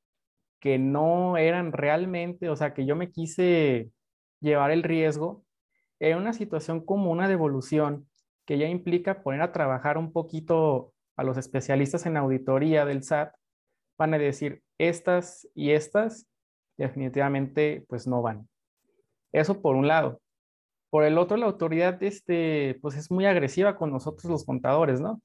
que 0.59 0.77
no 0.77 1.37
eran 1.37 1.71
realmente, 1.71 2.49
o 2.49 2.55
sea, 2.55 2.73
que 2.73 2.85
yo 2.85 2.95
me 2.95 3.11
quise 3.11 3.91
llevar 4.43 4.71
el 4.71 4.83
riesgo, 4.83 5.43
en 5.99 6.17
una 6.17 6.33
situación 6.33 6.85
como 6.85 7.11
una 7.11 7.27
devolución 7.27 8.07
que 8.45 8.57
ya 8.57 8.67
implica 8.67 9.23
poner 9.23 9.41
a 9.41 9.51
trabajar 9.51 9.97
un 9.97 10.11
poquito 10.11 10.93
a 11.15 11.23
los 11.23 11.37
especialistas 11.37 12.05
en 12.05 12.17
auditoría 12.17 12.85
del 12.85 13.03
SAT, 13.03 13.33
van 13.97 14.13
a 14.13 14.17
decir, 14.17 14.61
estas 14.77 15.47
y 15.55 15.71
estas 15.71 16.27
definitivamente 16.77 17.85
pues 17.87 18.07
no 18.07 18.21
van. 18.21 18.49
Eso 19.31 19.61
por 19.61 19.75
un 19.75 19.87
lado. 19.87 20.19
Por 20.89 21.05
el 21.05 21.17
otro, 21.17 21.37
la 21.37 21.45
autoridad 21.45 22.01
este, 22.03 22.77
pues 22.81 22.95
es 22.97 23.09
muy 23.09 23.25
agresiva 23.25 23.77
con 23.77 23.91
nosotros 23.91 24.25
los 24.25 24.45
contadores, 24.45 25.01
¿no? 25.01 25.21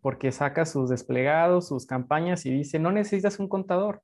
Porque 0.00 0.30
saca 0.30 0.64
sus 0.64 0.90
desplegados, 0.90 1.68
sus 1.68 1.86
campañas 1.86 2.46
y 2.46 2.50
dice, 2.50 2.78
no 2.78 2.92
necesitas 2.92 3.38
un 3.38 3.48
contador. 3.48 4.02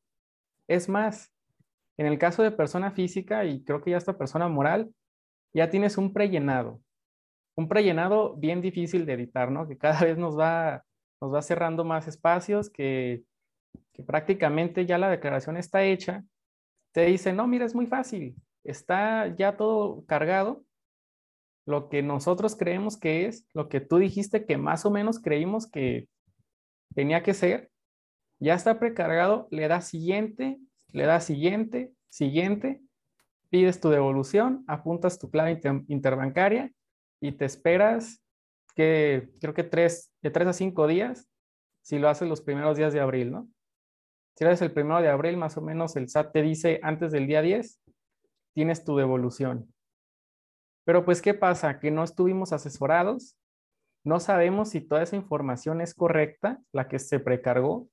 Es 0.67 0.89
más, 0.89 1.34
en 1.97 2.07
el 2.07 2.19
caso 2.19 2.43
de 2.43 2.51
persona 2.51 2.91
física 2.91 3.45
y 3.45 3.63
creo 3.65 3.83
que 3.83 3.93
ya 3.93 3.97
esta 3.97 4.19
persona 4.19 4.49
moral, 4.49 4.93
ya 5.53 5.71
tienes 5.71 5.97
un 5.99 6.13
prellenado. 6.13 6.81
Un 7.57 7.69
prellenado 7.69 8.35
bien 8.37 8.61
difícil 8.61 9.07
de 9.07 9.13
editar, 9.13 9.51
¿no? 9.51 9.69
Que 9.69 9.79
cada 9.79 10.01
vez 10.05 10.19
nos 10.19 10.39
va, 10.39 10.85
nos 11.21 11.33
va 11.33 11.43
cerrando 11.43 11.85
más 11.85 12.09
espacios, 12.09 12.71
que, 12.71 13.23
que 13.93 14.03
prácticamente 14.03 14.87
ya 14.87 14.99
la 14.99 15.11
declaración 15.11 15.57
está 15.57 15.85
hecha. 15.85 16.25
Te 16.93 17.07
dice, 17.07 17.33
no, 17.33 17.47
mira, 17.47 17.65
es 17.65 17.75
muy 17.75 17.87
fácil. 17.87 18.35
Está 18.65 19.29
ya 19.37 19.57
todo 19.57 20.05
cargado 20.07 20.65
lo 21.67 21.89
que 21.89 22.03
nosotros 22.03 22.57
creemos 22.57 22.97
que 22.99 23.27
es, 23.27 23.47
lo 23.55 23.69
que 23.69 23.81
tú 23.81 23.99
dijiste 23.99 24.45
que 24.45 24.59
más 24.59 24.85
o 24.85 24.91
menos 24.91 25.19
creímos 25.19 25.71
que 25.71 26.09
tenía 26.95 27.23
que 27.23 27.35
ser, 27.35 27.71
ya 28.39 28.55
está 28.55 28.79
precargado, 28.79 29.49
le 29.51 29.69
das 29.69 29.89
siguiente, 29.89 30.59
le 30.95 31.05
das 31.05 31.25
siguiente, 31.25 31.93
siguiente, 32.09 32.81
pides 33.51 33.81
tu 33.81 33.91
devolución, 33.91 34.65
apuntas 34.69 35.19
tu 35.19 35.29
clave 35.31 35.61
interbancaria 35.89 36.73
y 37.21 37.33
te 37.33 37.45
esperas 37.45 38.23
que 38.75 39.29
creo 39.41 39.55
que 39.55 39.65
tres, 39.65 40.13
de 40.23 40.31
tres 40.31 40.49
a 40.49 40.53
cinco 40.53 40.87
días 40.87 41.29
si 41.83 41.99
lo 41.99 42.09
haces 42.09 42.29
los 42.29 42.41
primeros 42.41 42.79
días 42.79 42.93
de 42.93 43.01
abril, 43.01 43.31
¿no? 43.31 43.49
Si 44.37 44.45
haces 44.45 44.63
el 44.63 44.73
primero 44.73 45.03
de 45.03 45.09
abril, 45.09 45.37
más 45.37 45.57
o 45.57 45.61
menos 45.61 45.97
el 45.97 46.09
SAT 46.09 46.33
te 46.33 46.43
dice 46.43 46.81
antes 46.83 47.13
del 47.13 47.27
día 47.27 47.43
10, 47.43 47.81
tienes 48.55 48.85
tu 48.85 48.97
devolución. 48.97 49.73
Pero 50.85 51.05
pues, 51.05 51.21
¿qué 51.21 51.35
pasa? 51.35 51.79
Que 51.79 51.91
no 51.91 52.03
estuvimos 52.03 52.53
asesorados, 52.53 53.37
no 54.05 54.21
sabemos 54.21 54.71
si 54.71 54.81
toda 54.81 55.03
esa 55.03 55.17
información 55.17 55.81
es 55.81 55.95
correcta, 55.95 56.61
la 56.73 56.89
que 56.89 56.99
se 56.99 57.21
precargó. 57.21 57.89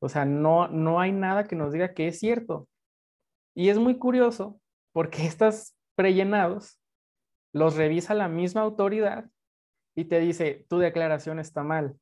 O 0.00 0.08
sea, 0.08 0.24
no, 0.24 0.68
no 0.68 1.00
hay 1.00 1.12
nada 1.12 1.44
que 1.44 1.56
nos 1.56 1.72
diga 1.72 1.94
que 1.94 2.08
es 2.08 2.18
cierto. 2.18 2.68
Y 3.54 3.68
es 3.68 3.78
muy 3.78 3.98
curioso 3.98 4.60
porque 4.92 5.26
estos 5.26 5.74
prellenados 5.94 6.78
los 7.52 7.76
revisa 7.76 8.14
la 8.14 8.28
misma 8.28 8.62
autoridad 8.62 9.30
y 9.94 10.06
te 10.06 10.18
dice, 10.18 10.66
tu 10.68 10.78
declaración 10.78 11.38
está 11.38 11.62
mal. 11.62 11.96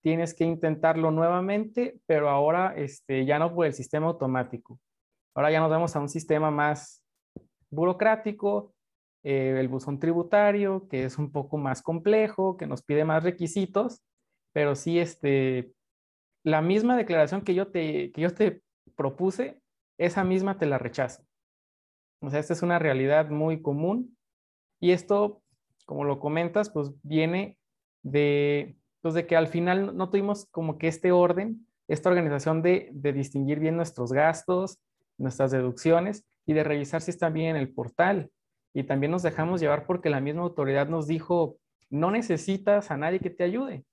Tienes 0.00 0.34
que 0.34 0.44
intentarlo 0.44 1.10
nuevamente, 1.10 2.00
pero 2.06 2.28
ahora 2.30 2.74
este, 2.74 3.24
ya 3.26 3.38
no 3.38 3.54
por 3.54 3.66
el 3.66 3.74
sistema 3.74 4.06
automático. 4.06 4.80
Ahora 5.34 5.50
ya 5.50 5.60
nos 5.60 5.70
vamos 5.70 5.94
a 5.94 6.00
un 6.00 6.08
sistema 6.08 6.50
más 6.50 7.02
burocrático, 7.70 8.74
eh, 9.22 9.56
el 9.58 9.68
buzón 9.68 9.98
tributario, 9.98 10.88
que 10.88 11.04
es 11.04 11.18
un 11.18 11.30
poco 11.30 11.56
más 11.58 11.82
complejo, 11.82 12.56
que 12.56 12.66
nos 12.66 12.82
pide 12.82 13.04
más 13.04 13.22
requisitos, 13.22 14.02
pero 14.52 14.74
sí, 14.74 14.98
este, 14.98 15.72
la 16.44 16.62
misma 16.62 16.96
declaración 16.96 17.42
que 17.42 17.54
yo 17.54 17.68
te, 17.68 18.10
que 18.12 18.20
yo 18.20 18.34
te 18.34 18.62
propuse, 18.96 19.60
esa 19.98 20.24
misma 20.24 20.58
te 20.58 20.66
la 20.66 20.78
rechazo. 20.78 21.24
O 22.20 22.30
sea, 22.30 22.40
esta 22.40 22.52
es 22.52 22.62
una 22.62 22.78
realidad 22.78 23.30
muy 23.30 23.62
común 23.62 24.16
y 24.80 24.92
esto, 24.92 25.42
como 25.86 26.04
lo 26.04 26.18
comentas, 26.20 26.70
pues 26.70 26.90
viene 27.02 27.58
de, 28.02 28.76
pues 29.00 29.14
de 29.14 29.26
que 29.26 29.36
al 29.36 29.48
final 29.48 29.96
no 29.96 30.10
tuvimos 30.10 30.46
como 30.46 30.78
que 30.78 30.88
este 30.88 31.12
orden, 31.12 31.66
esta 31.88 32.08
organización 32.08 32.62
de, 32.62 32.90
de 32.92 33.12
distinguir 33.12 33.58
bien 33.58 33.76
nuestros 33.76 34.12
gastos, 34.12 34.80
nuestras 35.18 35.50
deducciones 35.50 36.24
y 36.46 36.52
de 36.52 36.64
revisar 36.64 37.02
si 37.02 37.10
están 37.10 37.32
bien 37.32 37.50
en 37.50 37.56
el 37.56 37.72
portal 37.72 38.30
y 38.74 38.84
también 38.84 39.12
nos 39.12 39.22
dejamos 39.22 39.60
llevar 39.60 39.86
porque 39.86 40.10
la 40.10 40.20
misma 40.20 40.42
autoridad 40.42 40.88
nos 40.88 41.06
dijo, 41.06 41.58
no 41.90 42.10
necesitas 42.10 42.90
a 42.90 42.96
nadie 42.96 43.20
que 43.20 43.30
te 43.30 43.44
ayude. 43.44 43.84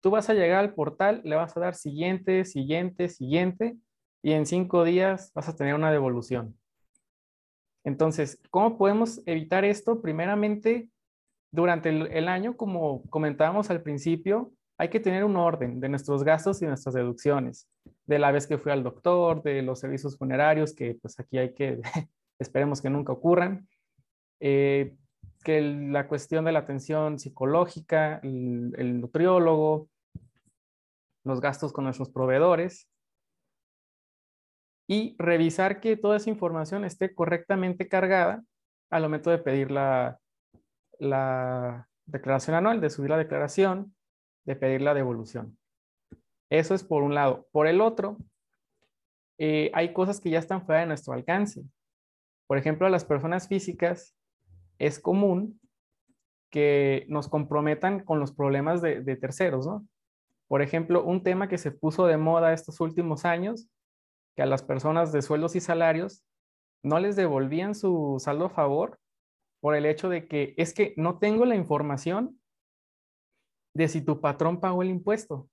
Tú 0.00 0.10
vas 0.10 0.28
a 0.30 0.34
llegar 0.34 0.60
al 0.60 0.74
portal, 0.74 1.20
le 1.24 1.36
vas 1.36 1.56
a 1.56 1.60
dar 1.60 1.74
siguiente, 1.74 2.44
siguiente, 2.44 3.08
siguiente, 3.08 3.76
y 4.22 4.32
en 4.32 4.46
cinco 4.46 4.84
días 4.84 5.32
vas 5.34 5.48
a 5.48 5.56
tener 5.56 5.74
una 5.74 5.90
devolución. 5.90 6.56
Entonces, 7.84 8.40
¿cómo 8.50 8.76
podemos 8.76 9.22
evitar 9.26 9.64
esto? 9.64 10.02
Primeramente, 10.02 10.90
durante 11.50 11.88
el, 11.88 12.28
año, 12.28 12.56
como 12.56 13.02
comentábamos 13.08 13.70
al 13.70 13.82
principio, 13.82 14.52
hay 14.76 14.90
que 14.90 15.00
tener 15.00 15.24
un 15.24 15.36
orden 15.36 15.80
de 15.80 15.88
nuestros 15.88 16.22
gastos 16.22 16.60
y 16.62 16.66
nuestras 16.66 16.94
deducciones, 16.94 17.68
de 18.06 18.18
la 18.18 18.30
vez 18.30 18.46
que 18.46 18.58
fui 18.58 18.72
al 18.72 18.82
doctor, 18.82 19.42
de 19.42 19.62
los 19.62 19.80
servicios 19.80 20.16
funerarios, 20.18 20.74
que 20.74 20.96
pues 21.00 21.18
aquí 21.18 21.38
hay 21.38 21.54
que, 21.54 21.80
esperemos 22.38 22.82
que 22.82 22.90
nunca 22.90 23.12
ocurran, 23.12 23.66
eh, 24.40 24.94
la 25.48 26.08
cuestión 26.08 26.44
de 26.44 26.52
la 26.52 26.60
atención 26.60 27.18
psicológica, 27.18 28.20
el, 28.22 29.00
nutriólogo, 29.00 29.88
los 31.24 31.40
gastos 31.40 31.72
con 31.72 31.84
nuestros 31.84 32.10
proveedores 32.10 32.88
y 34.86 35.16
revisar 35.18 35.80
que 35.80 35.96
toda 35.96 36.16
esa 36.16 36.30
información 36.30 36.84
esté 36.84 37.14
correctamente 37.14 37.88
cargada 37.88 38.44
al 38.90 39.02
momento 39.02 39.30
de 39.30 39.38
pedir 39.38 39.70
la, 39.70 40.18
la 40.98 41.88
declaración 42.06 42.56
anual, 42.56 42.80
de 42.80 42.90
subir 42.90 43.10
la 43.10 43.18
declaración, 43.18 43.94
de 44.44 44.56
pedir 44.56 44.80
la 44.82 44.94
devolución. 44.94 45.58
Eso 46.50 46.74
es 46.74 46.84
por 46.84 47.02
un 47.02 47.14
lado. 47.14 47.46
Por 47.52 47.66
el 47.66 47.80
otro, 47.80 48.16
eh, 49.38 49.70
hay 49.74 49.92
cosas 49.92 50.20
que 50.20 50.30
ya 50.30 50.38
están 50.38 50.64
fuera 50.64 50.80
de 50.80 50.86
nuestro 50.86 51.12
alcance. 51.12 51.62
Por 52.46 52.56
ejemplo, 52.56 52.88
las 52.88 53.04
personas 53.04 53.48
físicas 53.48 54.14
es 54.78 55.00
común 55.00 55.60
que 56.50 57.04
nos 57.08 57.28
comprometan 57.28 58.04
con 58.04 58.20
los 58.20 58.32
problemas 58.32 58.80
de, 58.80 59.16
terceros, 59.16 59.66
¿no? 59.66 59.86
Por 60.46 60.62
ejemplo, 60.62 61.04
un 61.04 61.22
tema 61.22 61.48
que 61.48 61.58
se 61.58 61.70
puso 61.70 62.06
de 62.06 62.16
moda 62.16 62.54
estos 62.54 62.80
últimos 62.80 63.24
años, 63.24 63.68
que 64.34 64.42
a 64.42 64.46
las 64.46 64.62
personas 64.62 65.12
de 65.12 65.20
sueldos 65.20 65.56
y 65.56 65.60
salarios 65.60 66.24
no 66.82 66.98
les 67.00 67.16
devolvían 67.16 67.74
su 67.74 68.16
saldo 68.18 68.46
a 68.46 68.50
favor 68.50 68.98
por 69.60 69.74
el 69.74 69.84
hecho 69.84 70.08
de 70.08 70.26
que 70.26 70.54
es 70.56 70.72
que 70.72 70.94
no 70.96 71.18
tengo 71.18 71.44
la 71.44 71.56
información 71.56 72.40
de 73.74 73.88
si 73.88 74.00
tu 74.00 74.20
patrón 74.20 74.60
pagó 74.60 74.82
el 74.82 74.88
impuesto. 74.88 75.50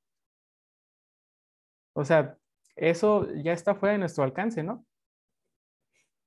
O 1.94 2.06
sea, 2.06 2.38
eso 2.76 3.28
ya 3.34 3.54
está 3.54 3.76
fuera 3.76 3.94
de 3.94 4.00
nuestro 4.00 4.24
alcance, 4.24 4.64
¿no? 4.64 4.86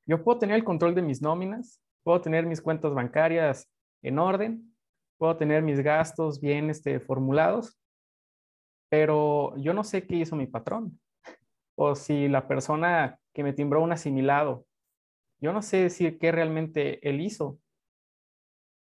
Yo 0.06 0.24
puedo 0.24 0.38
tener 0.38 0.56
el 0.56 0.64
control 0.64 0.94
de 0.94 1.02
mis 1.02 1.20
nóminas, 1.20 1.80
puedo 2.08 2.22
tener 2.22 2.46
mis 2.46 2.62
cuentas 2.62 2.94
bancarias 2.94 3.70
en 4.00 4.18
orden, 4.18 4.74
puedo 5.18 5.36
tener 5.36 5.62
mis 5.62 5.80
gastos 5.80 6.40
bien 6.40 6.70
este, 6.70 7.00
formulados, 7.00 7.78
pero 8.88 9.54
yo 9.58 9.74
no 9.74 9.84
sé 9.84 10.06
qué 10.06 10.16
hizo 10.16 10.34
mi 10.34 10.46
patrón 10.46 10.98
o 11.74 11.94
si 11.94 12.26
la 12.28 12.48
persona 12.48 13.18
que 13.34 13.42
me 13.42 13.52
timbró 13.52 13.82
un 13.82 13.92
asimilado, 13.92 14.64
yo 15.38 15.52
no 15.52 15.60
sé 15.60 15.82
decir 15.82 16.18
qué 16.18 16.32
realmente 16.32 17.06
él 17.06 17.20
hizo. 17.20 17.58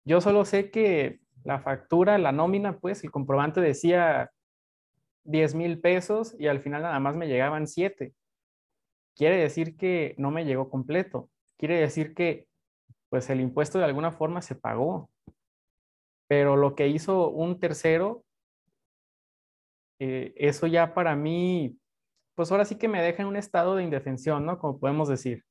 Yo 0.04 0.20
solo 0.20 0.44
sé 0.44 0.72
que 0.72 1.20
la 1.44 1.60
factura, 1.60 2.18
la 2.18 2.32
nómina, 2.32 2.80
pues 2.80 3.04
el 3.04 3.12
comprobante 3.12 3.60
decía 3.60 4.32
10 5.22 5.54
mil 5.54 5.80
pesos 5.80 6.34
y 6.40 6.48
al 6.48 6.60
final 6.60 6.82
nada 6.82 6.98
más 6.98 7.14
me 7.14 7.28
llegaban 7.28 7.68
7. 7.68 8.14
Quiere 9.14 9.36
decir 9.36 9.76
que 9.76 10.16
no 10.18 10.32
me 10.32 10.44
llegó 10.44 10.68
completo. 10.68 11.30
Quiere 11.56 11.78
decir 11.78 12.14
que 12.14 12.48
pues 13.12 13.28
el 13.28 13.42
impuesto 13.42 13.78
de 13.78 13.84
alguna 13.84 14.10
forma 14.10 14.40
se 14.40 14.54
pagó. 14.54 15.10
Pero 16.28 16.56
lo 16.56 16.74
que 16.74 16.88
hizo 16.88 17.28
un 17.28 17.60
tercero, 17.60 18.24
eh, 20.00 20.32
eso 20.34 20.66
ya 20.66 20.94
para 20.94 21.14
mí, 21.14 21.78
pues 22.34 22.50
ahora 22.50 22.64
sí 22.64 22.76
que 22.78 22.88
me 22.88 23.02
deja 23.02 23.20
en 23.20 23.28
un 23.28 23.36
estado 23.36 23.76
de 23.76 23.84
indefensión, 23.84 24.46
¿no? 24.46 24.58
Como 24.58 24.80
podemos 24.80 25.10
decir. 25.10 25.44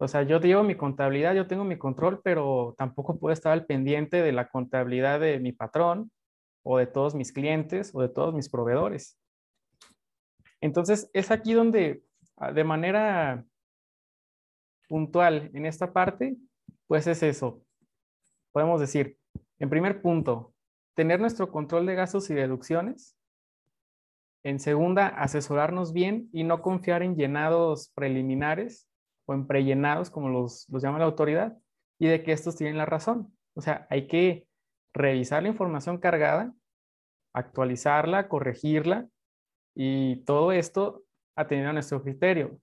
O 0.00 0.08
sea, 0.08 0.24
yo 0.24 0.40
llevo 0.40 0.64
mi 0.64 0.74
contabilidad, 0.74 1.36
yo 1.36 1.46
tengo 1.46 1.62
mi 1.62 1.78
control, 1.78 2.20
pero 2.20 2.74
tampoco 2.76 3.16
puedo 3.16 3.32
estar 3.32 3.52
al 3.52 3.64
pendiente 3.64 4.20
de 4.20 4.32
la 4.32 4.48
contabilidad 4.48 5.20
de 5.20 5.38
mi 5.38 5.52
patrón 5.52 6.10
o 6.64 6.78
de 6.78 6.88
todos 6.88 7.14
mis 7.14 7.30
clientes 7.30 7.92
o 7.94 8.02
de 8.02 8.08
todos 8.08 8.34
mis 8.34 8.48
proveedores. 8.48 9.16
Entonces, 10.60 11.08
es 11.12 11.30
aquí 11.30 11.52
donde 11.52 12.02
ah, 12.38 12.50
de 12.50 12.64
manera 12.64 13.44
puntual 14.88 15.48
en 15.54 15.64
esta 15.64 15.92
parte, 15.92 16.36
pues 16.88 17.06
es 17.06 17.22
eso. 17.22 17.62
Podemos 18.52 18.80
decir, 18.80 19.16
en 19.60 19.70
primer 19.70 20.02
punto, 20.02 20.52
tener 20.94 21.20
nuestro 21.20 21.52
control 21.52 21.86
de 21.86 21.94
gastos 21.94 22.28
y 22.30 22.34
deducciones. 22.34 23.16
En 24.42 24.58
segunda, 24.58 25.06
asesorarnos 25.06 25.92
bien 25.92 26.28
y 26.32 26.42
no 26.42 26.62
confiar 26.62 27.02
en 27.02 27.14
llenados 27.14 27.92
preliminares 27.94 28.88
o 29.26 29.34
en 29.34 29.46
prellenados, 29.46 30.10
como 30.10 30.30
los, 30.30 30.66
los 30.70 30.82
llama 30.82 30.98
la 30.98 31.04
autoridad, 31.04 31.56
y 32.00 32.08
de 32.08 32.22
que 32.24 32.32
estos 32.32 32.56
tienen 32.56 32.78
la 32.78 32.86
razón. 32.86 33.32
O 33.54 33.60
sea, 33.60 33.86
hay 33.90 34.08
que 34.08 34.48
revisar 34.94 35.42
la 35.42 35.50
información 35.50 35.98
cargada, 35.98 36.54
actualizarla, 37.34 38.28
corregirla, 38.28 39.08
y 39.74 40.24
todo 40.24 40.50
esto 40.50 41.04
atendiendo 41.36 41.70
a 41.70 41.74
nuestro 41.74 42.02
criterio. 42.02 42.58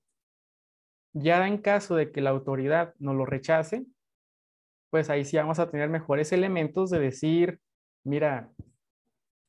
Ya 1.14 1.48
en 1.48 1.60
caso 1.60 1.96
de 1.96 2.12
que 2.12 2.20
la 2.20 2.32
autoridad 2.32 2.94
no 3.00 3.14
lo 3.14 3.26
rechace, 3.26 3.86
pues 4.96 5.10
ahí 5.10 5.26
sí 5.26 5.36
vamos 5.36 5.60
a 5.60 5.70
tener 5.70 5.90
mejores 5.90 6.32
elementos 6.32 6.90
de 6.90 7.00
decir, 7.00 7.60
mira, 8.06 8.50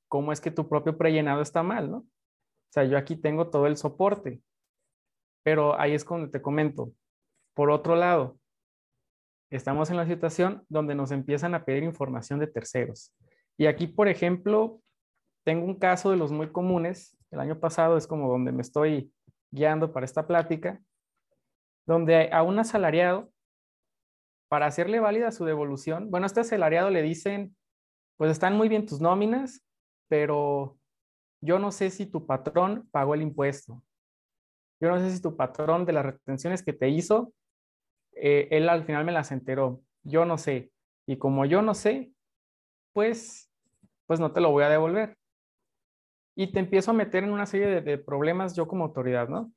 ¿cómo 0.08 0.32
es 0.32 0.40
que 0.40 0.50
tu 0.50 0.68
propio 0.68 0.98
prellenado 0.98 1.40
está 1.40 1.62
mal, 1.62 1.88
no? 1.88 1.98
O 1.98 2.06
sea, 2.70 2.82
yo 2.82 2.98
aquí 2.98 3.14
tengo 3.14 3.48
todo 3.48 3.68
el 3.68 3.76
soporte, 3.76 4.42
pero 5.44 5.78
ahí 5.78 5.94
es 5.94 6.04
cuando 6.04 6.32
te 6.32 6.42
comento, 6.42 6.90
por 7.54 7.70
otro 7.70 7.94
lado, 7.94 8.40
estamos 9.48 9.88
en 9.90 9.98
la 9.98 10.06
situación 10.08 10.64
donde 10.68 10.96
nos 10.96 11.12
empiezan 11.12 11.54
a 11.54 11.64
pedir 11.64 11.84
información 11.84 12.40
de 12.40 12.48
terceros. 12.48 13.14
Y 13.56 13.66
aquí, 13.66 13.86
por 13.86 14.08
ejemplo, 14.08 14.80
tengo 15.44 15.64
un 15.64 15.78
caso 15.78 16.10
de 16.10 16.16
los 16.16 16.32
muy 16.32 16.50
comunes. 16.50 17.16
El 17.30 17.38
año 17.38 17.60
pasado 17.60 17.96
es 17.96 18.08
como 18.08 18.28
donde 18.28 18.50
me 18.50 18.62
estoy 18.62 19.12
guiando 19.52 19.92
para 19.92 20.06
esta 20.06 20.26
plática, 20.26 20.82
donde 21.86 22.30
a 22.32 22.42
un 22.42 22.58
asalariado, 22.58 23.30
para 24.48 24.66
hacerle 24.66 25.00
válida 25.00 25.32
su 25.32 25.44
devolución, 25.44 26.10
bueno, 26.10 26.26
este 26.26 26.40
asalariado 26.40 26.90
le 26.90 27.02
dicen, 27.02 27.56
pues 28.16 28.30
están 28.30 28.56
muy 28.56 28.68
bien 28.68 28.86
tus 28.86 29.00
nóminas, 29.00 29.64
pero 30.08 30.78
yo 31.40 31.58
no 31.58 31.70
sé 31.72 31.90
si 31.90 32.06
tu 32.06 32.26
patrón 32.26 32.88
pagó 32.90 33.14
el 33.14 33.22
impuesto. 33.22 33.82
Yo 34.80 34.88
no 34.88 34.98
sé 34.98 35.10
si 35.10 35.20
tu 35.22 35.36
patrón 35.36 35.84
de 35.86 35.92
las 35.92 36.04
retenciones 36.04 36.62
que 36.62 36.72
te 36.72 36.88
hizo 36.88 37.32
eh, 38.16 38.48
él 38.50 38.68
al 38.68 38.84
final 38.84 39.04
me 39.04 39.12
las 39.12 39.30
enteró. 39.30 39.82
Yo 40.02 40.24
no 40.24 40.38
sé. 40.38 40.72
Y 41.06 41.18
como 41.18 41.44
yo 41.44 41.62
no 41.62 41.74
sé, 41.74 42.12
pues, 42.92 43.52
pues 44.06 44.18
no 44.18 44.32
te 44.32 44.40
lo 44.40 44.50
voy 44.50 44.64
a 44.64 44.68
devolver. 44.68 45.16
Y 46.34 46.52
te 46.52 46.58
empiezo 46.58 46.90
a 46.90 46.94
meter 46.94 47.24
en 47.24 47.32
una 47.32 47.46
serie 47.46 47.80
de, 47.80 47.98
problemas 47.98 48.56
yo 48.56 48.66
como 48.66 48.84
autoridad, 48.84 49.28
¿no? 49.28 49.52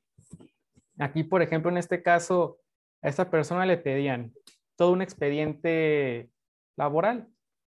Aquí, 0.97 1.23
por 1.23 1.41
ejemplo, 1.41 1.71
en 1.71 1.77
este 1.77 2.03
caso, 2.03 2.59
a 3.01 3.09
esta 3.09 3.29
persona 3.29 3.65
le 3.65 3.77
pedían 3.77 4.33
todo 4.79 4.93
un 4.93 5.01
expediente 5.01 6.31
laboral. 6.77 7.27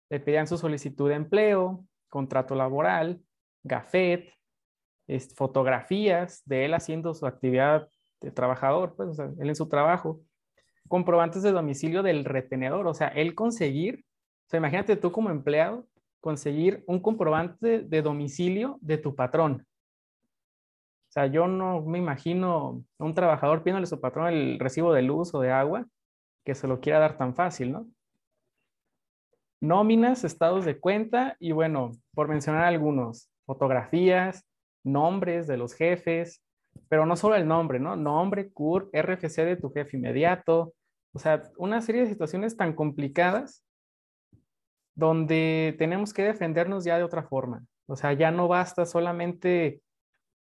Le 0.09 0.19
pedían 0.19 0.45
su 0.45 0.57
solicitud 0.57 1.07
de 1.07 1.15
empleo, 1.15 1.85
contrato 2.09 2.53
laboral, 2.53 3.21
gafet, 3.63 4.33
fotografías 5.33 6.41
de 6.43 6.65
él 6.65 6.73
haciendo 6.73 7.13
su 7.13 7.25
actividad 7.25 7.87
de 8.19 8.31
trabajador, 8.31 8.93
pues, 8.97 9.17
él 9.19 9.47
en 9.47 9.55
su 9.55 9.69
trabajo 9.69 10.19
comprobantes 10.89 11.43
de 11.43 11.53
domicilio 11.53 12.03
del 12.03 12.25
retenedor, 12.25 12.87
o 12.87 12.93
sea, 12.93 13.07
él 13.07 13.35
conseguir, 13.35 14.05
o 14.45 14.49
sea, 14.49 14.57
imagínate 14.57 14.97
tú 14.97 15.11
como 15.11 15.29
empleado, 15.29 15.87
conseguir 16.19 16.83
un 16.87 16.99
comprobante 16.99 17.83
de 17.83 18.01
domicilio 18.01 18.79
de 18.81 18.97
tu 18.97 19.15
patrón. 19.15 19.65
O 19.65 21.11
sea, 21.11 21.27
yo 21.27 21.47
no 21.47 21.81
me 21.81 21.99
imagino 21.99 22.83
un 22.99 23.13
trabajador 23.13 23.63
pidiéndole 23.63 23.85
a 23.85 23.87
su 23.87 24.01
patrón 24.01 24.27
el 24.27 24.59
recibo 24.59 24.91
de 24.93 25.03
luz 25.03 25.33
o 25.33 25.39
de 25.39 25.51
agua 25.51 25.87
que 26.47 26.55
se 26.55 26.65
lo 26.65 26.79
quiera 26.79 26.99
dar 26.99 27.17
tan 27.17 27.35
fácil, 27.35 27.73
¿no? 27.73 27.89
Nóminas, 29.59 30.23
estados 30.23 30.63
de 30.63 30.79
cuenta 30.79 31.35
y 31.41 31.51
bueno, 31.51 31.91
por 32.13 32.29
mencionar 32.29 32.63
algunos, 32.63 33.29
fotografías, 33.45 34.47
nombres 34.81 35.45
de 35.45 35.57
los 35.57 35.73
jefes, 35.73 36.41
pero 36.87 37.05
no 37.05 37.17
solo 37.17 37.35
el 37.35 37.49
nombre, 37.49 37.81
¿no? 37.81 37.97
Nombre, 37.97 38.49
CUR, 38.49 38.89
RFC 38.93 39.43
de 39.43 39.57
tu 39.57 39.73
jefe 39.73 39.97
inmediato, 39.97 40.73
o 41.11 41.19
sea, 41.19 41.43
una 41.57 41.81
serie 41.81 42.03
de 42.03 42.07
situaciones 42.07 42.55
tan 42.55 42.71
complicadas 42.71 43.65
donde 44.95 45.75
tenemos 45.77 46.13
que 46.13 46.23
defendernos 46.23 46.85
ya 46.85 46.97
de 46.97 47.03
otra 47.03 47.23
forma. 47.23 47.65
O 47.87 47.97
sea, 47.97 48.13
ya 48.13 48.31
no 48.31 48.47
basta 48.47 48.85
solamente 48.85 49.81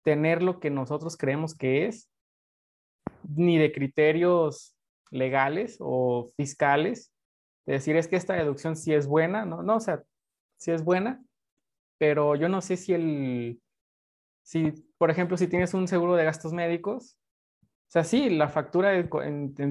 tener 0.01 0.41
lo 0.41 0.59
que 0.59 0.71
nosotros 0.71 1.15
creemos 1.15 1.55
que 1.55 1.85
es, 1.85 2.09
ni 3.23 3.59
de 3.59 3.71
criterios 3.71 4.75
legales 5.11 5.77
o 5.79 6.29
fiscales, 6.35 7.13
de 7.65 7.73
decir 7.73 7.95
es 7.95 8.07
que 8.07 8.15
esta 8.15 8.33
deducción 8.33 8.75
sí 8.75 8.93
es 8.93 9.05
buena, 9.07 9.45
no, 9.45 9.61
no, 9.61 9.75
o 9.75 9.79
sea, 9.79 10.01
sí 10.57 10.71
es 10.71 10.83
buena, 10.83 11.23
pero 11.99 12.35
yo 12.35 12.49
no 12.49 12.61
sé 12.61 12.77
si 12.77 12.93
el, 12.93 13.61
si, 14.43 14.71
por 14.97 15.11
ejemplo, 15.11 15.37
si 15.37 15.47
tienes 15.47 15.73
un 15.73 15.87
seguro 15.87 16.15
de 16.15 16.25
gastos 16.25 16.53
médicos, 16.53 17.17
o 17.63 17.91
sea, 17.91 18.03
sí, 18.03 18.29
la 18.29 18.47
factura 18.47 18.97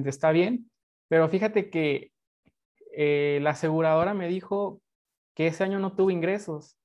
está 0.05 0.31
bien, 0.31 0.69
pero 1.07 1.27
fíjate 1.27 1.69
que 1.69 2.11
eh, 2.93 3.39
la 3.41 3.51
aseguradora 3.51 4.13
me 4.13 4.27
dijo 4.27 4.81
que 5.33 5.47
ese 5.47 5.63
año 5.63 5.79
no 5.79 5.95
tuvo 5.95 6.11
ingresos 6.11 6.77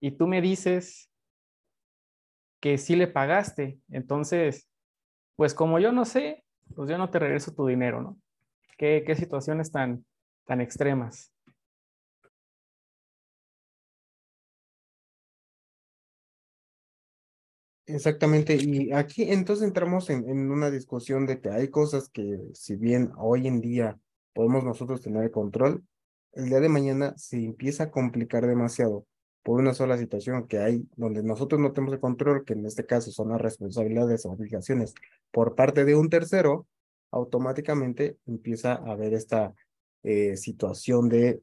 y 0.00 0.12
tú 0.12 0.26
me 0.26 0.40
dices 0.40 1.10
que 2.60 2.78
sí 2.78 2.96
le 2.96 3.06
pagaste. 3.06 3.80
Entonces, 3.88 4.68
pues 5.36 5.54
como 5.54 5.78
yo 5.78 5.92
no 5.92 6.04
sé, 6.04 6.44
pues 6.74 6.90
yo 6.90 6.98
no 6.98 7.10
te 7.10 7.18
regreso 7.18 7.52
tu 7.52 7.66
dinero, 7.66 8.02
¿no? 8.02 8.18
Qué, 8.78 9.02
qué 9.06 9.14
situaciones 9.14 9.70
tan, 9.70 10.04
tan 10.46 10.60
extremas. 10.60 11.32
Exactamente, 17.86 18.56
y 18.56 18.92
aquí 18.92 19.24
entonces 19.24 19.66
entramos 19.66 20.10
en, 20.10 20.28
en, 20.28 20.50
una 20.52 20.70
discusión 20.70 21.26
de 21.26 21.40
que 21.40 21.50
hay 21.50 21.68
cosas 21.70 22.08
que 22.08 22.38
si 22.54 22.76
bien 22.76 23.10
hoy 23.18 23.48
en 23.48 23.60
día 23.60 23.98
podemos 24.32 24.62
nosotros 24.62 25.02
tener 25.02 25.32
control, 25.32 25.84
el 26.32 26.46
día 26.50 26.60
de 26.60 26.68
mañana 26.68 27.14
se 27.16 27.44
empieza 27.44 27.84
a 27.84 27.90
complicar 27.90 28.46
demasiado 28.46 29.06
por 29.42 29.60
una 29.60 29.74
sola 29.74 29.96
situación 29.96 30.46
que 30.46 30.58
hay 30.58 30.86
donde 30.96 31.22
nosotros 31.22 31.60
no 31.60 31.72
tenemos 31.72 31.94
el 31.94 32.00
control, 32.00 32.44
que 32.44 32.52
en 32.52 32.66
este 32.66 32.84
caso 32.84 33.10
son 33.10 33.30
las 33.30 33.40
responsabilidades 33.40 34.26
o 34.26 34.32
obligaciones 34.32 34.94
por 35.30 35.54
parte 35.54 35.84
de 35.84 35.94
un 35.94 36.10
tercero, 36.10 36.66
automáticamente 37.10 38.16
empieza 38.26 38.74
a 38.74 38.92
haber 38.92 39.14
esta 39.14 39.54
eh, 40.02 40.36
situación 40.36 41.08
de, 41.08 41.40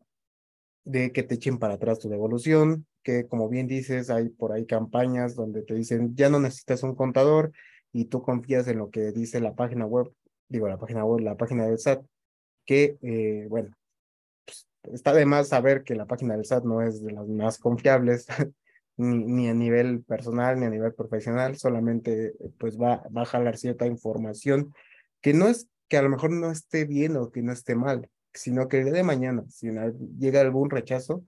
de 0.84 1.12
que 1.12 1.24
te 1.24 1.36
echen 1.36 1.58
para 1.58 1.76
atrás 1.76 2.00
tu 2.00 2.10
devolución, 2.10 2.86
que 3.04 3.28
como 3.28 3.50
bien 3.50 3.68
dices, 3.68 4.10
hay 4.10 4.30
por 4.30 4.52
ahí 4.52 4.66
campañas 4.66 5.36
donde 5.36 5.64
te 5.64 5.74
dicen, 5.74 6.16
ya 6.16 6.30
no 6.30 6.40
necesitas 6.40 6.84
un 6.84 6.96
contador 6.96 7.52
y 7.92 8.06
tú 8.06 8.22
confías 8.22 8.68
en 8.68 8.78
lo 8.78 8.90
que 8.90 9.12
dice 9.12 9.40
la 9.40 9.56
página 9.56 9.86
web, 9.86 10.12
digo 10.50 10.68
la 10.68 10.78
página 10.78 11.06
web, 11.06 11.22
la 11.22 11.38
página 11.38 11.66
del 11.66 11.80
SAT, 11.80 12.06
que, 12.66 12.98
eh, 13.02 13.48
bueno, 13.50 13.77
está 14.84 15.13
de 15.13 15.26
más 15.26 15.50
saber 15.50 15.84
que 15.84 15.96
la 15.96 16.06
página 16.06 16.36
del 16.36 16.46
SAT 16.46 16.63
no 16.63 16.82
es 16.82 17.04
de 17.04 17.12
las 17.12 17.28
más 17.28 17.58
confiables, 17.60 18.28
ni, 18.98 19.26
ni, 19.26 19.50
a 19.50 19.54
nivel 19.54 20.04
personal, 20.04 20.60
ni 20.60 20.66
a 20.66 20.70
nivel 20.70 20.94
profesional, 20.94 21.58
solamente 21.58 22.34
pues 22.58 22.80
va, 22.80 23.04
va 23.16 23.22
a 23.24 23.26
jalar 23.26 23.58
cierta 23.58 23.86
información 23.86 24.74
que 25.22 25.34
no 25.34 25.48
es 25.48 25.68
que 25.88 25.98
a 25.98 26.02
lo 26.02 26.10
mejor 26.10 26.32
no 26.32 26.52
esté 26.52 26.86
bien 26.86 27.18
o 27.18 27.32
que 27.32 27.42
no 27.42 27.52
esté 27.52 27.76
mal, 27.76 28.10
sino 28.34 28.68
que 28.68 28.84
de 28.84 29.04
mañana, 29.04 29.44
si 29.50 29.70
llega 30.18 30.42
algún 30.42 30.70
rechazo, 30.70 31.24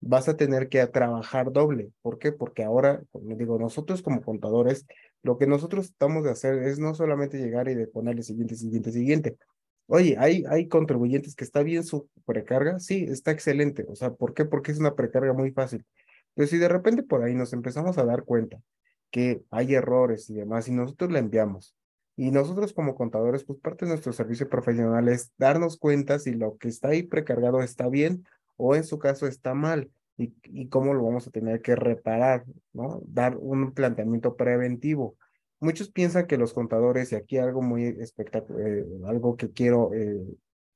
vas 0.00 0.28
a 0.28 0.36
tener 0.36 0.68
que 0.68 0.86
trabajar 0.86 1.52
doble. 1.52 1.90
¿Por 2.02 2.18
qué? 2.18 2.32
Porque 2.32 2.64
ahora, 2.64 3.02
como 3.10 3.34
digo, 3.36 3.58
nosotros 3.58 4.02
como 4.02 4.22
contadores, 4.22 4.86
lo 5.22 5.36
que 5.38 5.46
nosotros 5.46 5.88
tratamos 5.88 6.24
de 6.24 6.30
hacer 6.30 6.62
es 6.62 6.78
no 6.78 6.94
solamente 6.94 7.38
llegar 7.38 7.68
y 7.68 7.74
de 7.74 7.86
ponerle 7.86 8.22
siguiente, 8.22 8.54
siguiente, 8.54 8.92
siguiente. 8.92 9.36
Oye, 9.90 10.16
hay, 10.18 10.44
hay 10.50 10.68
contribuyentes 10.68 11.34
que 11.34 11.44
está 11.44 11.62
bien 11.62 11.82
su 11.82 12.08
precarga, 12.26 12.78
sí, 12.78 13.06
está 13.08 13.30
excelente. 13.30 13.86
O 13.88 13.96
sea, 13.96 14.10
¿por 14.12 14.34
qué? 14.34 14.44
Porque 14.44 14.70
es 14.70 14.78
una 14.78 14.94
precarga 14.94 15.32
muy 15.32 15.50
fácil. 15.50 15.84
Pero 16.34 16.46
si 16.46 16.58
de 16.58 16.68
repente 16.68 17.02
por 17.02 17.22
ahí 17.22 17.34
nos 17.34 17.54
empezamos 17.54 17.96
a 17.96 18.04
dar 18.04 18.24
cuenta 18.24 18.60
que 19.10 19.42
hay 19.50 19.74
errores 19.74 20.28
y 20.28 20.34
demás, 20.34 20.68
y 20.68 20.72
nosotros 20.72 21.10
le 21.10 21.18
enviamos, 21.20 21.74
y 22.16 22.30
nosotros 22.30 22.74
como 22.74 22.94
contadores, 22.96 23.44
pues 23.44 23.60
parte 23.60 23.86
de 23.86 23.92
nuestro 23.92 24.12
servicio 24.12 24.48
profesional 24.50 25.08
es 25.08 25.32
darnos 25.38 25.78
cuenta 25.78 26.18
si 26.18 26.34
lo 26.34 26.58
que 26.58 26.68
está 26.68 26.88
ahí 26.88 27.04
precargado 27.04 27.62
está 27.62 27.88
bien 27.88 28.26
o 28.56 28.74
en 28.76 28.84
su 28.84 28.98
caso 28.98 29.26
está 29.26 29.54
mal 29.54 29.90
y, 30.18 30.34
y 30.44 30.68
cómo 30.68 30.92
lo 30.92 31.04
vamos 31.04 31.26
a 31.28 31.30
tener 31.30 31.62
que 31.62 31.76
reparar, 31.76 32.44
¿no? 32.74 33.00
Dar 33.06 33.36
un 33.38 33.72
planteamiento 33.72 34.36
preventivo. 34.36 35.16
Muchos 35.60 35.90
piensan 35.90 36.26
que 36.26 36.36
los 36.36 36.52
contadores, 36.52 37.12
y 37.12 37.16
aquí 37.16 37.38
algo 37.38 37.62
muy 37.62 37.84
espectacular, 37.84 38.68
eh, 38.68 38.84
algo 39.06 39.36
que 39.36 39.50
quiero 39.50 39.92
eh, 39.92 40.20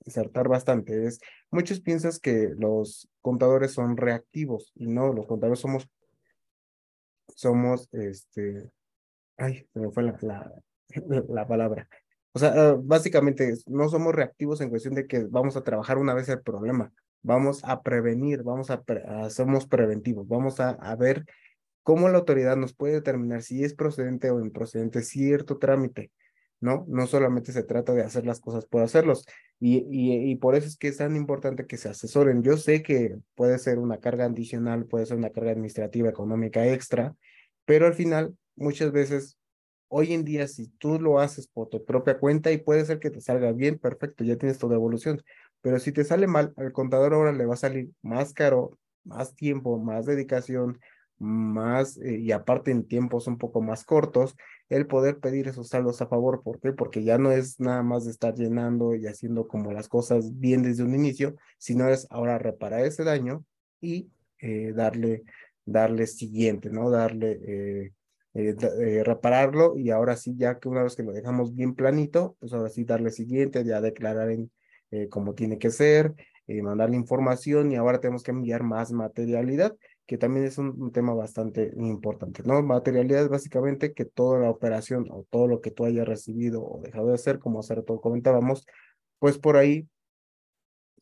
insertar 0.05 0.49
bastante, 0.49 1.07
es 1.07 1.21
muchos 1.51 1.81
piensan 1.81 2.13
que 2.21 2.51
los 2.59 3.09
contadores 3.21 3.73
son 3.73 3.97
reactivos 3.97 4.73
y 4.75 4.87
no, 4.87 5.13
los 5.13 5.27
contadores 5.27 5.61
somos, 5.61 5.89
somos, 7.35 7.89
este, 7.93 8.71
ay, 9.37 9.67
se 9.73 9.81
me 9.81 9.91
fue 9.91 10.03
la, 10.03 10.19
la, 10.23 10.53
la 11.29 11.47
palabra. 11.47 11.89
O 12.33 12.39
sea, 12.39 12.75
básicamente 12.79 13.55
no 13.67 13.89
somos 13.89 14.15
reactivos 14.15 14.61
en 14.61 14.71
cuestión 14.71 14.95
de 14.95 15.07
que 15.07 15.25
vamos 15.25 15.57
a 15.57 15.63
trabajar 15.63 15.99
una 15.99 16.15
vez 16.15 16.29
el 16.29 16.41
problema, 16.41 16.93
vamos 17.23 17.63
a 17.65 17.83
prevenir, 17.83 18.43
vamos 18.43 18.71
a, 18.71 18.83
somos 19.31 19.67
preventivos, 19.67 20.27
vamos 20.27 20.59
a, 20.61 20.71
a, 20.71 20.97
ver 20.97 21.25
cómo 21.83 22.09
la 22.09 22.19
autoridad 22.19 22.57
nos 22.57 22.75
puede 22.75 22.95
determinar 22.95 23.43
si 23.43 23.65
es 23.65 23.75
procedente 23.75 24.31
o 24.31 24.41
improcedente 24.41 25.03
cierto 25.03 25.59
trámite, 25.59 26.11
¿no? 26.61 26.85
No 26.89 27.07
solamente 27.07 27.53
se 27.53 27.63
trata 27.65 27.93
de 27.95 28.03
hacer 28.03 28.27
las 28.27 28.41
cosas 28.41 28.67
por 28.67 28.83
hacerlos, 28.83 29.25
y, 29.59 29.87
y, 29.89 30.35
por 30.37 30.57
eso 30.57 30.67
es 30.67 30.77
que 30.77 30.89
es 30.89 30.97
tan 30.97 31.15
importante 31.15 31.67
que 31.67 31.77
se 31.77 31.89
asesoren. 31.89 32.43
Yo 32.43 32.57
sé 32.57 32.83
que 32.83 33.17
puede 33.37 33.59
ser 33.61 33.79
una 33.79 33.99
carga 33.99 34.25
adicional, 34.25 34.87
puede 34.87 35.07
ser 35.07 35.17
una 35.19 35.31
carga 35.31 35.53
administrativa, 35.53 36.09
económica 36.09 36.67
extra, 36.67 37.15
pero 37.65 37.87
al 37.87 37.95
final, 37.95 38.37
muchas 38.57 38.91
veces 38.91 39.39
Hoy 39.95 40.15
en 40.15 40.25
día, 40.25 40.49
si 40.49 40.69
tú 40.79 40.99
lo 40.99 41.21
haces 41.21 41.49
por 41.49 41.69
tu 41.69 41.85
propia 41.85 42.19
cuenta 42.19 42.51
y 42.51 42.57
puede 42.57 42.83
ser 42.87 42.99
que 42.99 43.11
te 43.11 43.21
salga 43.21 43.53
bien, 43.53 43.79
perfecto, 43.79 44.25
ya 44.25 44.37
tienes 44.39 44.57
tu 44.57 44.71
devolución. 44.71 45.23
Pero 45.61 45.79
si 45.81 45.93
te 45.93 46.03
sale 46.03 46.27
mal, 46.27 46.55
al 46.57 46.73
contador 46.73 47.13
ahora 47.13 47.31
le 47.33 47.45
va 47.45 47.53
a 47.53 47.59
salir 47.59 47.91
más 48.01 48.33
caro, 48.33 48.79
más 49.05 49.35
tiempo, 49.35 49.79
más 49.79 50.07
dedicación, 50.07 50.81
más, 51.23 51.97
eh, 51.99 52.19
y 52.19 52.33
aparte 52.33 52.71
en 52.71 52.87
tiempos 52.87 53.27
un 53.27 53.39
poco 53.39 53.63
más 53.63 53.85
cortos, 53.85 54.37
el 54.69 54.87
poder 54.87 55.19
pedir 55.19 55.49
esos 55.49 55.69
saldos 55.69 56.03
a 56.03 56.07
favor. 56.09 56.43
¿Por 56.43 56.61
qué? 56.61 56.73
Porque 56.73 57.05
ya 57.05 57.19
no 57.19 57.31
es 57.31 57.61
nada 57.61 57.83
más 57.83 58.05
de 58.05 58.11
estar 58.11 58.35
llenando 58.35 58.95
y 58.95 59.07
haciendo 59.07 59.47
como 59.47 59.73
las 59.73 59.89
cosas 59.89 60.39
bien 60.39 60.63
desde 60.63 60.83
un 60.83 60.95
inicio, 60.95 61.37
sino 61.59 61.89
es 61.89 62.07
ahora 62.11 62.39
reparar 62.39 62.85
ese 62.85 63.05
daño 63.05 63.45
y 63.81 64.11
eh, 64.41 64.73
darle, 64.75 65.23
darle 65.65 66.07
siguiente, 66.07 66.71
¿no? 66.71 66.91
Darle 66.91 67.93
eh, 68.35 69.05
repararlo 69.05 69.79
y 69.79 69.91
ahora 69.91 70.17
sí, 70.17 70.35
ya 70.37 70.59
que 70.59 70.69
una 70.69 70.83
vez 70.83 70.97
que 70.97 71.03
lo 71.03 71.13
dejamos 71.13 71.55
bien 71.55 71.75
planito, 71.75 72.37
pues 72.41 72.53
ahora 72.53 72.71
sí 72.71 72.85
darle 72.85 73.11
siguiente, 73.11 73.65
ya 73.65 73.81
declarar 73.81 74.31
en, 74.31 74.51
como 75.11 75.35
tiene 75.35 75.59
que 75.59 75.71
ser, 75.71 76.15
mandarle 76.63 76.97
información 76.97 77.73
y 77.73 77.77
ahora 77.77 78.01
tenemos 78.01 78.23
que 78.23 78.31
enviar 78.31 78.63
más 78.63 78.91
materialidad, 78.93 79.75
que 80.07 80.19
también 80.19 80.47
es 80.47 80.59
un, 80.59 80.93
tema 80.93 81.15
bastante 81.15 81.73
importante, 81.77 82.43
¿no? 82.45 82.63
Materialidad 82.63 83.23
es 83.23 83.29
básicamente 83.29 83.95
que 83.95 84.05
toda 84.05 84.41
la 84.41 84.51
operación 84.51 85.07
o 85.11 85.25
todo 85.31 85.47
lo 85.49 85.61
que 85.61 85.71
tú 85.71 85.85
hayas 85.85 86.07
recibido 86.07 86.63
o 86.65 86.81
dejado 86.83 87.09
de 87.09 87.15
hacer, 87.15 87.39
como 87.39 87.61
hace 87.61 87.75
comentábamos, 87.85 88.67
pues 89.19 89.39
por 89.39 89.57
ahí 89.57 89.89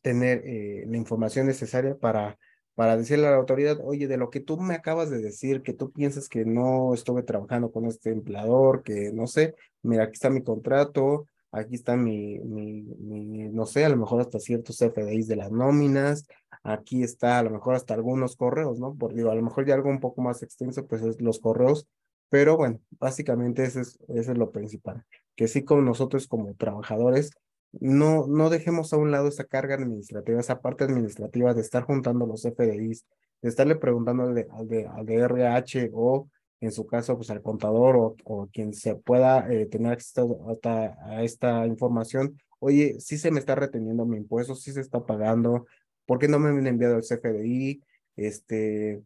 tener 0.01 0.43
la 0.87 0.97
información 0.97 1.47
necesaria 1.47 1.95
para 1.97 2.37
para 2.75 2.97
decirle 2.97 3.27
a 3.27 3.31
la 3.31 3.37
autoridad, 3.37 3.79
oye, 3.83 4.07
de 4.07 4.17
lo 4.17 4.29
que 4.29 4.39
tú 4.39 4.57
me 4.57 4.73
acabas 4.75 5.09
de 5.09 5.19
decir, 5.19 5.61
que 5.61 5.73
tú 5.73 5.91
piensas 5.91 6.29
que 6.29 6.45
no 6.45 6.93
estuve 6.93 7.23
trabajando 7.23 7.71
con 7.71 7.85
este 7.85 8.11
empleador, 8.11 8.83
que 8.83 9.11
no 9.13 9.27
sé, 9.27 9.55
mira, 9.83 10.05
aquí 10.05 10.13
está 10.13 10.29
mi 10.29 10.41
contrato, 10.41 11.27
aquí 11.51 11.75
está 11.75 11.95
mi, 11.95 12.39
mi, 12.39 12.83
no 13.49 13.65
sé, 13.65 13.85
a 13.85 13.89
lo 13.89 13.97
mejor 13.97 14.21
hasta 14.21 14.39
ciertos 14.39 14.77
FDIs 14.77 15.27
de 15.27 15.35
las 15.35 15.51
nóminas, 15.51 16.27
aquí 16.63 17.03
está 17.03 17.39
a 17.39 17.43
lo 17.43 17.49
mejor 17.49 17.75
hasta 17.75 17.93
algunos 17.93 18.35
correos, 18.35 18.79
¿no? 18.79 18.95
Porque 18.95 19.17
digo, 19.17 19.31
a 19.31 19.35
lo 19.35 19.41
mejor 19.41 19.65
ya 19.65 19.73
algo 19.73 19.89
un 19.89 19.99
poco 19.99 20.21
más 20.21 20.43
extenso, 20.43 20.87
pues 20.87 21.01
es 21.03 21.21
los 21.21 21.39
correos, 21.39 21.87
pero 22.29 22.57
bueno, 22.57 22.79
básicamente 22.99 23.63
ese 23.63 23.81
es, 23.81 23.99
es 24.07 24.27
lo 24.37 24.51
principal, 24.51 25.05
que 25.35 25.47
sí 25.47 25.63
con 25.63 25.83
nosotros 25.85 26.27
como 26.27 26.53
trabajadores 26.55 27.31
no, 27.73 28.27
no 28.27 28.49
dejemos 28.49 28.93
a 28.93 28.97
un 28.97 29.11
lado 29.11 29.27
esa 29.27 29.45
carga 29.45 29.75
administrativa, 29.75 30.39
esa 30.39 30.61
parte 30.61 30.83
administrativa 30.83 31.53
de 31.53 31.61
estar 31.61 31.83
juntando 31.83 32.25
los 32.25 32.43
FDIs, 32.43 33.05
de 33.41 33.49
estarle 33.49 33.75
preguntando 33.75 34.23
al 34.23 34.35
de, 34.35 34.47
al 34.51 34.67
de, 34.67 34.87
al 34.87 35.05
de 35.05 35.15
RH 35.15 35.91
o 35.93 36.29
en 36.61 36.71
su 36.71 36.85
caso, 36.85 37.17
pues 37.17 37.29
al 37.31 37.41
contador 37.41 37.95
o, 37.97 38.15
o 38.23 38.47
quien 38.47 38.73
se 38.73 38.95
pueda 38.95 39.51
eh, 39.51 39.65
tener 39.65 39.93
acceso 39.93 40.57
a, 40.63 41.23
esta 41.23 41.65
información, 41.67 42.37
oye, 42.59 42.99
sí 42.99 43.17
se 43.17 43.31
me 43.31 43.39
está 43.39 43.55
reteniendo 43.55 44.05
mi 44.05 44.17
impuesto, 44.17 44.55
sí 44.55 44.71
se 44.71 44.81
está 44.81 45.05
pagando, 45.05 45.65
¿por 46.05 46.19
qué 46.19 46.27
no 46.27 46.39
me 46.39 46.49
han 46.49 46.67
enviado 46.67 46.97
el 46.97 47.03
CFDI? 47.03 47.81
Este, 48.15 49.01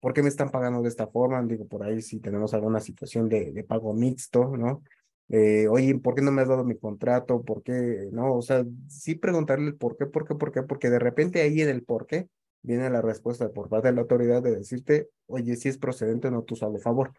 ¿por 0.00 0.12
qué 0.12 0.22
me 0.22 0.28
están 0.28 0.50
pagando 0.50 0.82
de 0.82 0.88
esta 0.88 1.06
forma? 1.06 1.42
Digo, 1.44 1.66
por 1.66 1.84
ahí 1.84 2.02
si 2.02 2.20
tenemos 2.20 2.54
alguna 2.54 2.80
situación 2.80 3.28
de, 3.28 3.52
de 3.52 3.64
pago 3.64 3.94
mixto, 3.94 4.56
¿no? 4.56 4.82
eh, 5.28 5.66
oye, 5.68 5.98
¿por 5.98 6.14
qué 6.14 6.22
no 6.22 6.32
me 6.32 6.42
has 6.42 6.48
dado 6.48 6.64
mi 6.64 6.76
contrato? 6.76 7.42
¿Por 7.42 7.62
qué? 7.62 8.08
No, 8.12 8.34
o 8.34 8.42
sea, 8.42 8.64
sí 8.88 9.14
preguntarle 9.16 9.68
el 9.68 9.76
por 9.76 9.96
qué, 9.96 10.06
por 10.06 10.26
qué, 10.26 10.34
por 10.34 10.52
qué, 10.52 10.62
porque 10.62 10.90
de 10.90 10.98
repente 10.98 11.42
ahí 11.42 11.60
en 11.60 11.68
el 11.68 11.82
por 11.84 12.06
qué 12.06 12.28
viene 12.66 12.90
la 12.90 13.00
respuesta 13.00 13.48
por 13.50 13.68
parte 13.68 13.88
de 13.88 13.94
la 13.94 14.02
autoridad 14.02 14.42
de 14.42 14.56
decirte, 14.56 15.08
oye, 15.26 15.56
si 15.56 15.68
es 15.68 15.78
procedente 15.78 16.28
o 16.28 16.30
no 16.30 16.42
tu 16.42 16.56
saldo 16.56 16.78
favor. 16.78 17.12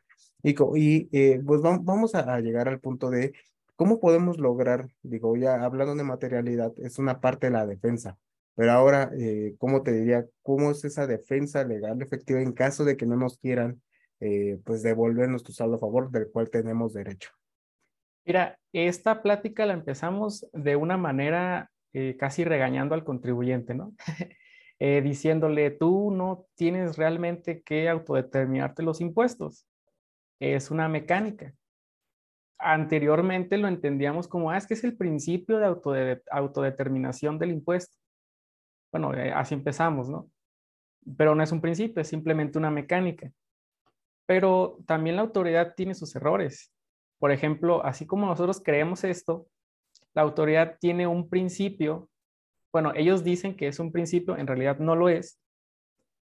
Y, 0.44 0.56
y 0.76 1.10
eh, 1.12 1.42
pues 1.46 1.62
vamos 1.62 2.14
a, 2.16 2.40
llegar 2.42 2.68
al 2.68 2.80
punto 2.80 3.10
de 3.10 3.34
cómo 3.76 4.00
podemos 4.00 4.38
lograr, 4.40 4.90
digo, 5.02 5.36
ya 5.38 5.64
hablando 5.64 5.96
de 5.96 6.04
materialidad, 6.04 6.74
es 6.78 7.00
una 7.00 7.20
parte 7.22 7.48
de 7.48 7.54
la 7.54 7.66
defensa, 7.66 8.18
pero 8.56 8.72
ahora, 8.72 9.12
eh, 9.18 9.56
¿cómo 9.58 9.84
te 9.84 9.92
diría? 9.94 10.26
¿Cómo 10.44 10.72
es 10.72 10.84
esa 10.84 11.08
defensa 11.08 11.64
legal 11.64 12.02
efectiva 12.02 12.42
en 12.42 12.54
caso 12.54 12.86
de 12.86 12.98
que 12.98 13.06
no 13.06 13.16
nos 13.16 13.38
quieran, 13.38 13.82
eh, 14.20 14.60
pues, 14.66 14.82
devolver 14.84 15.30
nuestro 15.30 15.54
saldo 15.54 15.76
a 15.76 15.80
favor 15.80 16.12
del 16.12 16.30
cual 16.30 16.50
tenemos 16.50 16.94
derecho? 16.94 17.30
Mira, 18.26 18.60
esta 18.74 19.22
plática 19.22 19.66
la 19.66 19.74
empezamos 19.74 20.48
de 20.52 20.76
una 20.76 20.98
manera 20.98 21.72
eh, 21.94 22.18
casi 22.20 22.44
regañando 22.44 22.94
al 22.96 23.04
contribuyente, 23.04 23.74
¿no? 23.74 23.94
eh, 24.80 25.02
diciéndole, 25.02 25.72
tú 25.72 26.12
no 26.12 26.46
tienes 26.56 26.98
realmente 26.98 27.62
que 27.64 27.90
autodeterminarte 27.90 28.84
los 28.84 29.02
impuestos. 29.02 29.68
Es 30.40 30.72
una 30.72 30.88
mecánica. 30.88 31.54
Anteriormente 32.60 33.58
lo 33.58 33.68
entendíamos 33.68 34.28
como, 34.28 34.52
ah, 34.52 34.58
es 34.58 34.68
que 34.68 34.74
es 34.74 34.84
el 34.84 34.98
principio 34.98 35.60
de 35.60 36.22
autodeterminación 36.32 37.38
del 37.40 37.52
impuesto. 37.52 37.98
Bueno, 38.92 39.14
eh, 39.14 39.32
así 39.32 39.54
empezamos, 39.54 40.10
¿no? 40.10 40.30
Pero 41.18 41.36
no 41.36 41.44
es 41.44 41.52
un 41.52 41.62
principio, 41.62 42.02
es 42.02 42.08
simplemente 42.08 42.58
una 42.58 42.72
mecánica. 42.72 43.32
Pero 44.26 44.80
también 44.86 45.16
la 45.16 45.22
autoridad 45.22 45.74
tiene 45.76 45.94
sus 45.94 46.16
errores 46.16 46.72
por 47.20 47.32
ejemplo, 47.32 47.84
así 47.84 48.06
como 48.06 48.26
nosotros 48.26 48.62
creemos 48.64 49.04
esto, 49.04 49.48
la 50.14 50.22
autoridad 50.22 50.78
tiene 50.80 51.08
un 51.08 51.30
principio, 51.30 52.10
bueno, 52.78 52.94
ellos 52.96 53.24
dicen 53.24 53.56
que 53.56 53.68
es 53.68 53.80
un 53.80 53.92
principio, 53.92 54.38
en 54.38 54.48
realidad 54.48 54.78
no 54.80 54.96
lo 54.96 55.10
es, 55.10 55.42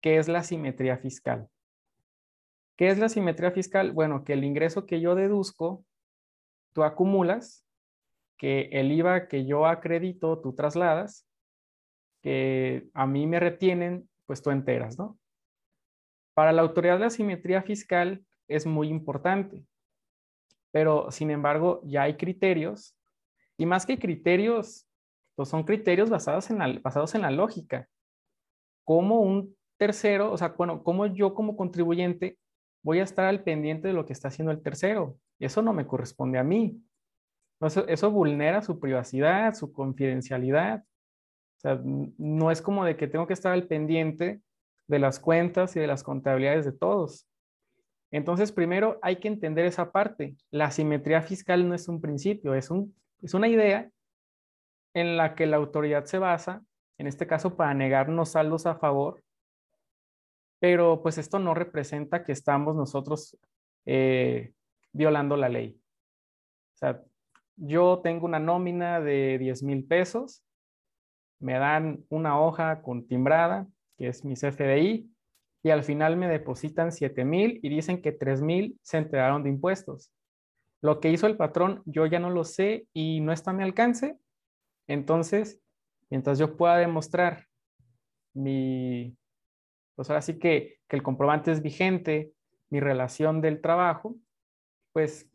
que 0.02 0.18
es 0.18 0.28
la 0.28 0.44
simetría 0.44 0.98
fiscal. 0.98 1.48
¿Qué 2.76 2.90
es 2.90 3.00
la 3.00 3.10
simetría 3.10 3.52
fiscal? 3.52 3.94
Bueno, 3.94 4.24
que 4.24 4.34
el 4.34 4.44
ingreso 4.44 4.86
que 4.86 5.00
yo 5.00 5.16
deduzco, 5.16 5.86
tú 6.74 6.84
acumulas, 6.84 7.66
que 8.38 8.70
el 8.72 8.92
IVA 8.92 9.28
que 9.28 9.46
yo 9.46 9.66
acredito, 9.66 10.40
tú 10.40 10.54
trasladas, 10.54 11.26
que 12.22 12.90
a 12.94 13.08
mí 13.08 13.28
me 13.28 13.40
retienen, 13.40 14.10
pues 14.26 14.42
tú 14.42 14.52
enteras, 14.52 14.98
¿no? 14.98 15.18
Para 16.34 16.52
la 16.52 16.62
autoridad 16.62 17.00
la 17.00 17.10
simetría 17.10 17.62
fiscal 17.62 18.26
es 18.48 18.66
muy 18.66 18.90
importante 18.90 19.66
pero 20.72 21.12
sin 21.12 21.30
embargo 21.30 21.82
ya 21.84 22.04
hay 22.04 22.16
criterios 22.16 22.96
y 23.58 23.66
más 23.66 23.86
que 23.86 24.00
criterios, 24.00 24.88
pues 25.42 25.50
son 25.50 25.64
criterios 25.64 26.12
basados 26.12 26.52
en 26.52 26.60
la, 26.60 26.80
basados 26.84 27.16
en 27.16 27.24
la 27.24 27.32
lógica. 27.32 27.90
Como 28.84 29.22
un 29.22 29.58
tercero, 29.80 30.32
o 30.32 30.38
sea, 30.38 30.50
bueno, 30.50 30.84
como 30.84 31.08
yo 31.08 31.34
como 31.34 31.58
contribuyente 31.58 32.38
voy 32.84 33.00
a 33.00 33.04
estar 33.04 33.26
al 33.26 33.42
pendiente 33.42 33.88
de 33.88 33.96
lo 33.96 34.06
que 34.06 34.14
está 34.14 34.28
haciendo 34.28 34.52
el 34.52 34.62
tercero. 34.62 35.18
Eso 35.40 35.64
no 35.64 35.74
me 35.74 35.88
corresponde 35.88 36.38
a 36.38 36.44
mí. 36.44 36.80
Eso, 37.60 37.88
eso 37.88 38.12
vulnera 38.12 38.62
su 38.62 38.80
privacidad, 38.80 39.56
su 39.56 39.74
confidencialidad. 39.74 40.84
O 41.58 41.60
sea, 41.60 41.82
no 41.84 42.52
es 42.52 42.62
como 42.62 42.86
de 42.86 42.96
que 42.96 43.08
tengo 43.08 43.26
que 43.26 43.34
estar 43.34 43.52
al 43.52 43.66
pendiente 43.66 44.44
de 44.86 45.00
las 45.00 45.20
cuentas 45.20 45.76
y 45.76 45.80
de 45.80 45.88
las 45.88 46.04
contabilidades 46.04 46.66
de 46.66 46.74
todos. 46.74 47.28
Entonces, 48.12 48.52
primero 48.52 49.00
hay 49.02 49.16
que 49.16 49.28
entender 49.28 49.66
esa 49.66 49.92
parte. 49.92 50.36
La 50.52 50.70
simetría 50.70 51.24
fiscal 51.24 51.68
no 51.68 51.74
es 51.74 51.88
un 51.88 52.00
principio, 52.00 52.54
es, 52.54 52.70
un, 52.70 52.96
es 53.24 53.34
una 53.34 53.48
idea 53.48 53.90
en 54.94 55.18
la 55.18 55.36
que 55.36 55.46
la 55.46 55.58
autoridad 55.58 56.06
se 56.06 56.20
basa, 56.20 56.64
en 56.98 57.08
este 57.08 57.28
caso 57.28 57.56
para 57.56 57.74
negarnos 57.74 58.30
saldos 58.30 58.66
a 58.66 58.76
favor, 58.76 59.24
pero 60.60 61.02
pues 61.02 61.18
esto 61.18 61.40
no 61.40 61.54
representa 61.54 62.24
que 62.24 62.32
estamos 62.32 62.76
nosotros 62.76 63.38
eh, 63.86 64.54
violando 64.94 65.36
la 65.36 65.50
ley. 65.50 65.80
O 66.76 66.78
sea, 66.78 67.02
yo 67.56 68.02
tengo 68.04 68.26
una 68.26 68.40
nómina 68.40 69.00
de 69.02 69.38
10 69.40 69.64
mil 69.64 69.86
pesos, 69.86 70.44
me 71.40 71.54
dan 71.58 72.06
una 72.10 72.40
hoja 72.40 72.82
con 72.82 73.08
timbrada, 73.08 73.68
que 73.98 74.08
es 74.08 74.24
mi 74.24 74.36
CFDI, 74.36 75.12
y 75.64 75.70
al 75.70 75.84
final 75.84 76.18
me 76.18 76.28
depositan 76.28 76.92
7 76.92 77.24
mil 77.26 77.60
y 77.62 77.70
dicen 77.70 78.02
que 78.02 78.12
3 78.12 78.42
mil 78.42 78.80
se 78.82 78.98
entregaron 78.98 79.44
de 79.44 79.50
impuestos. 79.50 80.12
Lo 80.82 81.00
que 81.00 81.12
hizo 81.12 81.28
el 81.28 81.38
patrón 81.38 81.84
yo 81.86 82.06
ya 82.06 82.20
no 82.20 82.30
lo 82.30 82.44
sé 82.44 82.88
y 82.94 83.22
no 83.22 83.32
está 83.32 83.52
a 83.52 83.54
mi 83.54 83.64
alcance. 83.64 84.18
Entonces, 84.88 85.62
mientras 86.10 86.38
yo 86.40 86.58
pueda 86.58 86.78
demostrar 86.78 87.48
mi, 88.34 89.18
pues 89.96 90.10
ahora 90.10 90.22
sí 90.22 90.40
que, 90.40 90.80
que 90.88 90.96
el 90.96 91.04
comprobante 91.04 91.52
es 91.52 91.62
vigente, 91.62 92.34
mi 92.70 92.80
relación 92.80 93.42
del 93.42 93.62
trabajo, 93.62 94.16
pues 94.94 95.30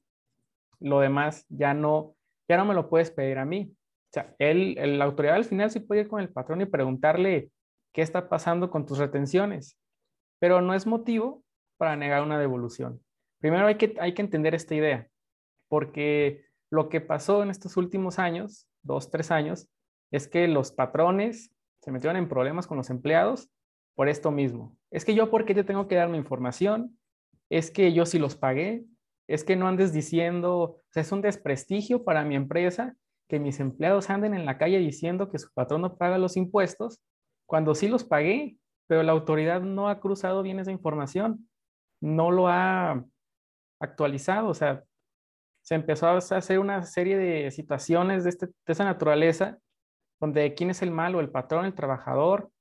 lo 0.80 1.00
demás 1.00 1.46
ya 1.48 1.74
no, 1.74 2.16
ya 2.48 2.56
no 2.56 2.64
me 2.64 2.74
lo 2.74 2.88
puedes 2.88 3.10
pedir 3.10 3.38
a 3.38 3.44
mí. 3.44 3.72
O 3.72 4.12
sea, 4.12 4.34
él, 4.38 4.98
la 4.98 5.04
autoridad 5.04 5.36
al 5.36 5.44
final 5.44 5.70
sí 5.70 5.80
puede 5.80 6.02
ir 6.02 6.08
con 6.08 6.20
el 6.20 6.30
patrón 6.30 6.60
y 6.60 6.66
preguntarle 6.66 7.50
qué 7.92 8.02
está 8.02 8.28
pasando 8.28 8.70
con 8.70 8.86
tus 8.86 8.98
retenciones, 8.98 9.78
pero 10.38 10.60
no 10.60 10.74
es 10.74 10.86
motivo 10.86 11.42
para 11.76 11.96
negar 11.96 12.22
una 12.22 12.38
devolución. 12.38 13.00
Primero 13.40 13.66
hay 13.66 13.76
que, 13.76 13.94
hay 14.00 14.14
que 14.14 14.22
entender 14.22 14.54
esta 14.54 14.74
idea, 14.74 15.08
porque 15.68 16.44
lo 16.70 16.88
que 16.88 17.00
pasó 17.00 17.42
en 17.42 17.50
estos 17.50 17.76
últimos 17.76 18.18
años, 18.18 18.66
dos, 18.86 19.10
tres 19.10 19.30
años, 19.30 19.68
es 20.10 20.28
que 20.28 20.48
los 20.48 20.72
patrones 20.72 21.52
se 21.80 21.92
metieron 21.92 22.16
en 22.16 22.28
problemas 22.28 22.66
con 22.66 22.76
los 22.76 22.90
empleados 22.90 23.50
por 23.94 24.08
esto 24.08 24.30
mismo. 24.30 24.76
Es 24.90 25.04
que 25.04 25.14
yo, 25.14 25.30
¿por 25.30 25.44
qué 25.44 25.54
te 25.54 25.64
tengo 25.64 25.88
que 25.88 25.96
dar 25.96 26.08
mi 26.08 26.18
información? 26.18 26.98
Es 27.50 27.70
que 27.70 27.92
yo 27.92 28.06
sí 28.06 28.18
los 28.18 28.36
pagué. 28.36 28.84
Es 29.28 29.44
que 29.44 29.56
no 29.56 29.66
andes 29.66 29.92
diciendo, 29.92 30.58
o 30.58 30.82
sea, 30.90 31.02
es 31.02 31.12
un 31.12 31.20
desprestigio 31.20 32.04
para 32.04 32.24
mi 32.24 32.36
empresa 32.36 32.96
que 33.28 33.40
mis 33.40 33.58
empleados 33.58 34.08
anden 34.10 34.34
en 34.34 34.46
la 34.46 34.58
calle 34.58 34.78
diciendo 34.78 35.30
que 35.30 35.38
su 35.38 35.52
patrón 35.52 35.82
no 35.82 35.96
paga 35.96 36.18
los 36.18 36.36
impuestos 36.36 37.00
cuando 37.46 37.74
sí 37.74 37.88
los 37.88 38.04
pagué, 38.04 38.56
pero 38.86 39.02
la 39.02 39.12
autoridad 39.12 39.62
no 39.62 39.88
ha 39.88 40.00
cruzado 40.00 40.42
bien 40.42 40.60
esa 40.60 40.70
información, 40.70 41.48
no 42.00 42.30
lo 42.30 42.48
ha 42.48 43.04
actualizado, 43.80 44.48
o 44.48 44.54
sea, 44.54 44.84
se 45.66 45.74
empezó 45.74 46.06
a 46.06 46.18
hacer 46.18 46.60
una 46.60 46.84
serie 46.84 47.18
de 47.18 47.50
situaciones 47.50 48.22
de, 48.22 48.30
este, 48.30 48.46
de 48.46 48.72
esa 48.72 48.84
naturaleza, 48.84 49.58
donde 50.20 50.54
quién 50.54 50.70
es 50.70 50.80
el 50.80 50.92
malo, 50.92 51.18
el 51.18 51.28
patrón, 51.28 51.64
el 51.64 51.74
trabajador, 51.74 52.52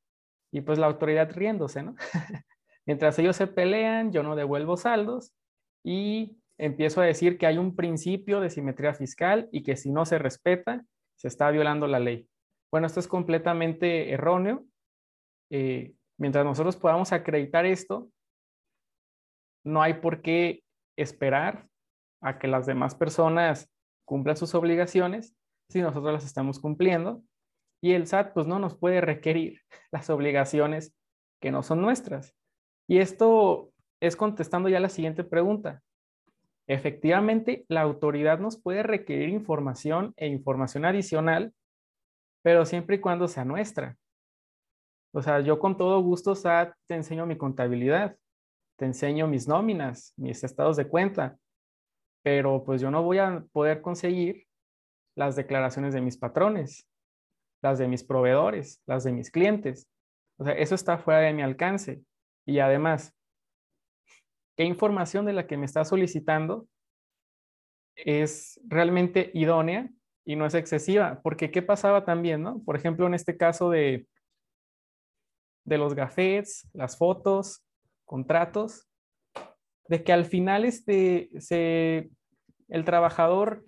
y 0.52 0.62
pues 0.62 0.80
la 0.80 0.88
autoridad 0.88 1.32
riéndose, 1.32 1.84
¿no? 1.84 1.96
Mientras 2.88 3.20
ellos 3.20 3.36
se 3.36 3.46
pelean, 3.46 4.12
yo 4.12 4.24
no 4.24 4.36
devuelvo 4.36 4.76
saldos 4.76 5.36
y 5.84 6.40
empiezo 6.58 7.00
a 7.00 7.06
decir 7.06 7.38
que 7.38 7.46
hay 7.46 7.60
un 7.60 7.76
principio 7.76 8.40
de 8.40 8.50
simetría 8.50 8.96
fiscal 8.96 9.50
y 9.52 9.62
que 9.62 9.78
si 9.78 9.92
no 9.92 10.08
se 10.08 10.18
respeta, 10.18 10.84
se 11.16 11.28
está 11.28 11.52
violando 11.52 11.86
la 11.86 12.00
ley. 12.00 12.28
Bueno, 12.72 12.88
esto 12.88 13.00
es 13.00 13.08
completamente 13.08 14.14
erróneo. 14.14 14.66
Eh, 15.52 15.94
mientras 16.18 16.44
nosotros 16.44 16.76
podamos 16.76 17.14
acreditar 17.14 17.68
esto, 17.68 18.10
no 19.64 19.84
hay 19.84 19.96
por 19.96 20.24
qué 20.24 20.64
esperar 20.98 21.68
a 22.26 22.40
que 22.40 22.48
las 22.48 22.66
demás 22.66 22.96
personas 22.96 23.72
cumplan 24.04 24.36
sus 24.36 24.56
obligaciones 24.56 25.36
si 25.70 25.82
nosotros 25.82 26.12
las 26.12 26.26
estamos 26.26 26.60
cumpliendo. 26.60 27.24
Y 27.82 27.94
el 27.94 28.08
SAT 28.08 28.34
pues 28.34 28.48
no 28.48 28.58
nos 28.58 28.76
puede 28.76 29.00
requerir 29.00 29.62
las 29.92 30.10
obligaciones 30.10 30.96
que 31.40 31.52
no 31.52 31.62
son 31.62 31.82
nuestras. 31.82 32.36
Y 32.88 32.98
esto 32.98 33.72
es 34.02 34.16
contestando 34.16 34.70
ya 34.70 34.80
la 34.80 34.90
siguiente 34.90 35.24
pregunta. 35.24 35.84
Efectivamente, 36.68 37.64
la 37.68 37.82
autoridad 37.82 38.40
nos 38.40 38.60
puede 38.60 38.82
requerir 38.82 39.30
información 39.30 40.14
e 40.18 40.28
información 40.28 40.84
adicional, 40.86 41.54
pero 42.42 42.66
siempre 42.66 42.96
y 42.96 43.00
cuando 43.00 43.28
sea 43.28 43.46
nuestra. 43.46 43.98
O 45.14 45.22
sea, 45.22 45.42
yo 45.42 45.60
con 45.60 45.78
todo 45.78 46.02
gusto, 46.02 46.34
SAT, 46.34 46.74
te 46.88 46.96
enseño 46.96 47.28
mi 47.28 47.38
contabilidad, 47.38 48.18
te 48.78 48.86
enseño 48.86 49.28
mis 49.28 49.48
nóminas, 49.48 50.14
mis 50.18 50.44
estados 50.44 50.76
de 50.76 50.88
cuenta, 50.88 51.38
pero 52.26 52.64
pues 52.64 52.82
yo 52.82 52.90
no 52.90 53.04
voy 53.04 53.20
a 53.20 53.46
poder 53.52 53.84
conseguir 53.84 54.48
las 55.16 55.36
declaraciones 55.36 55.94
de 55.94 56.02
mis 56.02 56.18
patrones, 56.18 56.90
las 57.62 57.78
de 57.78 57.88
mis 57.88 58.04
proveedores, 58.04 58.82
las 58.88 59.04
de 59.04 59.12
mis 59.12 59.30
clientes. 59.30 59.88
O 60.40 60.44
sea, 60.44 60.54
eso 60.54 60.74
está 60.74 60.98
fuera 60.98 61.20
de 61.20 61.34
mi 61.34 61.44
alcance. 61.44 62.02
Y 62.48 62.58
además, 62.58 63.16
¿qué 64.58 64.64
información 64.64 65.28
de 65.28 65.34
la 65.34 65.46
que 65.46 65.56
me 65.56 65.68
está 65.68 65.86
solicitando 65.86 66.68
es 67.96 68.60
realmente 68.66 69.30
idónea 69.36 69.88
y 70.26 70.36
no 70.36 70.48
es 70.48 70.56
excesiva? 70.56 71.22
Porque 71.22 71.52
¿qué 71.52 71.62
pasaba 71.62 72.06
también, 72.06 72.42
no? 72.42 72.60
Por 72.64 72.76
ejemplo, 72.76 73.06
en 73.06 73.14
este 73.14 73.38
caso 73.38 73.70
de, 73.70 74.08
de 75.64 75.78
los 75.78 75.94
gafets, 75.94 76.68
las 76.74 76.98
fotos, 76.98 77.64
contratos, 78.04 78.88
de 79.88 80.04
que 80.04 80.14
al 80.14 80.26
final 80.26 80.66
este, 80.66 81.30
el 82.70 82.86
trabajador 82.86 83.66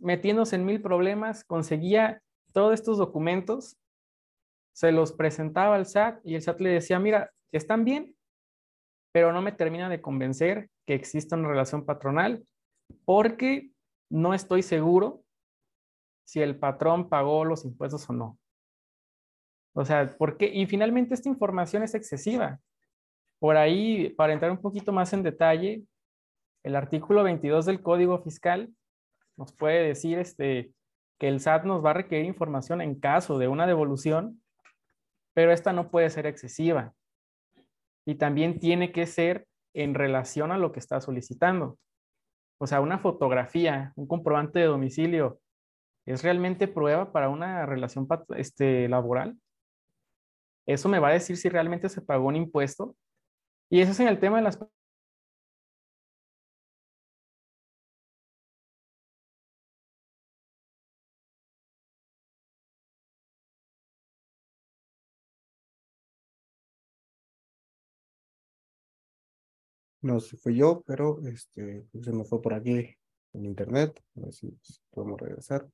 metiéndose 0.00 0.56
en 0.56 0.64
mil 0.64 0.80
problemas 0.82 1.44
conseguía 1.44 2.22
todos 2.52 2.74
estos 2.74 2.98
documentos, 2.98 3.76
se 4.74 4.92
los 4.92 5.12
presentaba 5.12 5.76
al 5.76 5.86
SAT 5.86 6.20
y 6.24 6.34
el 6.34 6.42
SAT 6.42 6.60
le 6.60 6.70
decía, 6.70 6.98
mira, 6.98 7.32
están 7.52 7.84
bien, 7.84 8.14
pero 9.12 9.32
no 9.32 9.42
me 9.42 9.52
termina 9.52 9.88
de 9.88 10.00
convencer 10.00 10.68
que 10.86 10.94
exista 10.94 11.36
una 11.36 11.48
relación 11.48 11.84
patronal 11.84 12.46
porque 13.04 13.70
no 14.10 14.34
estoy 14.34 14.62
seguro 14.62 15.22
si 16.26 16.40
el 16.40 16.58
patrón 16.58 17.08
pagó 17.08 17.44
los 17.44 17.64
impuestos 17.64 18.08
o 18.10 18.12
no. 18.12 18.38
O 19.74 19.84
sea, 19.84 20.16
¿por 20.16 20.36
qué? 20.36 20.46
Y 20.46 20.66
finalmente 20.66 21.14
esta 21.14 21.28
información 21.28 21.82
es 21.82 21.94
excesiva. 21.94 22.60
Por 23.38 23.56
ahí, 23.56 24.10
para 24.10 24.32
entrar 24.32 24.50
un 24.50 24.60
poquito 24.60 24.92
más 24.92 25.12
en 25.12 25.22
detalle, 25.22 25.82
el 26.64 26.74
artículo 26.74 27.22
22 27.22 27.66
del 27.66 27.82
Código 27.82 28.22
Fiscal 28.22 28.74
nos 29.36 29.52
puede 29.52 29.86
decir 29.86 30.18
este, 30.18 30.72
que 31.18 31.28
el 31.28 31.40
SAT 31.40 31.64
nos 31.64 31.84
va 31.84 31.90
a 31.90 31.94
requerir 31.94 32.26
información 32.26 32.80
en 32.80 32.98
caso 32.98 33.38
de 33.38 33.48
una 33.48 33.66
devolución, 33.66 34.42
pero 35.34 35.52
esta 35.52 35.72
no 35.72 35.90
puede 35.90 36.10
ser 36.10 36.26
excesiva. 36.26 36.94
Y 38.06 38.16
también 38.16 38.58
tiene 38.58 38.92
que 38.92 39.06
ser 39.06 39.46
en 39.74 39.94
relación 39.94 40.52
a 40.52 40.58
lo 40.58 40.72
que 40.72 40.80
está 40.80 41.00
solicitando. 41.00 41.78
O 42.58 42.66
sea, 42.66 42.80
una 42.80 42.98
fotografía, 42.98 43.92
un 43.96 44.06
comprobante 44.06 44.58
de 44.58 44.64
domicilio, 44.64 45.40
¿es 46.06 46.22
realmente 46.22 46.68
prueba 46.68 47.12
para 47.12 47.28
una 47.28 47.66
relación 47.66 48.08
este, 48.36 48.88
laboral? 48.88 49.38
Eso 50.66 50.88
me 50.88 50.98
va 50.98 51.08
a 51.08 51.12
decir 51.12 51.36
si 51.36 51.48
realmente 51.48 51.88
se 51.90 52.00
pagó 52.00 52.28
un 52.28 52.36
impuesto 52.36 52.96
y 53.70 53.80
eso 53.80 53.92
es 53.92 54.00
el 54.00 54.18
tema 54.20 54.38
de 54.38 54.44
las 54.44 54.58
No 70.02 70.20
sé, 70.20 70.36
fui 70.36 70.56
yo, 70.56 70.82
pero 70.86 71.20
este, 71.26 71.84
se 72.02 72.12
me 72.12 72.24
fue 72.24 72.40
por 72.40 72.54
aquí 72.54 72.96
en 73.32 73.44
internet. 73.44 74.00
A 74.16 74.20
ver 74.20 74.32
si 74.32 74.56
podemos 74.90 75.20
regresar. 75.20 75.68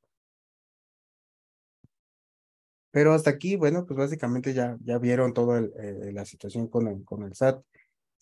Pero 2.90 3.12
hasta 3.14 3.30
aquí, 3.30 3.56
bueno, 3.56 3.84
pues 3.86 3.96
básicamente 3.98 4.52
ya, 4.54 4.76
ya 4.84 4.98
vieron 4.98 5.32
toda 5.32 5.60
eh, 5.60 6.10
la 6.12 6.24
situación 6.24 6.68
con 6.68 6.88
el, 6.88 7.04
con 7.04 7.22
el 7.24 7.34
SAT 7.34 7.64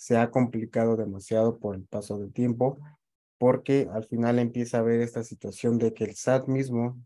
se 0.01 0.16
ha 0.16 0.30
complicado 0.30 0.96
demasiado 0.96 1.59
por 1.59 1.74
el 1.76 1.84
paso 1.84 2.18
del 2.18 2.32
tiempo, 2.32 2.78
porque 3.36 3.86
al 3.92 4.05
final 4.05 4.38
empieza 4.38 4.78
a 4.78 4.80
haber 4.80 5.03
esta 5.03 5.22
situación 5.22 5.76
de 5.76 5.92
que 5.92 6.05
el 6.05 6.14
SAT 6.14 6.48
mismo 6.48 6.98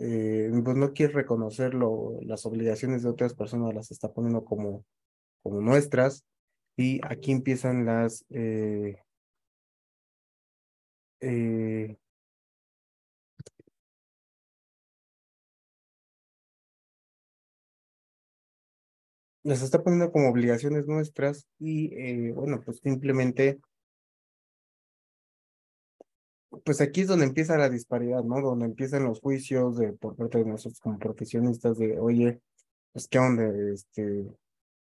eh, 0.00 0.50
pues 0.64 0.76
no 0.76 0.92
quiere 0.92 1.12
reconocer 1.12 1.72
las 1.74 2.44
obligaciones 2.44 3.04
de 3.04 3.10
otras 3.10 3.34
personas, 3.34 3.72
las 3.72 3.92
está 3.92 4.12
poniendo 4.12 4.44
como, 4.44 4.84
como 5.44 5.60
nuestras, 5.60 6.24
y 6.76 7.00
aquí 7.04 7.30
empiezan 7.30 7.86
las 7.86 8.24
eh, 8.30 8.96
eh, 11.20 11.96
las 19.42 19.62
está 19.62 19.82
poniendo 19.82 20.12
como 20.12 20.30
obligaciones 20.30 20.86
nuestras 20.86 21.46
y 21.58 21.94
eh, 21.94 22.32
bueno, 22.32 22.62
pues 22.64 22.78
simplemente, 22.78 23.60
pues 26.64 26.80
aquí 26.80 27.02
es 27.02 27.08
donde 27.08 27.26
empieza 27.26 27.58
la 27.58 27.68
disparidad, 27.68 28.22
¿no? 28.22 28.40
Donde 28.40 28.66
empiezan 28.66 29.04
los 29.04 29.20
juicios 29.20 29.78
de 29.78 29.92
por 29.94 30.16
parte 30.16 30.38
de 30.38 30.44
nosotros 30.44 30.80
como 30.80 30.98
profesionistas 30.98 31.78
de, 31.78 31.98
oye, 31.98 32.40
pues 32.92 33.08
qué 33.08 33.18
onda, 33.18 33.44
este, 33.72 34.26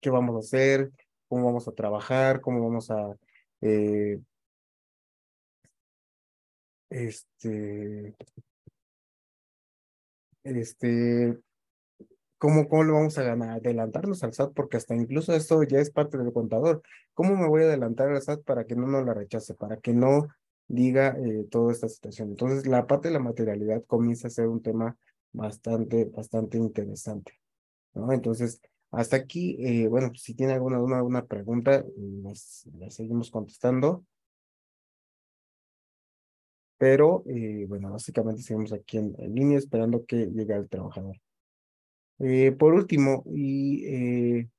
qué 0.02 0.10
vamos 0.10 0.36
a 0.36 0.40
hacer, 0.40 0.92
cómo 1.28 1.46
vamos 1.46 1.68
a 1.68 1.72
trabajar, 1.74 2.42
cómo 2.42 2.62
vamos 2.64 2.92
a 2.92 3.16
eh, 3.62 4.20
este, 6.90 8.16
este, 10.44 11.38
¿cómo, 12.40 12.68
cómo 12.68 12.84
le 12.84 12.94
vamos 12.94 13.18
a 13.20 13.24
ganar? 13.24 13.52
Adelantarnos 13.52 14.24
al 14.24 14.34
SAT, 14.34 14.54
porque 14.54 14.78
hasta 14.78 14.96
incluso 14.96 15.34
esto 15.34 15.62
ya 15.64 15.80
es 15.80 15.92
parte 15.92 16.18
del 16.18 16.34
contador. 16.34 16.82
¿Cómo 17.14 17.36
me 17.36 17.48
voy 17.48 17.64
a 17.64 17.66
adelantar 17.66 18.10
al 18.10 18.22
SAT 18.22 18.44
para 18.44 18.66
que 18.66 18.76
no 18.76 18.88
nos 18.88 19.06
la 19.06 19.14
rechace, 19.14 19.54
para 19.54 19.78
que 19.78 19.94
no 19.94 20.28
diga 20.68 21.16
eh, 21.20 21.46
toda 21.52 21.72
esta 21.72 21.88
situación? 21.90 22.30
Entonces, 22.30 22.66
la 22.66 22.88
parte 22.88 23.10
de 23.10 23.14
la 23.14 23.20
materialidad 23.20 23.84
comienza 23.86 24.28
a 24.28 24.32
ser 24.32 24.48
un 24.48 24.62
tema 24.64 24.98
bastante, 25.34 26.06
bastante 26.06 26.58
interesante. 26.58 27.34
¿no? 27.94 28.12
Entonces, 28.14 28.62
hasta 28.92 29.18
aquí, 29.18 29.58
eh, 29.60 29.88
bueno, 29.88 30.12
si 30.16 30.34
tiene 30.34 30.54
alguna, 30.54 30.78
alguna 30.78 31.26
pregunta, 31.26 31.86
la 32.78 32.90
seguimos 32.90 33.30
contestando. 33.30 34.06
Pero, 36.78 37.24
eh, 37.28 37.66
bueno, 37.68 37.92
básicamente 37.92 38.42
seguimos 38.42 38.72
aquí 38.74 38.98
en, 38.98 39.14
línea 39.36 39.58
esperando 39.58 40.06
que 40.06 40.28
llegue 40.28 40.56
el 40.56 40.70
trabajador. 40.70 41.18
Eh, 42.20 42.52
por 42.52 42.74
último, 42.74 43.24
y 43.28 43.86
eh, 43.86 44.50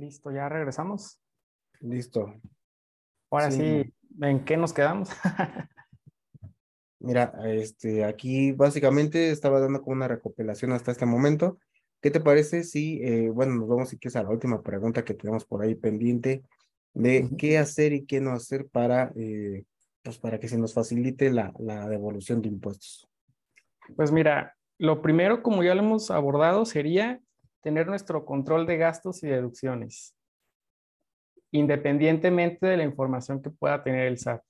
Listo, 0.00 0.30
ya 0.30 0.48
regresamos. 0.48 1.20
Listo. 1.80 2.34
Ahora 3.30 3.50
sí, 3.50 3.92
¿en 4.22 4.44
qué 4.46 4.56
nos 4.56 4.72
quedamos? 4.72 5.10
Mira, 7.00 7.34
este, 7.44 8.04
aquí 8.04 8.52
básicamente 8.52 9.30
estaba 9.30 9.60
dando 9.60 9.82
como 9.82 9.96
una 9.96 10.08
recopilación 10.08 10.72
hasta 10.72 10.92
este 10.92 11.04
momento. 11.04 11.58
¿Qué 12.00 12.10
te 12.10 12.20
parece 12.20 12.64
si, 12.64 13.02
eh, 13.02 13.28
bueno, 13.28 13.54
nos 13.56 13.68
vamos 13.68 13.90
si 13.90 13.98
quieres 13.98 14.16
a 14.16 14.22
la 14.22 14.30
última 14.30 14.62
pregunta 14.62 15.04
que 15.04 15.12
tenemos 15.12 15.44
por 15.44 15.62
ahí 15.62 15.74
pendiente 15.74 16.42
de 16.94 17.28
qué 17.36 17.58
hacer 17.58 17.92
y 17.92 18.06
qué 18.06 18.20
no 18.20 18.32
hacer 18.32 18.68
para, 18.68 19.12
eh, 19.16 19.64
pues 20.02 20.18
para 20.18 20.38
que 20.38 20.48
se 20.48 20.58
nos 20.58 20.74
facilite 20.74 21.30
la, 21.30 21.52
la 21.58 21.88
devolución 21.88 22.42
de 22.42 22.48
impuestos? 22.48 23.08
Pues 23.96 24.12
mira, 24.12 24.56
lo 24.78 25.02
primero, 25.02 25.42
como 25.42 25.62
ya 25.62 25.74
lo 25.74 25.82
hemos 25.82 26.10
abordado, 26.10 26.64
sería 26.64 27.20
tener 27.62 27.86
nuestro 27.86 28.24
control 28.24 28.66
de 28.66 28.78
gastos 28.78 29.22
y 29.22 29.28
deducciones, 29.28 30.16
independientemente 31.52 32.66
de 32.66 32.76
la 32.76 32.84
información 32.84 33.42
que 33.42 33.50
pueda 33.50 33.82
tener 33.82 34.06
el 34.06 34.18
SAT. 34.18 34.42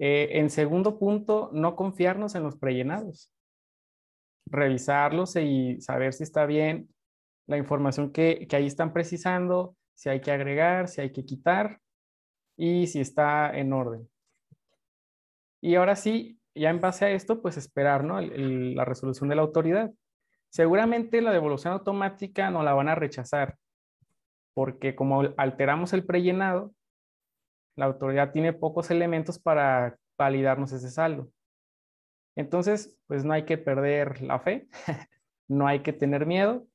Eh, 0.00 0.38
en 0.38 0.50
segundo 0.50 0.98
punto, 0.98 1.50
no 1.52 1.74
confiarnos 1.74 2.36
en 2.36 2.44
los 2.44 2.56
prellenados 2.56 3.32
revisarlos 4.50 5.36
y 5.36 5.80
saber 5.80 6.12
si 6.12 6.22
está 6.22 6.46
bien 6.46 6.88
la 7.46 7.56
información 7.56 8.12
que, 8.12 8.46
que 8.48 8.56
ahí 8.56 8.66
están 8.66 8.92
precisando, 8.92 9.76
si 9.94 10.08
hay 10.08 10.20
que 10.20 10.30
agregar, 10.30 10.88
si 10.88 11.00
hay 11.00 11.12
que 11.12 11.24
quitar 11.24 11.80
y 12.58 12.88
si 12.88 13.00
está 13.00 13.56
en 13.56 13.72
orden. 13.72 14.10
Y 15.62 15.76
ahora 15.76 15.96
sí, 15.96 16.38
ya 16.54 16.70
en 16.70 16.80
base 16.80 17.06
a 17.06 17.10
esto, 17.10 17.40
pues 17.40 17.56
esperar 17.56 18.04
¿no? 18.04 18.20
la 18.20 18.84
resolución 18.84 19.28
de 19.28 19.36
la 19.36 19.42
autoridad. 19.42 19.92
Seguramente 20.50 21.22
la 21.22 21.32
devolución 21.32 21.72
automática 21.72 22.50
no 22.50 22.62
la 22.62 22.74
van 22.74 22.88
a 22.88 22.96
rechazar, 22.96 23.56
porque 24.54 24.94
como 24.94 25.22
alteramos 25.36 25.92
el 25.92 26.04
prellenado, 26.04 26.74
la 27.76 27.86
autoridad 27.86 28.32
tiene 28.32 28.52
pocos 28.52 28.90
elementos 28.90 29.38
para 29.38 29.96
validarnos 30.18 30.72
ese 30.72 30.90
saldo. 30.90 31.30
Entonces, 32.34 32.98
pues 33.06 33.24
no 33.24 33.34
hay 33.34 33.44
que 33.44 33.58
perder 33.58 34.20
la 34.22 34.40
fe, 34.40 34.68
no 35.48 35.68
hay 35.68 35.80
que 35.80 35.92
tener 35.92 36.26
miedo 36.26 36.66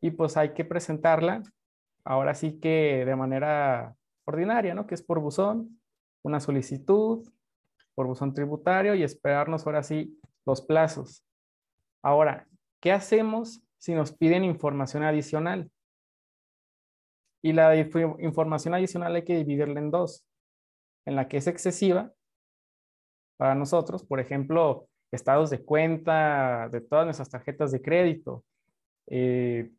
y 0.00 0.12
pues 0.12 0.36
hay 0.36 0.54
que 0.54 0.64
presentarla 0.64 1.42
ahora 2.04 2.34
sí 2.34 2.60
que 2.60 3.04
de 3.04 3.16
manera 3.16 3.96
ordinaria, 4.24 4.74
¿no? 4.74 4.86
Que 4.86 4.94
es 4.94 5.02
por 5.02 5.20
buzón, 5.20 5.80
una 6.22 6.40
solicitud, 6.40 7.28
por 7.94 8.06
buzón 8.06 8.34
tributario 8.34 8.94
y 8.94 9.02
esperarnos 9.02 9.66
ahora 9.66 9.82
sí 9.82 10.18
los 10.44 10.62
plazos. 10.62 11.24
Ahora, 12.02 12.48
¿qué 12.80 12.92
hacemos 12.92 13.62
si 13.78 13.94
nos 13.94 14.12
piden 14.12 14.44
información 14.44 15.02
adicional? 15.02 15.70
Y 17.42 17.52
la 17.52 17.76
información 17.76 18.74
adicional 18.74 19.16
hay 19.16 19.24
que 19.24 19.36
dividirla 19.36 19.80
en 19.80 19.90
dos. 19.90 20.24
En 21.04 21.16
la 21.16 21.26
que 21.26 21.38
es 21.38 21.46
excesiva 21.48 22.12
para 23.36 23.56
nosotros, 23.56 24.04
por 24.04 24.20
ejemplo, 24.20 24.88
estados 25.10 25.50
de 25.50 25.64
cuenta 25.64 26.68
de 26.70 26.80
todas 26.80 27.04
nuestras 27.04 27.28
tarjetas 27.28 27.72
de 27.72 27.82
crédito, 27.82 28.44
eh, 29.08 29.70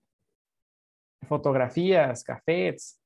fotografías, 1.23 2.23
cafés. 2.23 2.99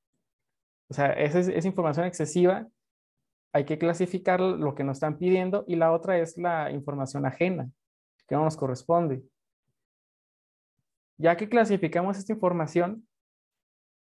O 0.89 0.93
sea, 0.93 1.11
esa 1.13 1.39
es, 1.39 1.65
información 1.65 2.05
excesiva. 2.05 2.67
Hay 3.53 3.65
que 3.65 3.77
clasificar 3.77 4.39
lo 4.39 4.75
que 4.75 4.83
nos 4.83 4.97
están 4.97 5.17
pidiendo 5.17 5.65
y 5.67 5.75
la 5.75 5.91
otra 5.91 6.17
es 6.19 6.37
la 6.37 6.71
información 6.71 7.25
ajena, 7.25 7.69
que 8.27 8.35
no 8.35 8.43
nos 8.43 8.57
corresponde. 8.57 9.23
Ya 11.17 11.35
que 11.35 11.49
clasificamos 11.49 12.17
esta 12.17 12.33
información, 12.33 13.07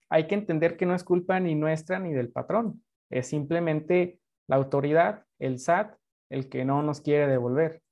hay 0.09 0.27
que 0.27 0.35
entender 0.35 0.77
que 0.77 0.87
no 0.87 0.95
es 0.95 1.03
culpa 1.03 1.41
ni 1.41 1.55
nuestra 1.55 1.99
ni 1.99 2.13
del 2.13 2.31
patrón. 2.31 2.85
Es 3.11 3.29
simplemente 3.29 4.21
la 4.47 4.57
autoridad, 4.57 5.25
el 5.39 5.59
SAT, 5.59 5.97
el 6.29 6.49
que 6.49 6.65
no 6.65 6.83
nos 6.83 7.01
quiere 7.01 7.27
devolver. 7.27 7.83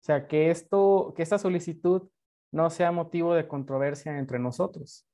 O 0.00 0.04
sea, 0.04 0.26
que, 0.26 0.50
esto, 0.50 1.12
que 1.14 1.22
esta 1.22 1.38
solicitud 1.38 2.08
no 2.52 2.70
sea 2.70 2.90
motivo 2.90 3.34
de 3.34 3.46
controversia 3.46 4.18
entre 4.18 4.38
nosotros. 4.38 5.06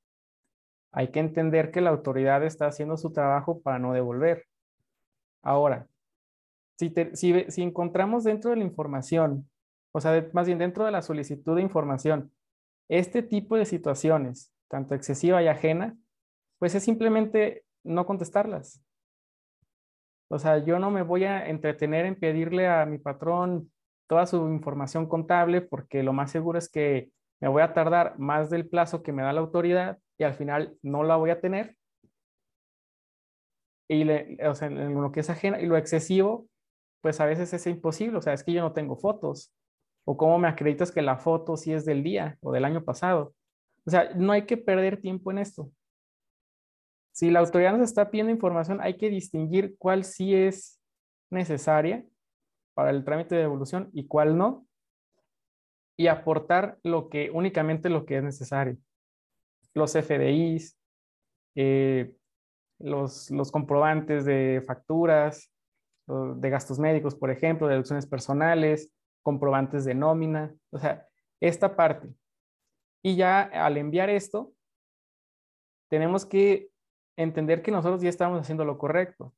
Hay 0.97 1.09
que 1.09 1.21
entender 1.21 1.71
que 1.71 1.83
la 1.83 1.91
autoridad 1.91 2.43
está 2.43 2.69
haciendo 2.69 2.97
su 2.97 3.13
trabajo 3.13 3.61
para 3.61 3.79
no 3.79 3.93
devolver. 3.93 4.47
Ahora, 5.43 5.87
si, 6.79 7.63
encontramos 7.63 8.25
dentro 8.25 8.51
de 8.51 8.57
la 8.57 8.65
información, 8.65 9.47
o 9.93 10.01
sea, 10.01 10.27
más 10.33 10.47
bien 10.47 10.59
dentro 10.59 10.87
de 10.87 10.93
la 10.93 11.03
solicitud 11.03 11.55
de 11.55 11.61
información, 11.61 12.33
este 12.89 13.23
tipo 13.23 13.57
de 13.57 13.67
situaciones, 13.67 14.55
tanto 14.69 14.95
excesiva 14.95 15.43
y 15.43 15.49
ajena, 15.49 15.95
pues 16.59 16.75
es 16.75 16.83
simplemente 16.83 17.67
no 17.85 18.07
contestarlas. 18.07 18.83
O 20.29 20.39
sea, 20.39 20.65
yo 20.65 20.79
no 20.79 20.91
me 20.91 21.03
voy 21.03 21.25
a 21.25 21.47
entretener 21.47 22.07
en 22.07 22.19
pedirle 22.19 22.69
a 22.69 22.87
mi 22.87 22.97
patrón 22.97 23.71
toda 24.07 24.25
su 24.25 24.49
información 24.49 25.07
contable 25.07 25.61
porque 25.61 26.03
lo 26.03 26.15
más 26.15 26.31
seguro 26.31 26.59
es 26.59 26.71
que 26.71 27.11
me 27.39 27.49
voy 27.49 27.61
a 27.61 27.75
tardar 27.75 28.19
más 28.19 28.49
del 28.49 28.67
plazo 28.67 29.03
que 29.03 29.13
me 29.13 29.23
da 29.23 29.35
la 29.35 29.41
autoridad 29.41 29.99
y 30.19 30.25
al 30.25 30.35
final 30.35 30.77
no 30.83 31.03
la 31.03 31.17
voy 31.17 31.31
a 31.31 31.41
tener. 31.41 31.77
Y 33.89 34.05
lo 34.05 35.13
que 35.13 35.21
es 35.21 35.31
ajena 35.31 35.61
y 35.61 35.67
lo 35.67 35.77
excesivo, 35.77 36.49
pues 37.01 37.21
a 37.21 37.27
veces 37.27 37.53
es 37.53 37.67
imposible. 37.67 38.19
O 38.19 38.23
sea, 38.23 38.33
es 38.33 38.43
que 38.43 38.53
yo 38.53 38.63
no 38.63 38.73
tengo 38.73 38.97
fotos. 38.97 39.53
O 40.05 40.17
cómo 40.17 40.39
me 40.39 40.49
acreditas 40.49 40.93
que 40.93 41.03
la 41.03 41.19
foto 41.19 41.57
sí 41.57 41.73
es 41.73 41.85
del 41.85 42.03
día 42.03 42.39
o 42.41 42.53
del 42.53 42.65
año 42.65 42.85
pasado. 42.85 43.35
O 43.85 43.91
sea, 43.91 44.11
no 44.15 44.33
hay 44.33 44.47
que 44.47 44.57
perder 44.57 45.01
tiempo 45.01 45.31
en 45.31 45.39
esto. 45.39 45.71
Si 47.13 47.31
la 47.31 47.41
autoridad 47.41 47.73
nos 47.73 47.89
está 47.89 48.11
pidiendo 48.11 48.33
información, 48.33 48.81
hay 48.81 48.97
que 48.99 49.09
distinguir 49.09 49.77
cuál 49.79 50.05
sí 50.05 50.35
es 50.35 50.81
necesaria 51.31 52.05
para 52.75 52.91
el 52.91 53.05
trámite 53.05 53.35
de 53.35 53.41
devolución 53.43 53.89
y 53.93 54.07
cuál 54.07 54.37
no, 54.37 54.67
y 55.97 56.09
aportar 56.09 56.79
lo 56.83 57.09
que, 57.09 57.31
únicamente 57.31 57.89
lo 57.89 58.05
que 58.05 58.19
es 58.19 58.23
necesario. 58.23 58.77
Los 59.77 59.93
FDIs, 59.93 60.77
eh, 61.55 62.13
los, 62.79 63.31
los 63.31 63.53
comprobantes 63.53 64.25
de 64.25 64.63
facturas, 64.67 65.53
de 66.09 66.51
gastos 66.51 66.79
médicos, 66.79 67.15
por 67.15 67.31
ejemplo, 67.31 67.67
deducciones 67.67 68.07
personales, 68.07 68.91
comprobantes 69.23 69.85
de 69.85 69.95
nómina, 69.95 70.55
o 70.71 70.79
sea, 70.79 71.07
esta 71.41 71.75
parte. 71.75 72.09
Y 73.03 73.17
ya 73.17 73.43
al 73.43 73.77
enviar 73.77 74.09
esto, 74.09 74.53
tenemos 75.89 76.25
que 76.25 76.71
entender 77.17 77.63
que 77.63 77.71
nosotros 77.71 78.03
ya 78.03 78.09
estamos 78.09 78.41
haciendo 78.41 78.65
lo 78.65 78.79
correcto. 78.79 79.35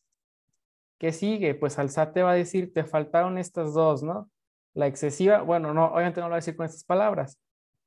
¿Qué 0.98 1.12
sigue? 1.12 1.54
Pues 1.54 1.78
al 1.78 1.90
SAT 1.90 2.14
te 2.14 2.22
va 2.22 2.32
a 2.32 2.34
decir, 2.34 2.72
te 2.72 2.84
faltaron 2.84 3.38
estas 3.38 3.72
dos, 3.72 4.02
¿no? 4.02 4.30
La 4.74 4.86
excesiva, 4.86 5.42
bueno, 5.42 5.72
no, 5.72 5.86
obviamente 5.86 6.20
no 6.20 6.26
lo 6.26 6.30
va 6.32 6.36
a 6.36 6.38
decir 6.42 6.56
con 6.56 6.66
estas 6.66 6.84
palabras. 6.84 7.38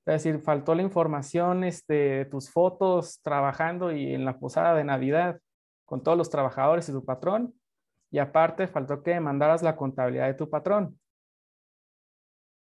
A 0.06 0.14
decir, 0.14 0.39
faltó 0.39 0.74
la 0.74 0.82
información 0.82 1.64
este, 1.64 1.93
de 1.93 2.26
tus 2.26 2.49
fotos 2.49 3.22
trabajando 3.22 3.91
y 3.91 4.14
en 4.14 4.26
la 4.26 4.39
posada 4.39 4.76
de 4.76 4.84
Navidad 4.84 5.39
con 5.86 6.02
todos 6.02 6.18
los 6.18 6.30
trabajadores 6.30 6.89
y 6.89 6.91
tu 6.91 7.06
patrón. 7.06 7.54
Y 8.10 8.20
aparte, 8.20 8.68
faltó 8.68 9.04
que 9.04 9.20
mandaras 9.20 9.62
la 9.62 9.76
contabilidad 9.76 10.28
de 10.28 10.34
tu 10.34 10.49
patrón. 10.49 10.99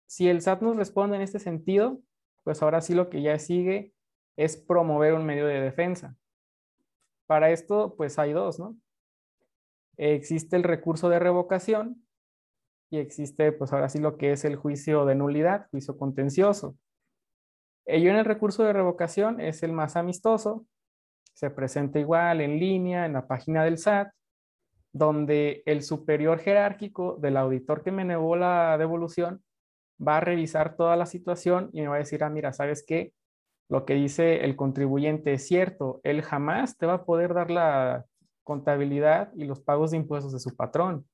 Si 0.07 0.29
el 0.29 0.43
SAT 0.43 0.63
nos 0.63 0.77
responde 0.77 1.17
en 1.17 1.23
este 1.23 1.39
sentido, 1.39 2.01
pues 2.45 2.63
ahora 2.63 2.81
sí 2.81 2.95
lo 2.95 3.11
que 3.11 3.23
ya 3.23 3.39
sigue 3.39 3.93
es 4.37 4.57
promover 4.57 5.15
un 5.15 5.27
medio 5.27 5.47
de 5.47 5.61
defensa. 5.61 6.17
Para 7.27 7.51
esto, 7.51 7.95
pues 7.97 8.19
hay 8.19 8.33
dos, 8.33 8.59
¿no? 8.59 8.77
existe 9.97 10.57
el 10.57 10.65
recurso 10.65 11.09
de 11.09 11.21
revocación, 11.21 12.05
y 12.91 12.99
existe 12.99 13.51
pues 13.53 13.73
ahora 13.73 13.89
sí 13.89 13.99
lo 13.99 14.17
que 14.17 14.33
es 14.33 14.45
el 14.45 14.57
juicio 14.57 15.05
de 15.05 15.15
nulidad, 15.15 15.69
juicio 15.71 15.97
contencioso. 15.99 16.77
Ello 17.87 18.11
en 18.11 18.17
el 18.17 18.25
recurso 18.25 18.65
de 18.65 18.73
revocación 18.73 19.41
es 19.41 19.63
el 19.63 19.73
más 19.73 19.97
amistoso, 19.97 20.67
se 21.35 21.51
presenta 21.51 21.99
igual 21.99 22.41
en 22.41 22.59
línea 22.59 23.07
en 23.07 23.13
la 23.13 23.27
página 23.27 23.65
del 23.65 23.79
SAT, 23.79 24.09
donde 24.93 25.63
el 25.67 25.83
superior 25.83 26.39
jerárquico 26.39 27.17
del 27.17 27.37
auditor 27.37 27.83
que 27.83 27.91
me 27.91 28.05
negó 28.05 28.37
la 28.37 28.79
devolución 28.79 29.43
va 30.01 30.19
a 30.19 30.21
revisar 30.21 30.77
toda 30.77 30.97
la 30.97 31.07
situación 31.07 31.71
y 31.73 31.83
me 31.83 31.89
va 31.89 31.97
a 31.97 31.99
decir, 31.99 32.23
ah, 32.25 32.31
mira, 32.31 32.53
¿sabes 32.53 32.85
qué? 32.87 33.13
Lo 33.69 33.85
que 33.85 33.95
dice 33.95 34.45
el 34.45 34.57
contribuyente 34.57 35.33
es 35.33 35.47
cierto, 35.47 36.01
él 36.05 36.23
jamás 36.23 36.77
te 36.77 36.87
va 36.87 36.95
a 36.95 37.05
poder 37.05 37.35
dar 37.35 37.51
la 37.51 38.05
contabilidad 38.45 39.33
y 39.35 39.45
los 39.45 39.61
pagos 39.61 39.91
de 39.91 39.97
impuestos 39.97 40.33
de 40.33 40.39
su 40.39 40.55
patrón 40.55 41.07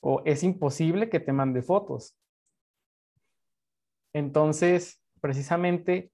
o 0.00 0.22
es 0.24 0.42
imposible 0.42 1.10
que 1.10 1.20
te 1.20 1.32
mande 1.32 1.62
fotos. 1.62 2.16
Entonces, 4.12 5.00
precisamente 5.20 6.10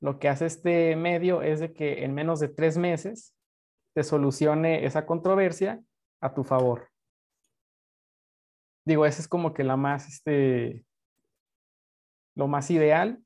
lo 0.00 0.18
que 0.18 0.28
hace 0.28 0.46
este 0.46 0.96
medio 0.96 1.42
es 1.42 1.60
de 1.60 1.72
que 1.72 2.04
en 2.04 2.14
menos 2.14 2.40
de 2.40 2.48
tres 2.48 2.76
meses 2.76 3.34
te 3.94 4.02
solucione 4.02 4.84
esa 4.84 5.06
controversia 5.06 5.82
a 6.20 6.34
tu 6.34 6.44
favor. 6.44 6.90
Digo, 8.84 9.06
esa 9.06 9.20
es 9.20 9.28
como 9.28 9.52
que 9.52 9.64
la 9.64 9.76
más, 9.76 10.06
este, 10.06 10.84
lo 12.34 12.46
más 12.46 12.70
ideal, 12.70 13.20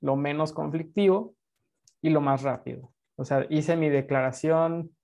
lo 0.00 0.16
menos 0.16 0.52
conflictivo 0.52 1.34
y 2.02 2.10
lo 2.10 2.20
más 2.20 2.42
rápido. 2.42 2.92
O 3.16 3.24
sea, 3.24 3.46
hice 3.48 3.76
mi 3.76 3.88
declaración, 3.88 4.94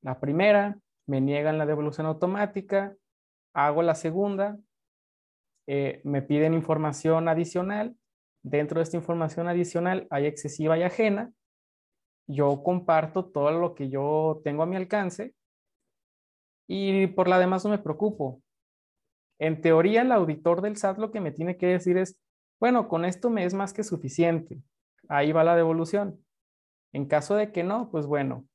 la 0.00 0.18
primera, 0.18 0.78
me 1.06 1.20
niegan 1.20 1.58
la 1.58 1.66
devolución 1.66 2.06
automática, 2.06 2.96
hago 3.52 3.82
la 3.82 3.94
segunda, 3.94 4.58
eh, 5.66 6.00
me 6.04 6.22
piden 6.22 6.54
información 6.54 7.28
adicional, 7.28 7.96
dentro 8.46 8.78
de 8.78 8.84
esta 8.84 8.96
información 8.96 9.48
adicional 9.48 10.06
hay 10.08 10.26
excesiva 10.26 10.78
y 10.78 10.84
ajena, 10.84 11.32
yo 12.28 12.62
comparto 12.62 13.24
todo 13.26 13.50
lo 13.50 13.74
que 13.74 13.88
yo 13.88 14.40
tengo 14.44 14.62
a 14.62 14.66
mi 14.66 14.76
alcance 14.76 15.34
y 16.68 17.08
por 17.08 17.26
la 17.26 17.40
demás 17.40 17.64
no 17.64 17.70
me 17.70 17.78
preocupo. 17.78 18.40
En 19.40 19.60
teoría, 19.60 20.02
el 20.02 20.12
auditor 20.12 20.62
del 20.62 20.76
SAT 20.76 20.98
lo 20.98 21.10
que 21.10 21.20
me 21.20 21.32
tiene 21.32 21.56
que 21.56 21.66
decir 21.66 21.98
es, 21.98 22.18
bueno, 22.60 22.88
con 22.88 23.04
esto 23.04 23.30
me 23.30 23.44
es 23.44 23.52
más 23.52 23.72
que 23.72 23.82
suficiente. 23.82 24.60
Ahí 25.08 25.32
va 25.32 25.44
la 25.44 25.56
devolución. 25.56 26.24
En 26.92 27.06
caso 27.06 27.34
de 27.34 27.50
que 27.50 27.64
no, 27.64 27.90
pues 27.90 28.06
bueno, 28.06 28.46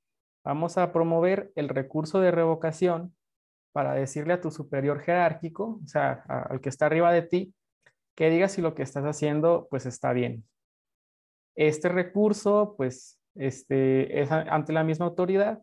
vamos 0.44 0.78
a 0.78 0.94
promover 0.94 1.52
el 1.56 1.68
recurso 1.68 2.22
de 2.22 2.32
revocación 2.32 3.14
para 3.74 3.94
decirle 3.94 4.34
a 4.34 4.42
tu 4.42 4.52
superior 4.52 5.02
jerárquico, 5.02 5.82
o 5.84 5.88
sea, 5.88 6.24
al 6.28 6.62
que 6.62 6.70
está 6.70 6.86
arriba 6.86 7.12
de 7.12 7.22
ti, 7.24 7.54
que 8.16 8.30
diga 8.30 8.48
si 8.48 8.62
lo 8.62 8.76
que 8.76 8.84
estás 8.84 9.04
haciendo 9.06 9.68
pues 9.70 9.86
está 9.86 10.14
bien. 10.14 10.44
Este 11.56 11.90
recurso 11.90 12.76
pues 12.78 13.20
este, 13.36 14.22
es 14.22 14.32
ante 14.32 14.74
la 14.74 14.84
misma 14.84 15.06
autoridad 15.06 15.62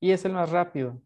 y 0.00 0.12
es 0.12 0.24
el 0.24 0.32
más 0.32 0.50
rápido, 0.50 1.00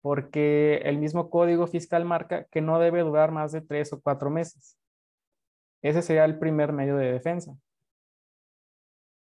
porque 0.00 0.76
el 0.84 0.98
mismo 0.98 1.30
código 1.30 1.66
fiscal 1.66 2.04
marca 2.04 2.44
que 2.44 2.60
no 2.60 2.78
debe 2.78 3.00
durar 3.00 3.32
más 3.32 3.52
de 3.52 3.60
tres 3.60 3.92
o 3.92 4.00
cuatro 4.00 4.30
meses. 4.30 4.78
Ese 5.82 6.02
sería 6.02 6.24
el 6.24 6.38
primer 6.38 6.72
medio 6.72 6.96
de 6.96 7.12
defensa. 7.12 7.56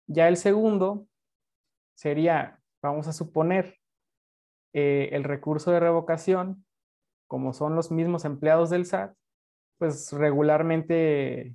Ya 0.06 0.28
el 0.28 0.36
segundo 0.36 1.06
sería, 1.94 2.60
vamos 2.82 3.08
a 3.08 3.12
suponer, 3.12 3.78
eh, 4.74 5.10
el 5.12 5.24
recurso 5.24 5.70
de 5.70 5.80
revocación, 5.80 6.66
como 7.28 7.52
son 7.52 7.76
los 7.76 7.90
mismos 7.90 8.24
empleados 8.24 8.70
del 8.70 8.86
SAT, 8.86 9.16
pues 9.78 10.12
regularmente 10.12 11.54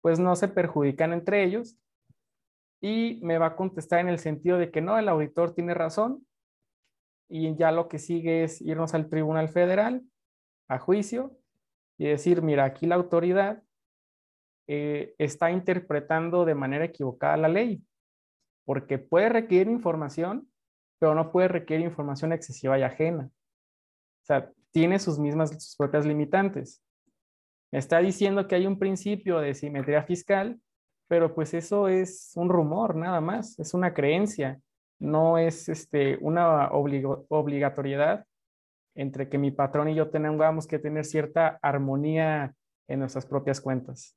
pues 0.00 0.18
no 0.18 0.36
se 0.36 0.48
perjudican 0.48 1.12
entre 1.12 1.44
ellos 1.44 1.76
y 2.80 3.20
me 3.22 3.38
va 3.38 3.46
a 3.46 3.56
contestar 3.56 4.00
en 4.00 4.08
el 4.08 4.18
sentido 4.18 4.58
de 4.58 4.70
que 4.70 4.80
no, 4.80 4.98
el 4.98 5.08
auditor 5.08 5.54
tiene 5.54 5.74
razón 5.74 6.26
y 7.28 7.56
ya 7.56 7.72
lo 7.72 7.88
que 7.88 7.98
sigue 7.98 8.44
es 8.44 8.60
irnos 8.60 8.94
al 8.94 9.08
Tribunal 9.08 9.48
Federal 9.48 10.02
a 10.68 10.78
juicio 10.78 11.36
y 11.98 12.06
decir, 12.06 12.42
mira, 12.42 12.64
aquí 12.64 12.86
la 12.86 12.94
autoridad 12.94 13.62
eh, 14.68 15.14
está 15.18 15.50
interpretando 15.50 16.44
de 16.44 16.54
manera 16.54 16.84
equivocada 16.84 17.36
la 17.36 17.48
ley, 17.48 17.82
porque 18.64 18.98
puede 18.98 19.28
requerir 19.28 19.68
información 19.68 20.48
pero 20.98 21.14
no 21.14 21.30
puede 21.30 21.48
requerir 21.48 21.86
información 21.86 22.32
excesiva 22.32 22.78
y 22.78 22.82
ajena. 22.82 23.30
O 24.22 24.26
sea, 24.26 24.52
tiene 24.72 24.98
sus 24.98 25.18
mismas, 25.18 25.50
sus 25.50 25.76
propias 25.76 26.04
limitantes. 26.04 26.82
Está 27.72 27.98
diciendo 27.98 28.46
que 28.48 28.54
hay 28.54 28.66
un 28.66 28.78
principio 28.78 29.40
de 29.40 29.54
simetría 29.54 30.02
fiscal, 30.02 30.60
pero 31.08 31.34
pues 31.34 31.54
eso 31.54 31.88
es 31.88 32.32
un 32.34 32.48
rumor 32.48 32.94
nada 32.96 33.20
más, 33.20 33.58
es 33.58 33.74
una 33.74 33.94
creencia, 33.94 34.60
no 34.98 35.38
es 35.38 35.68
este, 35.68 36.18
una 36.20 36.70
obligatoriedad 36.70 38.24
entre 38.94 39.28
que 39.28 39.38
mi 39.38 39.50
patrón 39.50 39.88
y 39.88 39.94
yo 39.94 40.10
tengamos 40.10 40.66
que 40.66 40.78
tener 40.78 41.04
cierta 41.04 41.58
armonía 41.62 42.54
en 42.88 43.00
nuestras 43.00 43.26
propias 43.26 43.60
cuentas. 43.60 44.16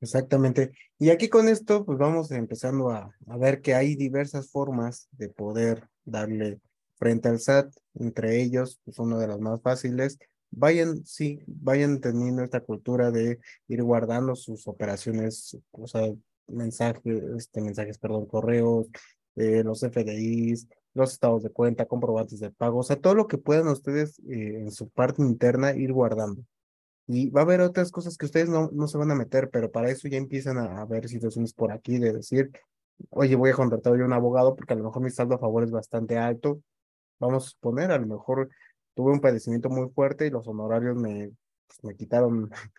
Exactamente. 0.00 0.72
Y 0.98 1.10
aquí 1.10 1.28
con 1.28 1.48
esto, 1.48 1.84
pues 1.84 1.96
vamos 1.96 2.30
empezando 2.30 2.90
a, 2.90 3.14
ver 3.38 3.62
que 3.62 3.74
hay 3.74 3.96
diversas 3.96 4.50
formas 4.50 5.08
de 5.12 5.30
poder 5.30 5.88
darle 6.04 6.60
frente 6.96 7.28
al 7.28 7.40
SAT. 7.40 7.72
Entre 7.94 8.42
ellos, 8.42 8.80
pues 8.84 8.98
uno 8.98 9.18
de 9.18 9.28
los 9.28 9.40
más 9.40 9.62
fáciles. 9.62 10.18
Vayan, 10.56 11.04
sí, 11.04 11.40
vayan 11.46 12.00
teniendo 12.00 12.44
esta 12.44 12.60
cultura 12.60 13.10
de 13.10 13.40
ir 13.66 13.82
guardando 13.82 14.36
sus 14.36 14.68
operaciones, 14.68 15.58
o 15.72 15.86
sea, 15.88 16.12
mensajes, 16.46 17.22
este, 17.36 17.60
mensajes, 17.60 17.98
perdón, 17.98 18.26
correos, 18.26 18.86
eh, 19.36 19.64
los 19.64 19.82
FDIs, 19.82 20.68
los 20.94 21.12
estados 21.12 21.42
de 21.42 21.50
cuenta, 21.50 21.86
comprobantes 21.86 22.38
de 22.38 22.50
pago, 22.50 22.78
o 22.78 22.82
sea, 22.84 22.96
todo 22.96 23.14
lo 23.16 23.26
que 23.26 23.38
puedan 23.38 23.66
ustedes 23.66 24.20
eh, 24.28 24.60
en 24.60 24.70
su 24.70 24.88
parte 24.90 25.22
interna 25.22 25.74
ir 25.74 25.92
guardando. 25.92 26.44
Y 27.06 27.30
va 27.30 27.40
a 27.42 27.44
haber 27.44 27.60
otras 27.60 27.90
cosas 27.90 28.16
que 28.16 28.26
ustedes 28.26 28.48
no, 28.48 28.70
no 28.72 28.86
se 28.86 28.96
van 28.98 29.10
a 29.10 29.16
meter, 29.16 29.50
pero 29.50 29.72
para 29.72 29.90
eso 29.90 30.08
ya 30.08 30.18
empiezan 30.18 30.58
a, 30.58 30.82
a 30.82 30.84
ver 30.86 31.08
situaciones 31.08 31.52
por 31.52 31.72
aquí 31.72 31.98
de 31.98 32.12
decir, 32.12 32.50
oye, 33.10 33.34
voy 33.36 33.50
a 33.50 33.54
contratar 33.54 33.96
yo 33.96 34.04
un 34.04 34.12
abogado 34.12 34.54
porque 34.54 34.74
a 34.74 34.76
lo 34.76 34.84
mejor 34.84 35.02
mi 35.02 35.10
saldo 35.10 35.34
a 35.34 35.38
favor 35.38 35.64
es 35.64 35.70
bastante 35.70 36.16
alto. 36.16 36.62
Vamos 37.18 37.46
a 37.46 37.50
suponer, 37.50 37.90
a 37.90 37.98
lo 37.98 38.06
mejor 38.06 38.50
tuve 38.94 39.12
un 39.12 39.20
padecimiento 39.20 39.68
muy 39.68 39.88
fuerte 39.90 40.26
y 40.26 40.30
los 40.30 40.46
honorarios 40.46 40.96
me, 40.96 41.32
pues, 41.66 41.84
me 41.84 41.96
quitaron 41.96 42.50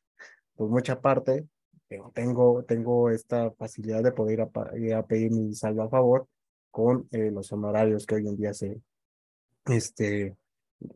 pues 0.55 0.69
mucha 0.69 1.01
parte, 1.01 1.47
pero 1.87 2.11
tengo, 2.13 2.63
tengo 2.63 3.09
esta 3.09 3.51
facilidad 3.51 4.03
de 4.03 4.11
poder 4.11 4.47
ir 4.75 4.93
a, 4.93 5.05
pedir 5.05 5.31
mi 5.31 5.53
saldo 5.53 5.83
a 5.83 5.89
favor 5.89 6.27
con 6.71 7.07
eh, 7.11 7.31
los 7.31 7.51
honorarios 7.51 8.05
que 8.05 8.15
hoy 8.15 8.27
en 8.27 8.35
día 8.35 8.53
se, 8.53 8.81
este, 9.67 10.35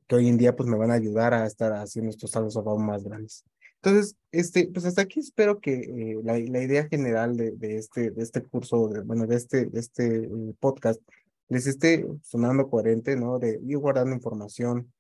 que 0.08 0.16
hoy 0.16 0.28
en 0.28 0.38
día 0.38 0.56
pues 0.56 0.68
me 0.68 0.78
van 0.78 0.92
a 0.92 0.96
ayudar 0.96 1.34
a 1.34 1.46
estar 1.46 1.74
haciendo 1.74 2.10
estos 2.10 2.32
saldos 2.32 2.58
aún 2.58 2.86
más 2.86 3.04
grandes. 3.04 3.46
Entonces, 3.82 4.16
este, 4.32 4.68
pues 4.68 4.86
hasta 4.86 5.04
aquí 5.04 5.22
espero 5.22 5.60
que 5.62 5.74
eh, 5.74 6.20
la, 6.22 6.34
la, 6.34 6.62
idea 6.62 6.88
general 6.90 7.38
de, 7.38 7.52
de, 7.52 7.78
este, 7.78 8.12
de 8.12 8.24
este 8.24 8.44
curso, 8.44 8.90
de, 8.90 9.02
bueno, 9.02 9.26
de 9.26 9.38
este, 9.38 9.68
de 9.68 9.80
este 9.80 10.26
eh, 10.26 10.30
podcast, 10.60 11.02
les 11.48 11.66
esté 11.66 12.06
sonando 12.22 12.70
coherente, 12.70 13.16
¿no? 13.16 13.40
De 13.40 13.60
ir 13.66 13.78
guardando 13.78 14.14
información, 14.14 14.92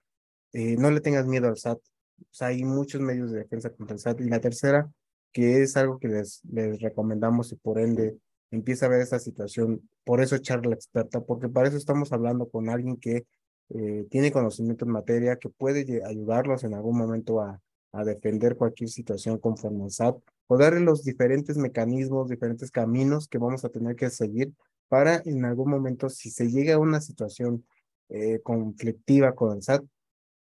eh, 0.53 0.75
no 0.77 0.91
le 0.91 1.01
tengas 1.01 1.25
miedo 1.25 1.47
al 1.47 1.57
SAT, 1.57 1.79
o 2.21 2.27
sea, 2.31 2.47
hay 2.47 2.63
muchos 2.63 3.01
medios 3.01 3.31
de 3.31 3.39
defensa 3.39 3.69
contra 3.69 3.95
el 3.95 3.99
SAT. 3.99 4.21
Y 4.21 4.29
la 4.29 4.39
tercera, 4.41 4.91
que 5.31 5.61
es 5.61 5.77
algo 5.77 5.99
que 5.99 6.07
les, 6.07 6.41
les 6.51 6.81
recomendamos 6.81 7.51
y 7.51 7.55
por 7.55 7.79
ende 7.79 8.17
empieza 8.51 8.87
a 8.87 8.89
ver 8.89 9.01
esta 9.01 9.19
situación, 9.19 9.89
por 10.03 10.21
eso 10.21 10.35
echarle 10.35 10.69
la 10.69 10.75
experta, 10.75 11.21
porque 11.21 11.49
para 11.49 11.67
eso 11.67 11.77
estamos 11.77 12.11
hablando 12.11 12.49
con 12.49 12.69
alguien 12.69 12.97
que 12.97 13.25
eh, 13.69 14.07
tiene 14.09 14.31
conocimiento 14.31 14.85
en 14.85 14.91
materia 14.91 15.37
que 15.37 15.49
puede 15.49 16.03
ayudarlos 16.03 16.63
en 16.63 16.73
algún 16.73 16.97
momento 16.97 17.41
a, 17.41 17.61
a 17.91 18.03
defender 18.03 18.55
cualquier 18.55 18.89
situación 18.89 19.37
conforme 19.37 19.83
al 19.83 19.91
SAT 19.91 20.17
o 20.47 20.57
darle 20.57 20.79
los 20.79 21.03
diferentes 21.03 21.57
mecanismos, 21.57 22.29
diferentes 22.29 22.71
caminos 22.71 23.27
que 23.27 23.37
vamos 23.37 23.63
a 23.65 23.69
tener 23.69 23.95
que 23.95 24.09
seguir 24.09 24.51
para 24.87 25.21
en 25.25 25.45
algún 25.45 25.69
momento, 25.69 26.09
si 26.09 26.31
se 26.31 26.49
llega 26.49 26.73
a 26.73 26.79
una 26.79 26.99
situación 26.99 27.63
eh, 28.09 28.39
conflictiva 28.41 29.35
con 29.35 29.55
el 29.55 29.61
SAT, 29.61 29.83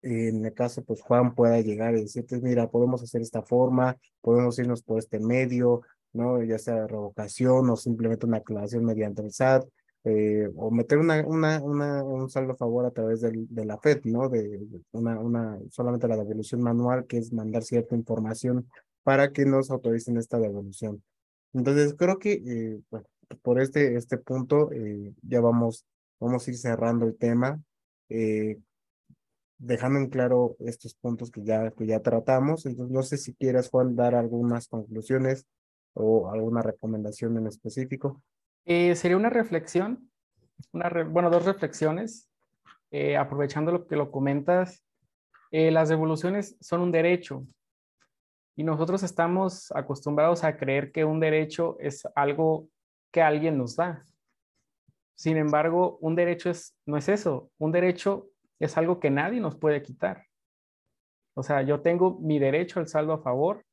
en 0.03 0.45
el 0.45 0.55
caso, 0.55 0.83
pues 0.83 1.03
Juan 1.03 1.35
pueda 1.35 1.61
llegar 1.61 1.97
y 1.97 2.03
decirte, 2.03 2.41
mira, 2.41 2.71
podemos 2.71 3.03
hacer 3.03 3.21
esta 3.23 3.43
forma, 3.43 3.97
podemos 4.21 4.59
irnos 4.59 4.83
por 4.83 4.99
este 4.99 5.19
medio, 5.21 5.83
¿no? 6.13 6.43
Ya 6.43 6.59
sea 6.59 6.87
revocación 6.87 7.71
o 7.71 7.77
simplemente 7.77 8.27
una 8.27 8.39
aclaración 8.39 8.85
mediante 8.85 9.23
el 9.23 9.33
SAT, 9.33 9.67
eh, 10.05 10.49
o 10.57 10.71
meter 10.71 10.99
una, 10.99 11.27
una, 11.27 11.63
una, 11.63 12.03
un 12.03 12.31
saldo 12.31 12.55
a 12.55 12.57
favor 12.57 12.87
a 12.87 12.91
través 12.91 13.21
del, 13.21 13.47
de 13.55 13.67
la 13.67 13.79
FED, 13.79 14.05
¿no? 14.05 14.29
De 14.29 14.67
una, 14.93 15.21
una, 15.21 15.59
solamente 15.71 16.09
la 16.09 16.17
devolución 16.17 16.63
manual, 16.63 17.07
que 17.07 17.19
es 17.19 17.33
mandar 17.33 17.63
cierta 17.63 17.95
información 17.95 18.67
para 19.03 19.33
que 19.33 19.45
nos 19.45 19.71
autoricen 19.71 20.17
esta 20.17 20.39
devolución. 20.39 21.03
Entonces, 21.53 21.95
creo 21.95 22.19
que, 22.19 22.33
eh, 22.33 22.81
bueno, 22.91 23.07
por 23.43 23.61
este, 23.61 23.97
este 23.97 24.19
punto, 24.19 24.73
eh, 24.73 25.13
ya 25.23 25.41
vamos, 25.41 25.85
vamos 26.19 26.47
a 26.47 26.51
ir 26.51 26.57
cerrando 26.57 27.07
el 27.07 27.17
tema. 27.17 27.61
Dejando 29.61 29.99
en 29.99 30.09
claro 30.09 30.57
estos 30.61 30.95
puntos 30.95 31.31
que 31.31 31.45
ya, 31.45 31.71
que 31.71 31.87
ya 31.87 32.01
tratamos. 32.01 32.67
Entonces, 32.67 32.93
no 32.93 33.03
sé 33.03 33.19
si 33.19 33.35
quieras, 33.35 33.69
Juan, 33.69 33.95
dar 33.95 34.15
algunas 34.15 34.67
conclusiones 34.69 35.47
o 35.93 36.31
alguna 36.31 36.63
recomendación 36.63 37.37
en 37.37 37.47
específico. 37.47 38.23
Eh, 38.65 38.97
sería 38.97 39.17
una 39.17 39.31
reflexión, 39.31 40.11
una 40.73 40.91
bueno, 41.05 41.31
dos 41.31 41.45
reflexiones, 41.45 42.29
eh, 42.91 43.17
aprovechando 43.17 43.71
lo 43.71 43.87
que 43.87 43.97
lo 43.97 44.11
comentas. 44.11 44.83
Eh, 45.51 45.71
las 45.71 45.89
devoluciones 45.89 46.57
son 46.61 46.81
un 46.81 46.93
derecho 46.93 47.45
y 48.57 48.65
nosotros 48.65 49.03
estamos 49.03 49.71
acostumbrados 49.73 50.43
a 50.45 50.57
creer 50.57 50.91
que 50.91 51.05
un 51.05 51.21
derecho 51.21 51.77
es 51.81 52.03
algo 52.15 52.69
que 53.13 53.21
alguien 53.21 53.59
nos 53.59 53.77
da. 53.77 54.05
Sin 55.17 55.37
embargo, 55.37 55.99
un 56.01 56.15
derecho 56.15 56.49
es, 56.49 56.75
no 56.87 56.97
es 56.97 57.09
eso. 57.09 57.51
Un 57.59 57.73
derecho 57.73 58.31
es 58.61 58.77
algo 58.77 59.01
que 59.01 59.11
nadie 59.11 59.41
nos 59.41 59.57
puede 59.57 59.83
quitar. 59.83 60.27
O 61.35 61.43
sea, 61.43 61.63
yo 61.63 61.81
tengo 61.81 62.19
mi 62.21 62.39
derecho 62.39 62.81
al 62.81 62.89
saldo 62.89 63.13
a 63.13 63.23
favor 63.23 63.65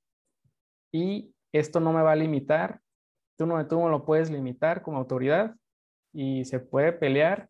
y 0.91 1.33
esto 1.51 1.79
no 1.79 1.93
me 1.93 2.01
va 2.01 2.13
a 2.13 2.15
limitar. 2.15 2.81
Tú 3.37 3.45
no, 3.45 3.67
tú 3.67 3.79
no 3.79 3.89
lo 3.89 4.05
puedes 4.05 4.31
limitar 4.31 4.81
como 4.81 4.97
autoridad 4.97 5.55
y 6.13 6.45
se 6.45 6.59
puede 6.59 6.93
pelear 6.93 7.49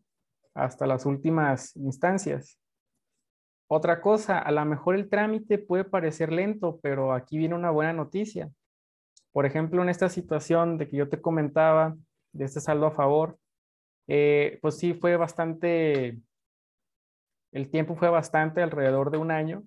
hasta 0.54 0.86
las 0.86 1.06
últimas 1.06 1.74
instancias. 1.76 2.58
Otra 3.70 4.00
cosa, 4.00 4.38
a 4.38 4.50
lo 4.50 4.64
mejor 4.64 4.94
el 4.94 5.08
trámite 5.08 5.58
puede 5.58 5.84
parecer 5.84 6.32
lento, 6.32 6.80
pero 6.82 7.12
aquí 7.12 7.38
viene 7.38 7.54
una 7.54 7.70
buena 7.70 7.92
noticia. 7.92 8.50
Por 9.30 9.46
ejemplo, 9.46 9.82
en 9.82 9.90
esta 9.90 10.08
situación 10.08 10.78
de 10.78 10.88
que 10.88 10.96
yo 10.96 11.08
te 11.08 11.20
comentaba, 11.20 11.94
de 12.32 12.44
este 12.44 12.60
saldo 12.60 12.86
a 12.86 12.92
favor, 12.92 13.38
eh, 14.06 14.58
pues 14.62 14.78
sí 14.78 14.94
fue 14.94 15.16
bastante, 15.16 16.18
el 17.52 17.70
tiempo 17.70 17.96
fue 17.96 18.08
bastante, 18.08 18.62
alrededor 18.62 19.10
de 19.10 19.18
un 19.18 19.30
año. 19.30 19.64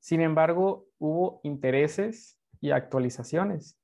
Sin 0.00 0.20
embargo, 0.20 0.86
hubo 0.98 1.40
intereses 1.44 2.38
y 2.60 2.70
actualizaciones. 2.70 3.78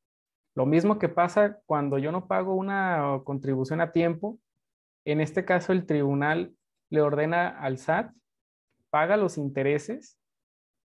Lo 0.55 0.67
mismo 0.67 0.99
que 0.99 1.09
pasa 1.09 1.61
cuando 1.67 1.99
yo 1.99 2.11
no 2.11 2.27
pago 2.27 2.55
una 2.55 3.21
contribución 3.25 3.81
a 3.81 3.93
tiempo, 3.93 4.39
en 5.05 5.21
este 5.21 5.45
caso 5.45 5.73
el 5.73 5.87
tribunal 5.87 6.55
le 6.91 7.01
ordena 7.01 7.49
al 7.49 7.79
SAT 7.79 8.13
paga 8.91 9.17
los 9.17 9.39
intereses 9.39 10.19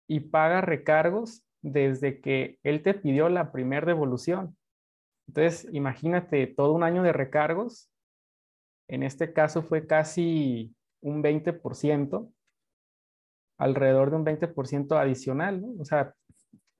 y 0.08 0.20
paga 0.20 0.60
recargos 0.60 1.44
desde 1.62 2.20
que 2.20 2.58
él 2.62 2.82
te 2.82 2.94
pidió 2.94 3.28
la 3.28 3.52
primera 3.52 3.86
devolución. 3.86 4.56
Entonces, 5.28 5.68
imagínate 5.72 6.46
todo 6.46 6.72
un 6.72 6.82
año 6.82 7.02
de 7.02 7.12
recargos. 7.12 7.90
En 8.88 9.02
este 9.02 9.32
caso 9.32 9.62
fue 9.62 9.86
casi 9.86 10.74
un 11.02 11.22
20%, 11.22 12.32
alrededor 13.58 14.10
de 14.10 14.16
un 14.16 14.24
20% 14.24 14.98
adicional. 14.98 15.64
O 15.78 15.84
sea, 15.84 16.14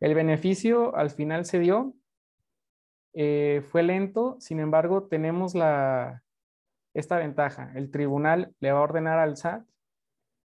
el 0.01 0.15
beneficio 0.15 0.97
al 0.97 1.11
final 1.11 1.45
se 1.45 1.59
dio, 1.59 1.95
eh, 3.13 3.63
fue 3.71 3.83
lento, 3.83 4.37
sin 4.41 4.61
embargo, 4.61 5.09
tenemos 5.09 5.55
la, 5.55 6.23
esta 6.95 7.19
ventaja. 7.19 7.73
El 7.75 7.91
tribunal 7.91 8.55
le 8.61 8.73
va 8.73 8.79
a 8.79 8.83
ordenar 8.83 9.19
al 9.19 9.37
SAT 9.37 9.67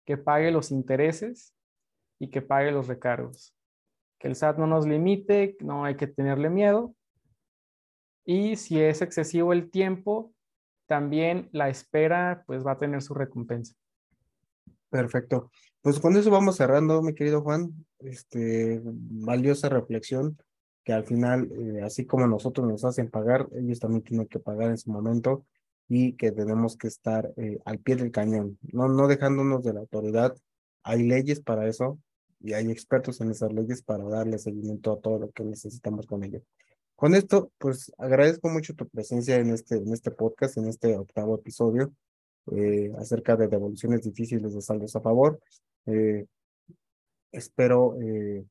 que 0.05 0.17
pague 0.17 0.51
los 0.51 0.71
intereses 0.71 1.55
y 2.19 2.31
que 2.31 2.43
pague 2.43 2.73
los 2.73 2.89
recargos. 2.89 3.55
Que 4.19 4.29
el 4.29 4.37
SAT 4.37 4.59
no 4.59 4.67
nos 4.67 4.87
limite, 4.87 5.57
no 5.61 5.85
hay 5.85 5.97
que 5.97 6.07
tenerle 6.07 6.51
miedo. 6.51 6.95
Y 8.25 8.57
si 8.57 8.81
es 8.81 9.03
excesivo 9.03 9.53
el 9.53 9.71
tiempo, 9.71 10.33
también 10.93 11.49
la 11.53 11.71
espera 11.71 12.45
pues 12.47 12.67
va 12.67 12.73
a 12.73 12.79
tener 12.79 13.01
su 13.01 13.15
recompensa. 13.15 13.75
Perfecto. 14.91 15.51
Pues 15.81 15.99
con 15.99 16.15
eso 16.19 16.31
vamos 16.31 16.57
cerrando, 16.57 17.01
mi 17.01 17.15
querido 17.15 17.41
Juan. 17.41 17.87
Este, 18.01 18.79
valiosa 18.85 19.71
reflexión 19.71 20.37
que 20.85 20.93
al 20.93 21.05
final, 21.05 21.49
eh, 21.51 21.81
así 21.83 22.05
como 22.05 22.27
nosotros 22.27 22.69
nos 22.69 22.85
hacen 22.85 23.09
pagar, 23.09 23.49
ellos 23.53 23.81
también 23.81 24.03
tienen 24.03 24.27
que 24.27 24.39
pagar 24.39 24.69
en 24.69 24.77
su 24.77 24.91
momento 24.91 25.47
y 25.89 26.13
que 26.13 26.31
tenemos 26.31 26.77
que 26.77 26.89
estar 26.89 27.33
eh, 27.39 27.59
al 27.65 27.79
pie 27.79 27.97
del 27.97 28.11
cañón, 28.11 28.59
no, 28.61 28.89
no 28.89 29.09
dejándonos 29.09 29.65
de 29.65 29.73
la 29.73 29.81
autoridad. 29.81 30.37
Hay 30.83 31.05
leyes 31.05 31.41
para 31.41 31.67
eso 31.69 31.99
y 32.39 32.53
hay 32.53 32.71
expertos 32.71 33.19
en 33.23 33.31
esas 33.31 33.51
leyes 33.51 33.81
para 33.81 34.05
darle 34.05 34.39
seguimiento 34.39 34.93
a 34.93 35.01
todo 35.01 35.19
lo 35.19 35.31
que 35.31 35.43
necesitamos 35.43 36.07
con 36.07 36.23
ello. 36.23 36.43
Con 36.97 37.15
esto, 37.15 37.51
pues 37.59 37.93
agradezco 37.99 38.49
mucho 38.49 38.75
tu 38.75 38.89
presencia 38.89 39.37
en 39.37 39.51
este, 39.51 39.77
en 39.77 39.93
este 39.93 40.11
podcast, 40.11 40.57
en 40.57 40.69
este 40.69 40.97
octavo 40.97 41.37
episodio 41.37 41.93
eh, 42.53 42.93
acerca 42.99 43.37
de 43.37 43.49
devoluciones 43.49 44.03
difíciles 44.03 44.55
de 44.55 44.63
saldos 44.63 44.95
a 44.95 45.01
favor. 45.01 45.41
Eh, 45.87 46.27
espero 47.33 47.97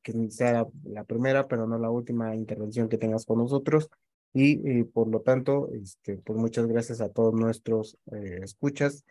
que 0.02 0.30
sea 0.30 0.66
la 0.84 1.04
primera, 1.04 1.46
pero 1.46 1.66
no 1.66 1.78
la 1.78 1.90
última 1.90 2.34
intervención 2.34 2.88
que 2.88 2.98
tengas 2.98 3.24
con 3.24 3.38
nosotros. 3.38 3.88
Y, 4.34 4.84
por 4.84 5.08
lo 5.08 5.20
tanto, 5.20 5.68
este, 5.72 6.16
pues 6.16 6.38
muchas 6.38 6.66
gracias 6.66 7.00
a 7.00 7.10
todos 7.10 7.34
nuestros 7.34 7.98
eh, 8.12 8.40
escuchas 8.42 9.04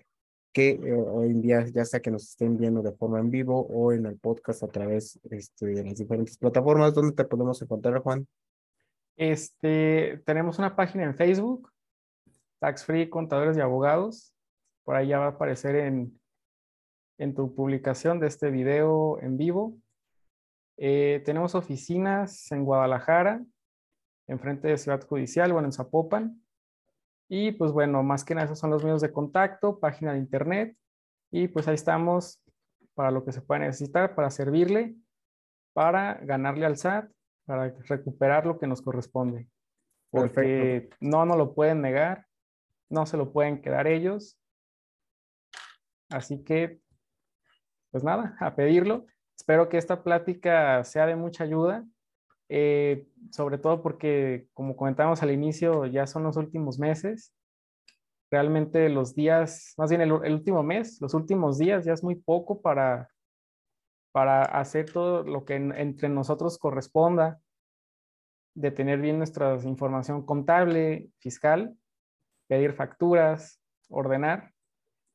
que 0.51 0.71
eh, 0.71 0.93
hoy 0.93 1.27
en 1.27 1.41
día 1.41 1.65
ya 1.67 1.85
sea 1.85 2.01
que 2.01 2.11
nos 2.11 2.23
estén 2.23 2.57
viendo 2.57 2.81
de 2.81 2.91
forma 2.91 3.19
en 3.19 3.29
vivo 3.29 3.61
o 3.69 3.93
en 3.93 4.05
el 4.05 4.17
podcast 4.17 4.63
a 4.63 4.67
través 4.67 5.19
este, 5.29 5.67
de 5.67 5.83
las 5.83 5.95
diferentes 5.95 6.37
plataformas. 6.37 6.93
¿Dónde 6.95 7.15
te 7.15 7.23
podemos 7.25 7.61
encontrar, 7.61 7.99
Juan? 7.99 8.27
Este, 9.17 10.21
tenemos 10.25 10.59
una 10.59 10.75
página 10.75 11.03
en 11.03 11.15
Facebook, 11.15 11.71
Tax 12.59 12.85
Free 12.85 13.09
Contadores 13.09 13.57
y 13.57 13.61
Abogados. 13.61 14.33
Por 14.83 14.95
ahí 14.95 15.09
ya 15.09 15.19
va 15.19 15.25
a 15.25 15.29
aparecer 15.29 15.75
en, 15.75 16.19
en 17.17 17.35
tu 17.35 17.53
publicación 17.53 18.19
de 18.19 18.27
este 18.27 18.49
video 18.49 19.19
en 19.21 19.37
vivo. 19.37 19.77
Eh, 20.77 21.21
tenemos 21.25 21.53
oficinas 21.53 22.51
en 22.51 22.65
Guadalajara, 22.65 23.45
enfrente 24.27 24.67
de 24.67 24.77
Ciudad 24.77 25.05
Judicial, 25.05 25.53
bueno, 25.53 25.67
en 25.67 25.73
Zapopan. 25.73 26.43
Y 27.29 27.51
pues 27.51 27.71
bueno, 27.71 28.03
más 28.03 28.25
que 28.25 28.33
nada 28.33 28.45
esos 28.45 28.59
son 28.59 28.71
los 28.71 28.83
medios 28.83 29.01
de 29.01 29.11
contacto, 29.11 29.79
página 29.79 30.13
de 30.13 30.19
internet. 30.19 30.75
Y 31.31 31.47
pues 31.47 31.67
ahí 31.67 31.75
estamos 31.75 32.41
para 32.93 33.11
lo 33.11 33.23
que 33.23 33.31
se 33.31 33.41
pueda 33.41 33.59
necesitar, 33.59 34.15
para 34.15 34.31
servirle, 34.31 34.95
para 35.73 36.15
ganarle 36.15 36.65
al 36.65 36.77
SAT, 36.77 37.09
para 37.51 37.75
recuperar 37.89 38.45
lo 38.45 38.57
que 38.57 38.65
nos 38.65 38.81
corresponde. 38.81 39.49
Porque 40.09 40.89
no 41.01 41.25
nos 41.25 41.35
lo 41.37 41.53
pueden 41.53 41.81
negar, 41.81 42.25
no 42.89 43.05
se 43.05 43.17
lo 43.17 43.33
pueden 43.33 43.61
quedar 43.61 43.87
ellos. 43.87 44.39
Así 46.09 46.45
que, 46.45 46.79
pues 47.91 48.05
nada, 48.05 48.37
a 48.39 48.55
pedirlo. 48.55 49.05
Espero 49.35 49.67
que 49.67 49.77
esta 49.77 50.01
plática 50.01 50.81
sea 50.85 51.05
de 51.07 51.17
mucha 51.17 51.43
ayuda 51.43 51.85
eh, 52.53 53.07
sobre 53.31 53.57
todo 53.57 53.81
porque, 53.81 54.49
como 54.53 54.75
comentamos 54.75 55.23
al 55.23 55.31
inicio, 55.31 55.85
ya 55.85 56.05
son 56.05 56.23
los 56.23 56.35
últimos 56.35 56.79
meses. 56.79 57.33
Realmente 58.29 58.89
los 58.89 59.15
días, 59.15 59.73
más 59.77 59.89
bien 59.89 60.01
el, 60.01 60.11
último 60.11 60.61
mes, 60.61 60.99
los 60.99 61.13
últimos 61.13 61.57
días 61.57 61.85
ya 61.85 61.93
es 61.93 62.03
muy 62.03 62.15
poco 62.15 62.61
para, 62.61 63.09
para 64.11 64.43
hacer 64.43 64.91
todo 64.91 65.23
lo 65.23 65.45
que 65.45 65.55
entre 65.55 66.09
nosotros 66.09 66.57
corresponda, 66.57 67.39
de 68.53 68.71
tener 68.71 68.99
bien 68.99 69.17
nuestra 69.17 69.55
información 69.63 70.25
contable, 70.25 71.09
fiscal, 71.19 71.75
pedir 72.47 72.73
facturas, 72.73 73.61
ordenar 73.89 74.51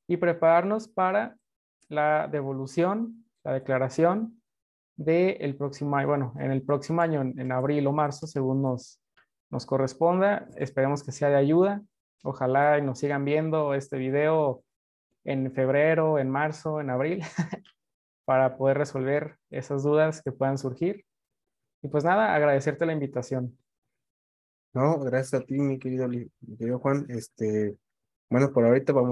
y 0.07 0.17
prepararnos 0.17 0.89
para 0.89 1.37
la 1.89 2.29
devolución, 2.29 3.25
la 3.45 3.53
declaración 3.53 4.41
de 4.97 5.33
el 5.41 5.57
próximo 5.57 5.97
año, 5.97 6.09
bueno, 6.09 6.35
en 6.39 6.51
el 6.51 6.63
próximo 6.63 7.03
año, 7.03 7.21
en, 7.21 7.53
abril 7.53 7.87
o 7.87 7.93
marzo, 7.93 8.27
según 8.27 8.63
nos, 8.63 9.01
nos 9.51 9.67
corresponda. 9.67 10.49
Esperemos 10.57 11.03
que 11.03 11.13
sea 11.13 11.29
de 11.29 11.37
ayuda. 11.37 11.83
Ojalá 12.23 12.81
nos 12.81 12.99
sigan 12.99 13.25
viendo 13.25 13.75
este 13.75 13.99
video 13.99 14.65
en 15.25 15.53
febrero, 15.53 16.19
en 16.19 16.31
marzo, 16.31 16.81
en 16.81 16.89
abril, 16.89 17.23
para 18.27 18.59
poder 18.59 18.77
resolver 18.77 19.39
esas 19.51 19.83
dudas 19.83 20.21
que 20.21 20.33
puedan 20.33 20.59
surgir. 20.59 21.07
Y 21.83 21.89
pues 21.89 22.05
nada, 22.05 22.35
agradecerte 22.35 22.85
la 22.85 22.93
invitación. 22.93 23.57
No, 24.75 24.99
gracias 25.01 25.41
a 25.41 25.47
ti, 25.47 25.55
mi 25.55 25.79
querido, 25.79 26.07
mi 26.09 26.29
querido 26.59 26.79
Juan. 26.81 27.07
Este, 27.09 27.75
bueno, 28.29 28.53
por 28.53 28.67
ahorita 28.67 28.93
vamos 28.93 29.05